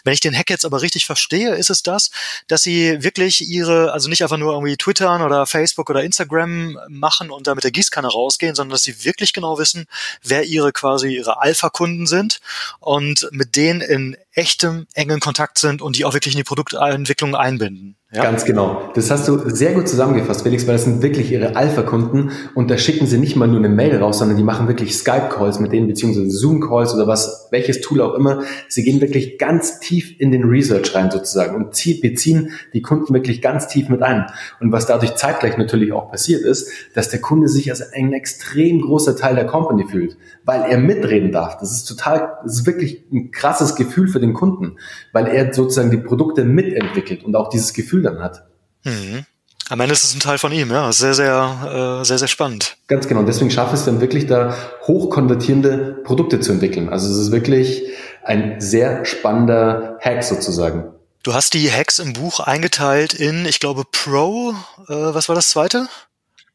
Wenn 0.03 0.13
ich 0.13 0.19
den 0.19 0.35
Hack 0.35 0.49
jetzt 0.49 0.65
aber 0.65 0.81
richtig 0.81 1.05
verstehe, 1.05 1.55
ist 1.55 1.69
es 1.69 1.83
das, 1.83 2.11
dass 2.47 2.63
sie 2.63 3.03
wirklich 3.03 3.47
ihre, 3.47 3.91
also 3.93 4.09
nicht 4.09 4.23
einfach 4.23 4.37
nur 4.37 4.53
irgendwie 4.53 4.77
Twittern 4.77 5.21
oder 5.21 5.45
Facebook 5.45 5.89
oder 5.89 6.03
Instagram 6.03 6.77
machen 6.87 7.29
und 7.29 7.47
da 7.47 7.55
mit 7.55 7.63
der 7.63 7.71
Gießkanne 7.71 8.07
rausgehen, 8.07 8.55
sondern 8.55 8.71
dass 8.71 8.83
sie 8.83 9.03
wirklich 9.03 9.33
genau 9.33 9.57
wissen, 9.57 9.85
wer 10.23 10.45
ihre 10.45 10.71
quasi 10.71 11.15
ihre 11.15 11.41
Alpha-Kunden 11.41 12.07
sind 12.07 12.39
und 12.79 13.27
mit 13.31 13.55
denen 13.55 13.81
in 13.81 14.17
echtem 14.33 14.87
engen 14.93 15.19
Kontakt 15.19 15.57
sind 15.57 15.81
und 15.81 15.97
die 15.97 16.05
auch 16.05 16.13
wirklich 16.13 16.33
in 16.33 16.39
die 16.39 16.43
Produktentwicklung 16.43 17.35
einbinden. 17.35 17.95
Ja? 18.13 18.23
Ganz 18.23 18.43
genau. 18.43 18.91
Das 18.93 19.09
hast 19.09 19.29
du 19.29 19.49
sehr 19.49 19.71
gut 19.71 19.87
zusammengefasst, 19.87 20.41
Felix, 20.41 20.67
weil 20.67 20.73
das 20.73 20.83
sind 20.83 21.01
wirklich 21.01 21.31
ihre 21.31 21.55
Alpha-Kunden 21.55 22.31
und 22.55 22.69
da 22.69 22.77
schicken 22.77 23.07
sie 23.07 23.17
nicht 23.17 23.37
mal 23.37 23.47
nur 23.47 23.59
eine 23.59 23.69
Mail 23.69 23.95
raus, 23.95 24.19
sondern 24.19 24.35
die 24.35 24.43
machen 24.43 24.67
wirklich 24.67 24.97
Skype-Calls 24.97 25.61
mit 25.61 25.71
denen, 25.71 25.87
beziehungsweise 25.87 26.29
Zoom-Calls 26.29 26.93
oder 26.93 27.07
was, 27.07 27.47
welches 27.51 27.79
Tool 27.79 28.01
auch 28.01 28.13
immer. 28.15 28.43
Sie 28.67 28.83
gehen 28.83 28.99
wirklich 28.99 29.37
ganz 29.37 29.79
tief 29.79 30.13
in 30.19 30.33
den 30.33 30.43
Research 30.43 30.93
rein 30.93 31.09
sozusagen 31.09 31.55
und 31.55 31.69
beziehen 32.01 32.51
die 32.73 32.81
Kunden 32.81 33.13
wirklich 33.13 33.41
ganz 33.41 33.69
tief 33.69 33.87
mit 33.87 34.03
ein. 34.03 34.25
Und 34.59 34.73
was 34.73 34.87
dadurch 34.87 35.15
zeitgleich 35.15 35.57
natürlich 35.57 35.93
auch 35.93 36.11
passiert 36.11 36.41
ist, 36.41 36.69
dass 36.93 37.07
der 37.07 37.21
Kunde 37.21 37.47
sich 37.47 37.69
als 37.69 37.93
ein 37.93 38.11
extrem 38.11 38.81
großer 38.81 39.15
Teil 39.15 39.35
der 39.35 39.45
Company 39.45 39.85
fühlt, 39.89 40.17
weil 40.45 40.63
er 40.63 40.77
mitreden 40.77 41.31
darf. 41.31 41.57
Das 41.57 41.71
ist 41.71 41.85
total, 41.85 42.37
das 42.43 42.59
ist 42.59 42.65
wirklich 42.65 43.03
ein 43.11 43.31
krasses 43.31 43.75
Gefühl 43.75 44.07
für 44.07 44.19
den 44.19 44.33
Kunden, 44.33 44.77
weil 45.11 45.27
er 45.27 45.53
sozusagen 45.53 45.91
die 45.91 45.97
Produkte 45.97 46.43
mitentwickelt 46.43 47.23
und 47.23 47.35
auch 47.35 47.49
dieses 47.49 47.73
Gefühl 47.73 48.01
dann 48.03 48.19
hat. 48.19 48.43
Mhm. 48.83 49.25
Am 49.69 49.79
Ende 49.79 49.93
ist 49.93 50.03
es 50.03 50.13
ein 50.13 50.19
Teil 50.19 50.37
von 50.37 50.51
ihm, 50.51 50.69
ja. 50.69 50.91
Sehr, 50.91 51.13
sehr, 51.13 52.01
äh, 52.01 52.05
sehr, 52.05 52.17
sehr 52.17 52.27
spannend. 52.27 52.75
Ganz 52.87 53.07
genau. 53.07 53.23
Deswegen 53.23 53.51
schafft 53.51 53.73
es 53.73 53.85
dann 53.85 54.01
wirklich 54.01 54.27
da 54.27 54.53
hochkonvertierende 54.85 56.01
Produkte 56.03 56.41
zu 56.41 56.51
entwickeln. 56.51 56.89
Also 56.89 57.09
es 57.09 57.17
ist 57.17 57.31
wirklich 57.31 57.83
ein 58.23 58.59
sehr 58.59 59.05
spannender 59.05 59.97
Hack 60.01 60.23
sozusagen. 60.23 60.91
Du 61.23 61.33
hast 61.33 61.53
die 61.53 61.71
Hacks 61.71 61.99
im 61.99 62.11
Buch 62.13 62.41
eingeteilt 62.41 63.13
in, 63.13 63.45
ich 63.45 63.59
glaube, 63.61 63.83
Pro, 63.89 64.53
äh, 64.89 64.93
was 64.93 65.29
war 65.29 65.35
das 65.35 65.49
zweite? 65.49 65.87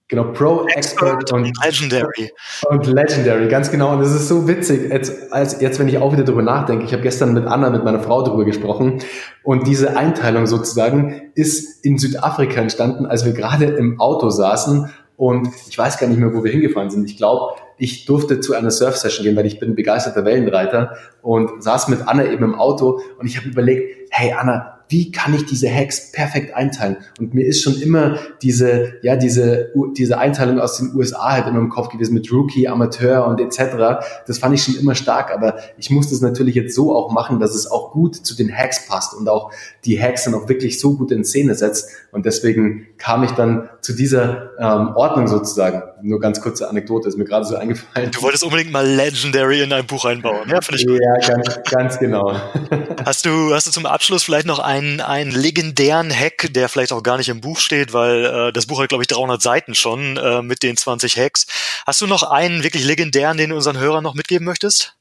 Genau, 0.08 0.24
Pro, 0.32 0.66
Expert, 0.66 1.20
Expert 1.20 1.32
und 1.32 1.52
Legendary. 1.64 2.30
Und 2.68 2.86
Legendary, 2.86 3.48
ganz 3.48 3.72
genau. 3.72 3.92
Und 3.92 4.02
es 4.02 4.12
ist 4.12 4.28
so 4.28 4.46
witzig, 4.46 4.88
jetzt, 4.92 5.32
als, 5.32 5.60
jetzt, 5.60 5.80
wenn 5.80 5.88
ich 5.88 5.98
auch 5.98 6.12
wieder 6.12 6.22
drüber 6.22 6.42
nachdenke, 6.42 6.84
ich 6.84 6.92
habe 6.92 7.02
gestern 7.02 7.34
mit 7.34 7.44
Anna, 7.46 7.70
mit 7.70 7.82
meiner 7.82 7.98
Frau 7.98 8.22
drüber 8.22 8.44
gesprochen 8.44 9.02
und 9.42 9.66
diese 9.66 9.96
Einteilung 9.96 10.46
sozusagen 10.46 11.32
ist 11.34 11.84
in 11.84 11.98
Südafrika 11.98 12.60
entstanden, 12.60 13.06
als 13.06 13.24
wir 13.24 13.32
gerade 13.32 13.64
im 13.64 13.98
Auto 13.98 14.30
saßen 14.30 14.92
und 15.16 15.48
ich 15.68 15.76
weiß 15.76 15.98
gar 15.98 16.06
nicht 16.06 16.20
mehr, 16.20 16.32
wo 16.32 16.44
wir 16.44 16.52
hingefahren 16.52 16.90
sind. 16.90 17.10
Ich 17.10 17.16
glaube, 17.16 17.54
ich 17.76 18.04
durfte 18.04 18.38
zu 18.38 18.54
einer 18.54 18.70
Surf-Session 18.70 19.24
gehen, 19.24 19.34
weil 19.34 19.46
ich 19.46 19.58
bin 19.58 19.74
begeisterter 19.74 20.24
Wellenreiter 20.24 20.96
und 21.20 21.64
saß 21.64 21.88
mit 21.88 22.06
Anna 22.06 22.26
eben 22.26 22.44
im 22.44 22.54
Auto 22.54 23.00
und 23.18 23.26
ich 23.26 23.36
habe 23.36 23.48
überlegt, 23.48 24.08
hey 24.10 24.32
Anna, 24.32 24.75
wie 24.88 25.10
kann 25.10 25.34
ich 25.34 25.46
diese 25.46 25.72
Hacks 25.72 26.12
perfekt 26.12 26.54
einteilen? 26.54 26.98
Und 27.18 27.34
mir 27.34 27.46
ist 27.46 27.62
schon 27.62 27.80
immer 27.80 28.18
diese, 28.42 28.94
ja, 29.02 29.16
diese, 29.16 29.72
diese 29.96 30.18
Einteilung 30.18 30.60
aus 30.60 30.78
den 30.78 30.94
USA 30.94 31.32
halt 31.32 31.48
immer 31.48 31.58
im 31.58 31.68
Kopf 31.68 31.88
gewesen 31.88 32.14
mit 32.14 32.30
Rookie, 32.32 32.68
Amateur 32.68 33.26
und 33.26 33.40
etc. 33.40 34.04
Das 34.26 34.38
fand 34.38 34.54
ich 34.54 34.62
schon 34.62 34.76
immer 34.76 34.94
stark, 34.94 35.32
aber 35.32 35.56
ich 35.76 35.90
muss 35.90 36.10
das 36.10 36.20
natürlich 36.20 36.54
jetzt 36.54 36.74
so 36.74 36.94
auch 36.94 37.10
machen, 37.10 37.40
dass 37.40 37.54
es 37.54 37.70
auch 37.70 37.92
gut 37.92 38.14
zu 38.14 38.36
den 38.36 38.56
Hacks 38.56 38.86
passt 38.86 39.14
und 39.14 39.28
auch 39.28 39.52
die 39.84 40.00
Hacks 40.00 40.24
dann 40.24 40.34
auch 40.34 40.48
wirklich 40.48 40.78
so 40.80 40.96
gut 40.96 41.10
in 41.10 41.24
Szene 41.24 41.54
setzt. 41.54 41.90
Und 42.12 42.26
deswegen 42.26 42.86
kam 42.98 43.24
ich 43.24 43.32
dann 43.32 43.68
zu 43.80 43.92
dieser 43.92 44.50
ähm, 44.58 44.94
Ordnung 44.94 45.26
sozusagen. 45.26 45.82
Nur 46.02 46.20
ganz 46.20 46.40
kurze 46.40 46.68
Anekdote, 46.68 47.08
ist 47.08 47.16
mir 47.16 47.24
gerade 47.24 47.44
so 47.44 47.56
eingefallen. 47.56 48.10
Du 48.10 48.22
wolltest 48.22 48.44
unbedingt 48.44 48.70
mal 48.70 48.86
Legendary 48.86 49.62
in 49.62 49.70
dein 49.70 49.86
Buch 49.86 50.04
einbauen, 50.04 50.48
ja, 50.48 50.60
finde 50.60 50.80
ich 50.80 50.86
gut. 50.86 51.00
Ja, 51.00 51.34
ganz, 51.34 51.60
ganz 51.70 51.98
genau. 51.98 52.38
Hast 53.04 53.24
du, 53.24 53.54
hast 53.54 53.68
du 53.68 53.70
zum 53.70 53.86
Abschluss 53.86 54.24
vielleicht 54.24 54.46
noch 54.46 54.58
einen, 54.58 55.00
einen 55.00 55.30
legendären 55.30 56.10
Hack, 56.10 56.48
der 56.50 56.68
vielleicht 56.68 56.92
auch 56.92 57.04
gar 57.04 57.18
nicht 57.18 57.28
im 57.28 57.40
Buch 57.40 57.60
steht, 57.60 57.92
weil 57.92 58.24
äh, 58.24 58.52
das 58.52 58.66
Buch 58.66 58.80
hat, 58.80 58.88
glaube 58.88 59.04
ich, 59.04 59.08
300 59.08 59.40
Seiten 59.40 59.76
schon 59.76 60.16
äh, 60.16 60.42
mit 60.42 60.64
den 60.64 60.76
20 60.76 61.16
Hacks. 61.16 61.46
Hast 61.86 62.00
du 62.00 62.08
noch 62.08 62.24
einen 62.24 62.64
wirklich 62.64 62.84
legendären, 62.84 63.36
den 63.36 63.50
du 63.50 63.56
unseren 63.56 63.78
Hörern 63.78 64.02
noch 64.02 64.14
mitgeben 64.14 64.44
möchtest? 64.44 64.96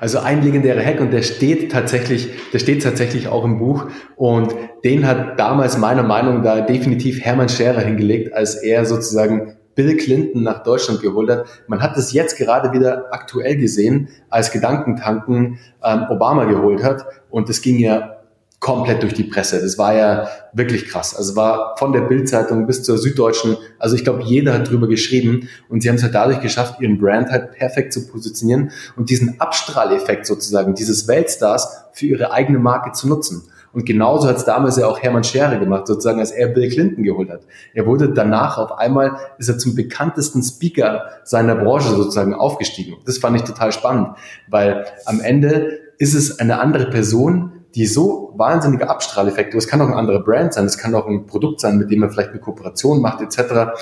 Also 0.00 0.18
ein 0.18 0.42
legendärer 0.42 0.84
Hack 0.84 1.00
und 1.00 1.12
der 1.12 1.22
steht 1.22 1.72
tatsächlich, 1.72 2.28
der 2.52 2.58
steht 2.58 2.82
tatsächlich 2.82 3.28
auch 3.28 3.44
im 3.44 3.58
Buch 3.58 3.86
und 4.16 4.54
den 4.84 5.06
hat 5.06 5.38
damals 5.38 5.78
meiner 5.78 6.02
Meinung 6.02 6.42
nach 6.42 6.66
definitiv 6.66 7.20
Hermann 7.20 7.48
Scherer 7.48 7.80
hingelegt, 7.80 8.32
als 8.32 8.56
er 8.56 8.84
sozusagen 8.84 9.56
Bill 9.74 9.96
Clinton 9.96 10.42
nach 10.42 10.62
Deutschland 10.62 11.00
geholt 11.00 11.30
hat. 11.30 11.46
Man 11.66 11.82
hat 11.82 11.96
es 11.96 12.12
jetzt 12.12 12.36
gerade 12.36 12.72
wieder 12.72 13.06
aktuell 13.10 13.56
gesehen, 13.56 14.08
als 14.30 14.50
Gedankentanken 14.50 15.58
ähm, 15.82 16.06
Obama 16.10 16.44
geholt 16.44 16.82
hat 16.82 17.06
und 17.30 17.48
das 17.48 17.60
ging 17.60 17.78
ja 17.78 18.14
komplett 18.64 19.02
durch 19.02 19.12
die 19.12 19.24
Presse. 19.24 19.60
Das 19.60 19.76
war 19.76 19.94
ja 19.94 20.26
wirklich 20.54 20.88
krass. 20.88 21.14
Also 21.14 21.36
war 21.36 21.76
von 21.76 21.92
der 21.92 22.00
Bildzeitung 22.00 22.66
bis 22.66 22.82
zur 22.82 22.96
Süddeutschen, 22.96 23.58
also 23.78 23.94
ich 23.94 24.04
glaube, 24.04 24.22
jeder 24.22 24.54
hat 24.54 24.70
drüber 24.70 24.88
geschrieben 24.88 25.50
und 25.68 25.82
sie 25.82 25.90
haben 25.90 25.96
es 25.96 26.02
halt 26.02 26.14
dadurch 26.14 26.40
geschafft, 26.40 26.80
ihren 26.80 26.98
Brand 26.98 27.30
halt 27.30 27.52
perfekt 27.52 27.92
zu 27.92 28.06
positionieren 28.06 28.70
und 28.96 29.10
diesen 29.10 29.38
Abstrahleffekt 29.38 30.24
sozusagen, 30.24 30.74
dieses 30.74 31.06
Weltstars 31.08 31.84
für 31.92 32.06
ihre 32.06 32.32
eigene 32.32 32.58
Marke 32.58 32.92
zu 32.92 33.06
nutzen. 33.06 33.42
Und 33.74 33.84
genauso 33.84 34.28
hat 34.28 34.36
es 34.36 34.44
damals 34.44 34.76
ja 34.76 34.86
auch 34.86 35.00
Hermann 35.00 35.24
Scherer 35.24 35.56
gemacht, 35.56 35.86
sozusagen 35.86 36.20
als 36.20 36.30
er 36.30 36.48
Bill 36.48 36.70
Clinton 36.70 37.02
geholt 37.02 37.28
hat. 37.28 37.40
Er 37.74 37.86
wurde 37.86 38.10
danach 38.10 38.56
auf 38.56 38.78
einmal, 38.78 39.16
ist 39.38 39.48
er 39.48 39.58
zum 39.58 39.74
bekanntesten 39.74 40.42
Speaker 40.42 41.06
seiner 41.24 41.56
Branche 41.56 41.88
sozusagen 41.88 42.34
aufgestiegen. 42.34 42.96
Das 43.04 43.18
fand 43.18 43.36
ich 43.36 43.42
total 43.42 43.72
spannend, 43.72 44.16
weil 44.48 44.86
am 45.06 45.20
Ende 45.20 45.80
ist 45.98 46.14
es 46.14 46.38
eine 46.38 46.60
andere 46.60 46.86
Person, 46.86 47.52
die 47.74 47.86
so 47.86 48.32
wahnsinnige 48.36 48.88
Abstrahleffekte, 48.88 49.58
es 49.58 49.66
kann 49.66 49.80
auch 49.80 49.88
ein 49.88 49.94
anderer 49.94 50.20
Brand 50.20 50.54
sein, 50.54 50.64
es 50.66 50.78
kann 50.78 50.94
auch 50.94 51.08
ein 51.08 51.26
Produkt 51.26 51.60
sein, 51.60 51.76
mit 51.76 51.90
dem 51.90 52.00
man 52.00 52.10
vielleicht 52.10 52.30
eine 52.30 52.40
Kooperation 52.40 53.00
macht 53.00 53.20
etc., 53.20 53.72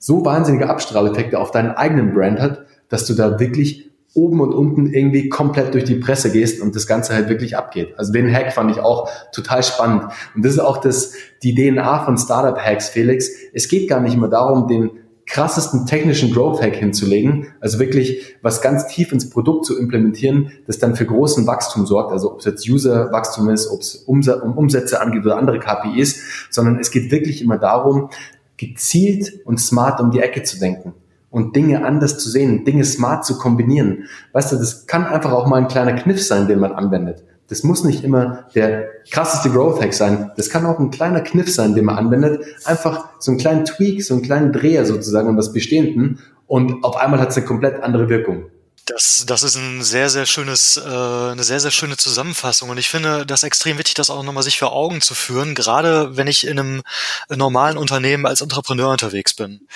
so 0.00 0.24
wahnsinnige 0.24 0.68
Abstrahleffekte 0.68 1.38
auf 1.38 1.50
deinen 1.50 1.72
eigenen 1.72 2.14
Brand 2.14 2.40
hat, 2.40 2.66
dass 2.88 3.06
du 3.06 3.14
da 3.14 3.38
wirklich 3.40 3.90
oben 4.18 4.40
und 4.40 4.52
unten 4.52 4.92
irgendwie 4.92 5.28
komplett 5.28 5.74
durch 5.74 5.84
die 5.84 5.94
Presse 5.94 6.32
gehst 6.32 6.60
und 6.60 6.74
das 6.74 6.86
Ganze 6.86 7.14
halt 7.14 7.28
wirklich 7.28 7.56
abgeht. 7.56 7.94
Also 7.96 8.12
den 8.12 8.32
Hack 8.32 8.52
fand 8.52 8.70
ich 8.70 8.80
auch 8.80 9.08
total 9.32 9.62
spannend. 9.62 10.04
Und 10.34 10.44
das 10.44 10.54
ist 10.54 10.58
auch 10.58 10.78
das, 10.78 11.12
die 11.42 11.54
DNA 11.54 12.04
von 12.04 12.18
Startup-Hacks, 12.18 12.88
Felix. 12.88 13.30
Es 13.54 13.68
geht 13.68 13.88
gar 13.88 14.00
nicht 14.00 14.14
immer 14.14 14.28
darum, 14.28 14.66
den 14.66 14.90
krassesten 15.26 15.86
technischen 15.86 16.32
Growth 16.32 16.60
Hack 16.62 16.76
hinzulegen, 16.76 17.48
also 17.60 17.78
wirklich 17.78 18.36
was 18.40 18.62
ganz 18.62 18.86
tief 18.86 19.12
ins 19.12 19.28
Produkt 19.28 19.66
zu 19.66 19.78
implementieren, 19.78 20.52
das 20.66 20.78
dann 20.78 20.96
für 20.96 21.04
großen 21.04 21.46
Wachstum 21.46 21.84
sorgt, 21.84 22.12
also 22.12 22.32
ob 22.32 22.38
es 22.38 22.46
jetzt 22.46 22.66
User-Wachstum 22.66 23.50
ist, 23.50 23.70
ob 23.70 23.80
es 23.80 23.94
um 23.94 24.22
Umsätze 24.56 25.02
angeht 25.02 25.26
oder 25.26 25.36
andere 25.36 25.58
KPIs, 25.58 26.48
sondern 26.48 26.78
es 26.78 26.90
geht 26.90 27.10
wirklich 27.10 27.42
immer 27.42 27.58
darum, 27.58 28.08
gezielt 28.56 29.44
und 29.44 29.60
smart 29.60 30.00
um 30.00 30.10
die 30.10 30.20
Ecke 30.20 30.42
zu 30.44 30.58
denken 30.58 30.94
und 31.30 31.54
Dinge 31.56 31.84
anders 31.84 32.18
zu 32.18 32.30
sehen, 32.30 32.64
Dinge 32.64 32.84
smart 32.84 33.24
zu 33.24 33.38
kombinieren. 33.38 34.04
Weißt 34.32 34.52
du, 34.52 34.56
das 34.56 34.86
kann 34.86 35.06
einfach 35.06 35.32
auch 35.32 35.46
mal 35.46 35.56
ein 35.56 35.68
kleiner 35.68 35.92
Kniff 35.92 36.24
sein, 36.24 36.48
den 36.48 36.58
man 36.58 36.72
anwendet. 36.72 37.24
Das 37.48 37.62
muss 37.62 37.82
nicht 37.84 38.04
immer 38.04 38.44
der 38.54 38.88
krasseste 39.10 39.48
Growth 39.50 39.80
Hack 39.80 39.94
sein. 39.94 40.30
Das 40.36 40.50
kann 40.50 40.66
auch 40.66 40.78
ein 40.78 40.90
kleiner 40.90 41.20
Kniff 41.20 41.52
sein, 41.52 41.74
den 41.74 41.86
man 41.86 41.96
anwendet. 41.96 42.44
Einfach 42.64 43.08
so 43.18 43.30
einen 43.30 43.40
kleinen 43.40 43.64
Tweak, 43.64 44.04
so 44.04 44.14
einen 44.14 44.22
kleinen 44.22 44.52
Dreher 44.52 44.84
sozusagen 44.84 45.28
an 45.28 45.36
das 45.36 45.52
Bestehenden 45.52 46.18
und 46.46 46.82
auf 46.82 46.96
einmal 46.96 47.20
hat 47.20 47.30
es 47.30 47.36
eine 47.36 47.46
komplett 47.46 47.82
andere 47.82 48.08
Wirkung. 48.08 48.46
Das, 48.88 49.24
das 49.26 49.42
ist 49.42 49.54
ein 49.54 49.82
sehr, 49.82 50.08
sehr 50.08 50.24
schönes, 50.24 50.78
äh, 50.78 50.80
eine 50.80 51.44
sehr, 51.44 51.60
sehr 51.60 51.70
schöne 51.70 51.98
Zusammenfassung. 51.98 52.70
Und 52.70 52.78
ich 52.78 52.88
finde 52.88 53.26
das 53.26 53.42
extrem 53.42 53.76
wichtig, 53.76 53.92
das 53.92 54.08
auch 54.08 54.22
nochmal 54.22 54.42
sich 54.42 54.58
vor 54.58 54.72
Augen 54.72 55.02
zu 55.02 55.14
führen, 55.14 55.54
gerade 55.54 56.16
wenn 56.16 56.26
ich 56.26 56.46
in 56.46 56.58
einem 56.58 56.82
normalen 57.28 57.76
Unternehmen 57.76 58.24
als 58.24 58.40
Entrepreneur 58.40 58.90
unterwegs 58.90 59.34
bin. 59.34 59.68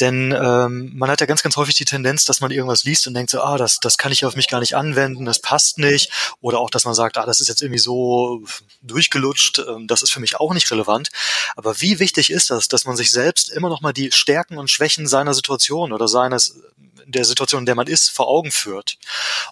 Denn 0.00 0.32
ähm, 0.32 0.90
man 0.96 1.08
hat 1.08 1.20
ja 1.20 1.26
ganz, 1.26 1.44
ganz 1.44 1.56
häufig 1.56 1.76
die 1.76 1.84
Tendenz, 1.84 2.24
dass 2.24 2.40
man 2.40 2.50
irgendwas 2.50 2.82
liest 2.82 3.06
und 3.06 3.14
denkt 3.14 3.30
so, 3.30 3.40
ah, 3.40 3.56
das, 3.56 3.78
das 3.78 3.98
kann 3.98 4.10
ich 4.10 4.24
auf 4.24 4.34
mich 4.34 4.48
gar 4.48 4.58
nicht 4.58 4.74
anwenden, 4.74 5.24
das 5.24 5.38
passt 5.38 5.78
nicht. 5.78 6.10
Oder 6.40 6.58
auch, 6.58 6.70
dass 6.70 6.84
man 6.84 6.94
sagt, 6.94 7.18
ah, 7.18 7.24
das 7.24 7.38
ist 7.38 7.48
jetzt 7.48 7.62
irgendwie 7.62 7.78
so 7.78 8.42
durchgelutscht, 8.82 9.60
ähm, 9.60 9.86
das 9.86 10.02
ist 10.02 10.10
für 10.10 10.20
mich 10.20 10.40
auch 10.40 10.52
nicht 10.52 10.68
relevant. 10.72 11.10
Aber 11.54 11.80
wie 11.80 12.00
wichtig 12.00 12.30
ist 12.30 12.50
das, 12.50 12.66
dass 12.66 12.84
man 12.84 12.96
sich 12.96 13.12
selbst 13.12 13.48
immer 13.48 13.68
noch 13.68 13.80
mal 13.80 13.92
die 13.92 14.10
Stärken 14.10 14.58
und 14.58 14.70
Schwächen 14.70 15.06
seiner 15.06 15.34
Situation 15.34 15.92
oder 15.92 16.08
seines 16.08 16.56
der 17.04 17.24
Situation, 17.24 17.60
in 17.62 17.66
der 17.66 17.74
man 17.74 17.86
ist, 17.86 18.10
vor 18.10 18.28
Augen 18.28 18.52
führt. 18.52 18.98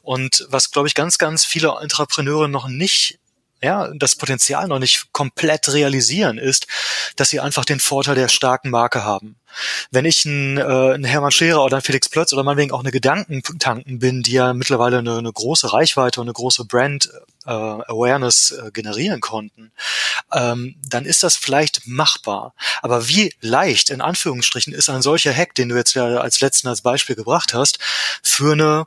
Und 0.03 0.47
was, 0.49 0.71
glaube 0.71 0.89
ich, 0.89 0.95
ganz, 0.95 1.19
ganz 1.19 1.45
viele 1.45 1.77
Entrepreneure 1.81 2.49
noch 2.49 2.69
nicht 2.69 3.19
ja, 3.65 3.91
das 3.95 4.17
Potenzial 4.17 4.69
noch 4.69 4.79
nicht 4.79 5.13
komplett 5.13 5.73
realisieren, 5.73 6.39
ist, 6.39 6.67
dass 7.17 7.31
sie 7.31 7.41
einfach 7.41 7.65
den 7.65 7.81
Vorteil 7.81 8.15
der 8.15 8.29
starken 8.29 8.71
Marke 8.71 9.05
haben. 9.05 9.37
Wenn 9.91 10.05
ich 10.05 10.25
ein, 10.25 10.59
äh, 10.59 10.95
ein 10.95 11.05
Hermann 11.05 11.31
Scherer 11.31 11.65
oder 11.65 11.77
ein 11.77 11.83
Felix 11.83 12.09
Plötz 12.09 12.33
oder 12.33 12.43
meinetwegen 12.43 12.73
auch 12.73 12.81
eine 12.81 12.91
Gedankentanken 12.91 14.01
bin, 14.01 14.23
die 14.23 14.33
ja 14.33 14.53
mittlerweile 14.53 14.99
eine, 14.99 15.19
eine 15.19 15.33
große 15.33 15.73
Reichweite 15.73 16.21
und 16.21 16.27
eine 16.27 16.33
große 16.33 16.65
Brand 16.65 17.09
äh, 17.47 17.51
Awareness 17.51 18.51
äh, 18.51 18.71
generieren 18.73 19.21
konnten, 19.21 19.73
ähm, 20.33 20.77
dann 20.89 21.05
ist 21.05 21.23
das 21.23 21.37
vielleicht 21.37 21.87
machbar. 21.87 22.55
Aber 22.83 23.09
wie 23.09 23.33
leicht, 23.41 23.91
in 23.91 24.01
Anführungsstrichen, 24.01 24.73
ist 24.73 24.89
ein 24.89 25.03
solcher 25.03 25.33
Hack, 25.33 25.55
den 25.55 25.69
du 25.69 25.77
jetzt 25.77 25.95
ja 25.95 26.05
als 26.19 26.41
letzten 26.41 26.69
als 26.69 26.83
Beispiel 26.83 27.17
gebracht 27.17 27.55
hast, 27.55 27.79
für 28.23 28.53
eine 28.53 28.87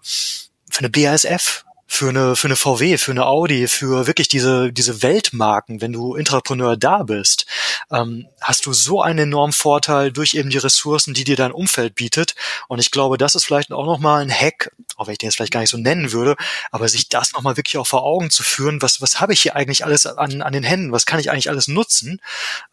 für 0.69 0.79
eine 0.79 0.89
BASF, 0.89 1.63
für 1.88 2.10
eine, 2.10 2.36
für 2.36 2.47
eine 2.47 2.58
VW, 2.58 2.97
für 2.97 3.12
eine 3.12 3.26
Audi, 3.26 3.67
für 3.67 4.08
wirklich 4.08 4.28
diese, 4.28 4.73
diese 4.73 5.02
Weltmarken, 5.02 5.80
wenn 5.82 5.93
du 5.93 6.15
Intrapreneur 6.15 6.76
da 6.76 7.04
bist, 7.04 7.45
ähm, 7.91 8.28
hast 8.41 8.65
du 8.65 8.73
so 8.73 9.02
einen 9.02 9.19
enormen 9.19 9.54
Vorteil 9.54 10.12
durch 10.12 10.34
eben 10.34 10.50
die 10.50 10.58
Ressourcen, 10.58 11.13
die 11.13 11.23
dir 11.23 11.38
dein 11.38 11.54
Umfeld 11.54 11.95
bietet. 11.95 12.36
Und 12.67 12.80
ich 12.80 12.91
glaube, 12.91 13.17
das 13.17 13.36
ist 13.36 13.45
vielleicht 13.45 13.71
auch 13.71 13.86
nochmal 13.86 14.21
ein 14.21 14.32
Hack, 14.32 14.71
auch 14.97 15.08
wenn 15.08 15.13
ich 15.13 15.17
den 15.17 15.28
jetzt 15.28 15.36
vielleicht 15.36 15.54
gar 15.54 15.62
nicht 15.62 15.69
so 15.69 15.78
nennen 15.78 16.12
würde, 16.12 16.36
aber 16.71 16.89
sich 16.89 17.08
das 17.08 17.32
nochmal 17.34 17.56
wirklich 17.56 17.78
auch 17.78 17.88
vor 17.88 18.04
Augen 18.04 18.30
zu 18.30 18.43
führen, 18.43 18.82
was, 18.82 19.02
was 19.02 19.21
habe 19.21 19.34
ich 19.34 19.41
hier 19.41 19.56
eigentlich 19.56 19.86
alles 19.86 20.06
an, 20.06 20.41
an 20.41 20.54
den 20.54 20.63
Händen, 20.63 20.91
was 20.91 21.06
kann 21.06 21.19
ich 21.19 21.32
eigentlich 21.32 21.50
alles 21.50 21.69
nutzen, 21.69 22.21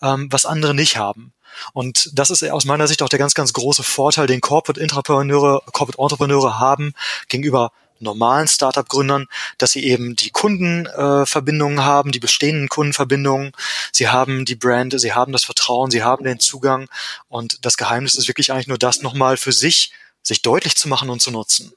ähm, 0.03 0.27
was 0.31 0.45
andere 0.45 0.75
nicht 0.75 0.97
haben. 0.97 1.33
Und 1.73 2.11
das 2.15 2.31
ist 2.31 2.43
aus 2.51 2.65
meiner 2.65 2.89
Sicht 2.89 3.01
auch 3.01 3.09
der 3.09 3.21
ganz, 3.21 3.35
ganz 3.35 3.53
große 3.53 3.85
Vorteil, 3.85 4.27
den 4.27 4.41
Corporate 4.41 4.81
Entrepreneure, 4.81 5.63
Corporate 5.73 6.03
Entrepreneure 6.03 6.59
haben 6.59 6.95
gegenüber 7.29 7.71
normalen 8.05 8.47
Startup-Gründern, 8.47 9.27
dass 9.59 9.73
sie 9.73 9.85
eben 9.85 10.15
die 10.15 10.31
Kundenverbindungen 10.31 11.79
äh, 11.79 11.83
haben, 11.83 12.13
die 12.13 12.21
bestehenden 12.21 12.69
Kundenverbindungen, 12.69 13.53
sie 13.93 14.09
haben 14.09 14.45
die 14.45 14.55
Brand, 14.55 14.99
sie 14.99 15.13
haben 15.13 15.33
das 15.33 15.45
Vertrauen, 15.45 15.91
sie 15.91 16.03
haben 16.03 16.25
den 16.25 16.39
Zugang 16.39 16.87
und 17.29 17.65
das 17.65 17.77
Geheimnis 17.77 18.15
ist 18.15 18.29
wirklich 18.29 18.53
eigentlich 18.53 18.69
nur 18.69 18.79
das 18.79 19.03
nochmal 19.03 19.37
für 19.37 19.53
sich, 19.53 19.93
sich 20.23 20.43
deutlich 20.43 20.77
zu 20.77 20.89
machen 20.89 21.11
und 21.11 21.21
zu 21.21 21.31
nutzen. 21.31 21.73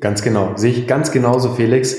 Ganz 0.00 0.22
genau, 0.22 0.56
sehe 0.56 0.72
ich 0.72 0.86
ganz 0.86 1.10
genauso, 1.10 1.54
Felix. 1.54 1.96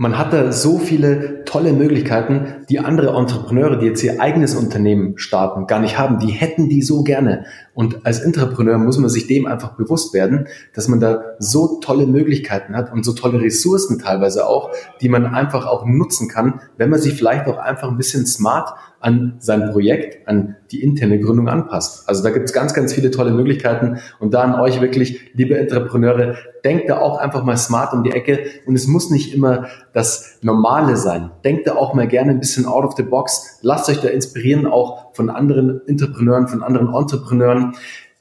Man 0.00 0.16
hat 0.16 0.32
da 0.32 0.52
so 0.52 0.78
viele 0.78 1.44
tolle 1.44 1.72
Möglichkeiten, 1.72 2.64
die 2.68 2.78
andere 2.78 3.16
Entrepreneure, 3.16 3.80
die 3.80 3.86
jetzt 3.86 4.02
ihr 4.04 4.20
eigenes 4.20 4.54
Unternehmen 4.54 5.18
starten, 5.18 5.66
gar 5.66 5.80
nicht 5.80 5.98
haben. 5.98 6.20
Die 6.20 6.30
hätten 6.30 6.68
die 6.68 6.82
so 6.82 7.02
gerne. 7.02 7.46
Und 7.78 8.04
als 8.04 8.18
Entrepreneur 8.18 8.76
muss 8.76 8.98
man 8.98 9.08
sich 9.08 9.28
dem 9.28 9.46
einfach 9.46 9.76
bewusst 9.76 10.12
werden, 10.12 10.48
dass 10.74 10.88
man 10.88 10.98
da 10.98 11.36
so 11.38 11.78
tolle 11.80 12.08
Möglichkeiten 12.08 12.74
hat 12.74 12.92
und 12.92 13.04
so 13.04 13.12
tolle 13.12 13.40
Ressourcen 13.40 14.00
teilweise 14.00 14.48
auch, 14.48 14.72
die 15.00 15.08
man 15.08 15.26
einfach 15.26 15.64
auch 15.64 15.86
nutzen 15.86 16.28
kann, 16.28 16.60
wenn 16.76 16.90
man 16.90 16.98
sich 16.98 17.14
vielleicht 17.14 17.46
auch 17.46 17.56
einfach 17.56 17.88
ein 17.88 17.96
bisschen 17.96 18.26
smart 18.26 18.70
an 18.98 19.36
sein 19.38 19.70
Projekt, 19.70 20.26
an 20.26 20.56
die 20.72 20.82
interne 20.82 21.20
Gründung 21.20 21.48
anpasst. 21.48 22.08
Also 22.08 22.24
da 22.24 22.30
gibt 22.30 22.46
es 22.46 22.52
ganz, 22.52 22.74
ganz 22.74 22.92
viele 22.92 23.12
tolle 23.12 23.30
Möglichkeiten 23.30 23.98
und 24.18 24.34
da 24.34 24.42
an 24.42 24.58
euch 24.58 24.80
wirklich, 24.80 25.30
liebe 25.34 25.56
Entrepreneure, 25.56 26.34
denkt 26.64 26.90
da 26.90 26.98
auch 26.98 27.18
einfach 27.18 27.44
mal 27.44 27.56
smart 27.56 27.92
um 27.92 28.02
die 28.02 28.10
Ecke 28.10 28.40
und 28.66 28.74
es 28.74 28.88
muss 28.88 29.10
nicht 29.10 29.32
immer 29.32 29.68
das 29.92 30.38
Normale 30.42 30.96
sein. 30.96 31.30
Denkt 31.44 31.68
da 31.68 31.76
auch 31.76 31.94
mal 31.94 32.08
gerne 32.08 32.32
ein 32.32 32.40
bisschen 32.40 32.66
out 32.66 32.84
of 32.84 32.94
the 32.96 33.04
box. 33.04 33.60
Lasst 33.62 33.88
euch 33.88 34.00
da 34.00 34.08
inspirieren, 34.08 34.66
auch 34.66 35.07
von 35.18 35.30
anderen 35.30 35.80
Entrepreneuren, 35.88 36.46
von 36.46 36.62
anderen 36.62 36.94
Entrepreneuren. 36.94 37.74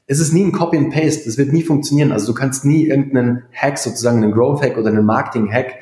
Es 0.07 0.19
ist 0.19 0.33
nie 0.33 0.43
ein 0.43 0.51
Copy 0.51 0.77
and 0.77 0.91
Paste, 0.91 1.25
das 1.25 1.37
wird 1.37 1.53
nie 1.53 1.61
funktionieren. 1.61 2.11
Also 2.11 2.25
du 2.25 2.33
kannst 2.33 2.65
nie 2.65 2.87
irgendeinen 2.87 3.43
Hack, 3.53 3.77
sozusagen 3.77 4.23
einen 4.23 4.31
Growth 4.31 4.63
Hack 4.63 4.77
oder 4.77 4.87
einen 4.87 5.05
Marketing 5.05 5.51
Hack 5.51 5.75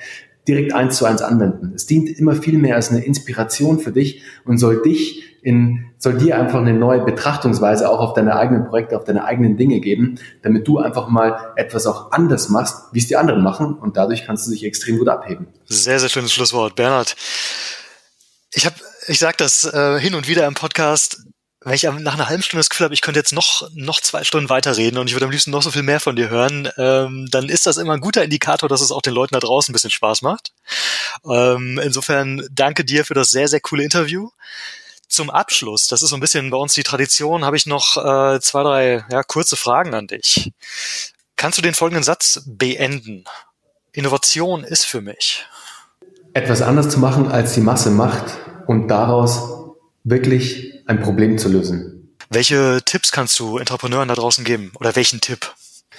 direkt 0.46 0.74
eins 0.74 0.98
zu 0.98 1.06
eins 1.06 1.22
anwenden. 1.22 1.72
Es 1.74 1.86
dient 1.86 2.10
immer 2.10 2.36
viel 2.36 2.58
mehr 2.58 2.76
als 2.76 2.92
eine 2.92 3.06
Inspiration 3.06 3.80
für 3.80 3.94
dich 3.94 4.24
und 4.44 4.58
soll 4.58 4.82
dich 4.82 5.24
in, 5.42 5.86
soll 6.00 6.18
dir 6.18 6.38
einfach 6.38 6.60
eine 6.60 6.74
neue 6.74 7.06
Betrachtungsweise 7.06 7.90
auch 7.90 8.00
auf 8.00 8.14
deine 8.14 8.36
eigenen 8.36 8.66
Projekte, 8.66 8.98
auf 8.98 9.06
deine 9.06 9.24
eigenen 9.24 9.56
Dinge 9.56 9.80
geben, 9.80 10.20
damit 10.42 10.68
du 10.68 10.80
einfach 10.80 11.08
mal 11.08 11.54
etwas 11.56 11.88
auch 11.88 12.12
anders 12.12 12.50
machst, 12.50 12.92
wie 12.92 13.00
es 13.00 13.08
die 13.08 13.16
anderen 13.16 13.42
machen 13.42 13.76
und 13.76 13.96
dadurch 13.96 14.26
kannst 14.26 14.48
du 14.48 14.52
dich 14.52 14.66
extrem 14.66 14.98
gut 14.98 15.08
abheben. 15.08 15.48
Sehr, 15.66 15.98
sehr 15.98 16.10
schönes 16.10 16.34
Schlusswort. 16.34 16.76
Bernhard, 16.76 17.16
ich 18.54 18.66
habe, 18.66 18.76
ich 19.08 19.20
sage 19.20 19.38
das 19.38 19.66
äh, 19.66 20.00
hin 20.00 20.16
und 20.16 20.28
wieder 20.28 20.48
im 20.48 20.54
Podcast, 20.54 21.18
wenn 21.62 21.74
ich 21.74 21.84
nach 21.84 22.14
einer 22.14 22.30
halben 22.30 22.44
Stunde 22.44 22.60
das 22.60 22.70
Gefühl 22.70 22.86
habe, 22.86 22.94
ich 22.94 23.02
könnte 23.02 23.20
jetzt 23.20 23.34
noch, 23.34 23.68
noch 23.74 24.00
zwei 24.00 24.24
Stunden 24.24 24.50
weiterreden 24.50 25.00
und 25.00 25.08
ich 25.08 25.14
würde 25.14 25.26
am 25.26 25.32
liebsten 25.32 25.50
noch 25.50 25.64
so 25.64 25.72
viel 25.72 25.82
mehr 25.82 26.00
von 26.00 26.16
dir 26.16 26.30
hören, 26.30 26.70
ähm, 26.78 27.28
dann 27.32 27.50
ist 27.50 27.66
das 27.66 27.78
immer 27.78 27.94
ein 27.94 28.02
guter 28.02 28.24
Indikator, 28.24 28.70
dass 28.70 28.82
es 28.82 28.92
auch 28.92 29.02
den 29.02 29.14
Leuten 29.14 29.34
da 29.34 29.40
draußen 29.40 29.72
ein 29.72 29.74
bisschen 29.74 29.90
Spaß 29.90 30.22
macht. 30.22 30.54
Ähm, 31.28 31.80
insofern 31.84 32.48
danke 32.52 32.86
dir 32.86 33.04
für 33.04 33.16
das 33.16 33.30
sehr, 33.30 33.48
sehr 33.48 33.62
coole 33.62 33.84
Interview. 33.84 34.30
Zum 35.08 35.30
Abschluss, 35.30 35.88
das 35.88 36.04
ist 36.04 36.10
so 36.10 36.18
ein 36.18 36.20
bisschen 36.20 36.50
bei 36.52 36.58
uns 36.58 36.74
die 36.74 36.84
Tradition, 36.84 37.46
habe 37.46 37.58
ich 37.58 37.66
noch 37.66 37.98
äh, 37.98 38.40
zwei, 38.42 38.64
drei 38.64 39.06
ja, 39.10 39.24
kurze 39.24 39.56
Fragen 39.56 39.94
an 39.96 40.08
dich. 40.08 40.52
Kannst 41.36 41.58
du 41.58 41.62
den 41.62 41.74
folgenden 41.74 42.04
Satz 42.04 42.42
beenden? 42.46 43.26
Innovation 43.92 44.64
ist 44.64 44.86
für 44.86 45.02
mich. 45.02 45.46
Etwas 46.34 46.62
anders 46.62 46.90
zu 46.90 47.00
machen, 47.00 47.32
als 47.32 47.54
die 47.54 47.62
Masse 47.62 47.90
macht 47.90 48.38
und 48.68 48.88
daraus 48.88 49.74
wirklich 50.04 50.84
ein 50.86 51.02
Problem 51.02 51.38
zu 51.38 51.50
lösen. 51.50 52.16
Welche 52.30 52.82
Tipps 52.86 53.12
kannst 53.12 53.40
du 53.40 53.58
Entrepreneuren 53.58 54.08
da 54.08 54.16
draußen 54.16 54.44
geben? 54.44 54.72
Oder 54.80 54.96
welchen 54.96 55.22
Tipp? 55.22 55.54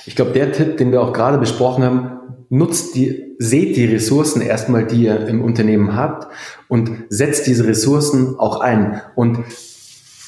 Ich 0.05 0.16
glaube, 0.16 0.33
der 0.33 0.52
Tipp, 0.52 0.76
den 0.76 0.92
wir 0.92 1.02
auch 1.02 1.12
gerade 1.12 1.38
besprochen 1.38 1.85
haben, 1.85 2.16
nutzt 2.48 2.94
die, 2.94 3.35
seht 3.38 3.76
die 3.76 3.87
Ressourcen 3.87 4.40
erstmal, 4.40 4.87
die 4.87 5.05
ihr 5.05 5.26
im 5.26 5.42
Unternehmen 5.42 5.96
habt 5.96 6.29
und 6.68 7.05
setzt 7.09 7.46
diese 7.46 7.66
Ressourcen 7.66 8.38
auch 8.38 8.61
ein 8.61 9.00
und 9.14 9.44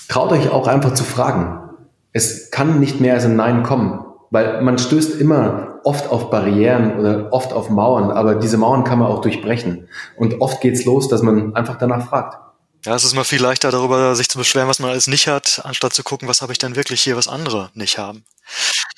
traut 0.09 0.33
euch 0.33 0.51
auch 0.51 0.67
einfach 0.67 0.95
zu 0.95 1.05
fragen. 1.05 1.71
Es 2.13 2.51
kann 2.51 2.81
nicht 2.81 3.01
mehr 3.01 3.15
als 3.15 3.25
ein 3.25 3.37
Nein 3.37 3.63
kommen, 3.63 4.01
weil 4.31 4.63
man 4.63 4.79
stößt 4.79 5.21
immer 5.21 5.78
oft 5.85 6.11
auf 6.11 6.31
Barrieren 6.31 6.99
oder 6.99 7.33
oft 7.33 7.53
auf 7.53 7.71
Mauern, 7.71 8.11
aber 8.11 8.35
diese 8.37 8.57
Mauern 8.57 8.85
kann 8.85 8.99
man 8.99 9.09
auch 9.09 9.21
durchbrechen. 9.21 9.89
Und 10.17 10.41
oft 10.41 10.61
geht's 10.61 10.85
los, 10.85 11.09
dass 11.09 11.23
man 11.23 11.55
einfach 11.55 11.79
danach 11.79 12.09
fragt. 12.09 12.39
Ja, 12.85 12.95
es 12.95 13.05
ist 13.05 13.13
immer 13.13 13.25
viel 13.25 13.43
leichter 13.43 13.71
darüber, 13.71 14.15
sich 14.15 14.29
zu 14.29 14.39
beschweren, 14.39 14.69
was 14.69 14.79
man 14.79 14.91
alles 14.91 15.09
nicht 15.09 15.27
hat, 15.27 15.63
anstatt 15.65 15.93
zu 15.93 16.03
gucken, 16.03 16.29
was 16.29 16.43
habe 16.43 16.53
ich 16.53 16.59
denn 16.59 16.77
wirklich 16.77 17.01
hier, 17.01 17.17
was 17.17 17.27
andere 17.27 17.71
nicht 17.75 17.99
haben. 17.99 18.25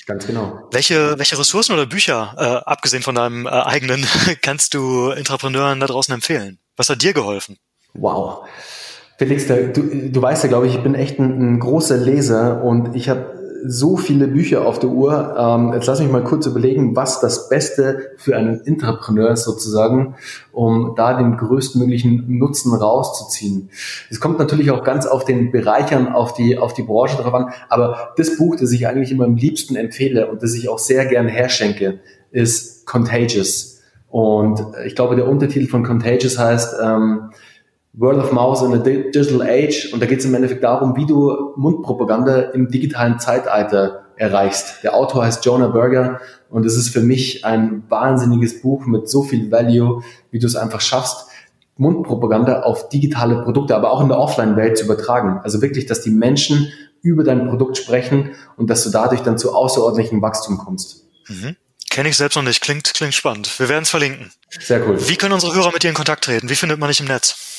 Ganz 0.07 0.27
genau. 0.27 0.69
Welche, 0.71 1.19
welche 1.19 1.39
Ressourcen 1.39 1.73
oder 1.73 1.87
Bücher, 1.87 2.35
äh, 2.37 2.69
abgesehen 2.69 3.03
von 3.03 3.15
deinem 3.15 3.47
äh, 3.47 3.51
eigenen, 3.51 4.07
kannst 4.43 4.75
du 4.75 5.11
Entrepreneuren 5.11 5.81
da 5.81 5.87
draußen 5.87 6.13
empfehlen? 6.13 6.59
Was 6.77 6.89
hat 6.89 7.03
dir 7.03 7.13
geholfen? 7.13 7.59
Wow. 7.95 8.47
Felix, 9.19 9.47
du, 9.47 10.11
du 10.11 10.23
weißt 10.23 10.45
ja, 10.45 10.49
glaube 10.49 10.67
ich, 10.67 10.77
ich 10.77 10.83
bin 10.83 10.95
echt 10.95 11.19
ein, 11.19 11.55
ein 11.57 11.61
großer 11.61 11.97
Leser 11.97 12.63
und 12.63 12.97
ich 12.97 13.09
habe 13.09 13.40
so 13.65 13.97
viele 13.97 14.29
Bücher 14.29 14.67
auf 14.67 14.79
der 14.79 14.91
Uhr. 14.91 15.35
Ähm, 15.39 15.73
jetzt 15.73 15.87
lass 15.87 16.01
mich 16.01 16.11
mal 16.11 16.25
kurz 16.25 16.47
überlegen, 16.47 16.97
was 16.97 17.21
das 17.21 17.49
Beste 17.49 18.13
für 18.17 18.37
einen 18.37 18.65
Entrepreneur 18.67 19.31
ist 19.31 19.45
sozusagen, 19.45 20.15
um 20.53 20.95
da 20.97 21.15
den 21.17 21.37
größtmöglichen 21.37 22.39
Nutzen 22.39 22.75
rauszuziehen. 22.75 23.71
Es 24.11 24.21
kommt 24.21 24.39
natürlich 24.39 24.71
auch 24.71 24.85
ganz 24.85 25.07
auf 25.07 25.25
den 25.25 25.53
Bereichern, 25.53 26.09
auf 26.09 26.35
die, 26.35 26.59
auf 26.59 26.75
die 26.75 26.83
Branche 26.83 27.17
drauf 27.17 27.35
an. 27.35 27.51
Aber 27.69 28.13
das 28.17 28.37
Buch, 28.37 28.57
das 28.57 28.73
ich 28.73 28.87
eigentlich 28.87 29.13
immer 29.13 29.25
am 29.25 29.37
liebsten 29.37 29.77
empfehle 29.77 30.31
und 30.31 30.43
das 30.43 30.55
ich 30.55 30.69
auch 30.69 30.79
sehr 30.79 31.07
gern 31.07 31.29
herschenke, 31.29 32.01
ist 32.31 32.87
Contagious. 32.87 33.81
Und 34.09 34.61
ich 34.85 34.97
glaube, 34.97 35.15
der 35.15 35.29
Untertitel 35.29 35.69
von 35.69 35.85
Contagious 35.85 36.39
heißt, 36.39 36.77
ähm, 36.83 37.31
World 37.93 38.19
of 38.19 38.33
Mouse 38.33 38.63
in 38.63 38.73
a 38.73 38.79
Digital 38.79 39.43
Age 39.43 39.93
und 39.93 40.01
da 40.01 40.07
geht 40.07 40.21
es 40.21 40.25
im 40.25 40.35
Endeffekt 40.35 40.63
darum, 40.63 40.97
wie 40.97 41.07
du 41.07 41.53
Mundpropaganda 41.57 42.51
im 42.53 42.71
digitalen 42.71 43.19
Zeitalter 43.19 44.05
erreichst. 44.17 44.85
Der 44.85 44.95
Autor 44.95 45.25
heißt 45.25 45.45
Jonah 45.45 45.69
Berger 45.69 46.21
und 46.51 46.65
es 46.67 46.77
ist 46.77 46.91
für 46.91 47.01
mich 47.01 47.45
ein 47.45 47.83
wahnsinniges 47.89 48.63
Buch 48.63 48.87
mit 48.87 49.09
so 49.09 49.23
viel 49.23 49.51
Value, 49.51 50.03
wie 50.31 50.39
du 50.39 50.47
es 50.47 50.57
einfach 50.57 50.81
schaffst, 50.81 51.27
Mundpropaganda 51.79 52.63
auf 52.63 52.91
digitale 52.91 53.43
Produkte, 53.43 53.75
aber 53.75 53.91
auch 53.91 54.03
in 54.03 54.09
der 54.09 54.19
Offline-Welt 54.19 54.77
zu 54.77 54.85
übertragen. 54.85 55.41
Also 55.43 55.63
wirklich, 55.63 55.87
dass 55.87 56.03
die 56.03 56.11
Menschen 56.11 56.71
über 57.03 57.25
dein 57.25 57.49
Produkt 57.49 57.79
sprechen 57.79 58.33
und 58.57 58.69
dass 58.69 58.85
du 58.85 58.91
dadurch 58.91 59.23
dann 59.23 59.39
zu 59.39 59.55
außerordentlichem 59.55 60.21
Wachstum 60.21 60.59
kommst. 60.59 61.07
Mhm. 61.29 61.57
Kenne 61.89 62.11
ich 62.11 62.17
selbst 62.17 62.37
noch 62.37 62.43
nicht. 62.43 62.61
Klingt, 62.61 62.93
klingt 62.95 63.15
spannend. 63.15 63.59
Wir 63.59 63.69
werden 63.69 63.83
es 63.83 63.91
verlinken. 63.91 64.31
Sehr 64.61 64.87
cool. 64.87 64.97
Wie 65.09 65.17
können 65.17 65.33
unsere 65.33 65.55
Hörer 65.55 65.73
mit 65.73 65.83
dir 65.83 65.89
in 65.89 65.95
Kontakt 65.95 66.25
treten? 66.25 66.49
Wie 66.49 66.55
findet 66.55 66.79
man 66.79 66.89
dich 66.89 67.01
im 67.01 67.07
Netz? 67.07 67.50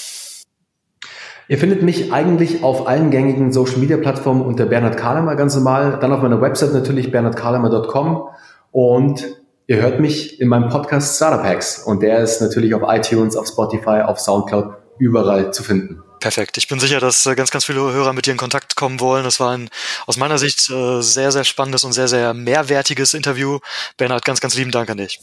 Ihr 1.52 1.58
findet 1.58 1.84
mich 1.84 2.14
eigentlich 2.14 2.64
auf 2.64 2.88
allen 2.88 3.12
gängigen 3.12 3.52
Social 3.52 3.80
Media 3.80 3.98
Plattformen 3.98 4.42
unter 4.42 4.66
Bernhard 4.66 4.96
Kahlemer 4.96 5.36
ganz 5.36 5.54
normal. 5.54 5.98
Dann 6.00 6.14
auf 6.14 6.22
meiner 6.22 6.40
Website 6.40 6.72
natürlich 6.72 7.12
bernhardkahlemer.com 7.12 8.30
und 8.72 9.26
ihr 9.68 9.82
hört 9.82 10.00
mich 10.00 10.40
in 10.40 10.48
meinem 10.48 10.70
Podcast 10.70 11.18
Startup 11.18 11.44
Hacks 11.44 11.84
und 11.84 12.04
der 12.04 12.20
ist 12.20 12.40
natürlich 12.40 12.74
auf 12.74 12.84
iTunes, 12.86 13.36
auf 13.36 13.48
Spotify, 13.48 14.00
auf 14.06 14.18
Soundcloud 14.22 14.76
überall 14.98 15.52
zu 15.52 15.62
finden. 15.62 16.02
Perfekt. 16.22 16.58
Ich 16.58 16.70
bin 16.70 16.80
sicher, 16.80 17.02
dass 17.02 17.26
äh, 17.26 17.36
ganz, 17.36 17.52
ganz 17.52 17.66
viele 17.66 17.82
Hörer 17.82 18.14
mit 18.14 18.28
dir 18.28 18.32
in 18.32 18.38
Kontakt 18.38 18.78
kommen 18.78 19.02
wollen. 19.02 19.26
Das 19.26 19.42
war 19.42 19.52
ein 19.52 19.68
aus 20.08 20.16
meiner 20.16 20.38
Sicht 20.38 20.70
äh, 20.70 21.02
sehr, 21.02 21.34
sehr 21.34 21.44
spannendes 21.44 21.84
und 21.84 21.92
sehr, 21.92 22.08
sehr 22.08 22.34
mehrwertiges 22.34 23.14
Interview. 23.14 23.60
Bernhard, 23.98 24.24
ganz, 24.24 24.40
ganz 24.40 24.56
lieben 24.56 24.72
Dank 24.72 24.90
an 24.90 25.00
dich. 25.00 25.20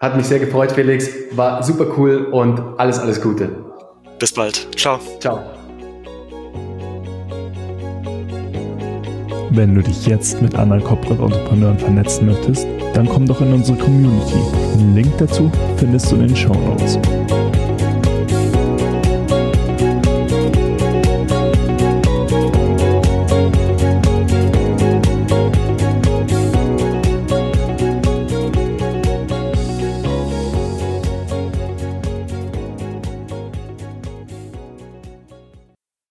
Hat 0.00 0.18
mich 0.18 0.26
sehr 0.26 0.38
gefreut, 0.38 0.72
Felix. 0.72 1.08
War 1.30 1.62
super 1.62 1.86
cool 1.96 2.26
und 2.26 2.60
alles, 2.78 2.98
alles 2.98 3.22
Gute. 3.22 3.48
Bis 4.18 4.32
bald. 4.32 4.68
Ciao. 4.76 5.00
Ciao. 5.18 5.61
Wenn 9.54 9.74
du 9.74 9.82
dich 9.82 10.06
jetzt 10.06 10.40
mit 10.40 10.54
anderen 10.54 10.82
Corporate 10.82 11.22
Entrepreneuren 11.22 11.78
vernetzen 11.78 12.24
möchtest, 12.24 12.66
dann 12.94 13.06
komm 13.06 13.26
doch 13.26 13.42
in 13.42 13.52
unsere 13.52 13.76
Community. 13.76 14.38
Den 14.78 14.94
Link 14.94 15.12
dazu 15.18 15.52
findest 15.76 16.10
du 16.10 16.16
in 16.16 16.28
den 16.28 16.36
Show 16.36 16.54
Notes. 16.54 16.98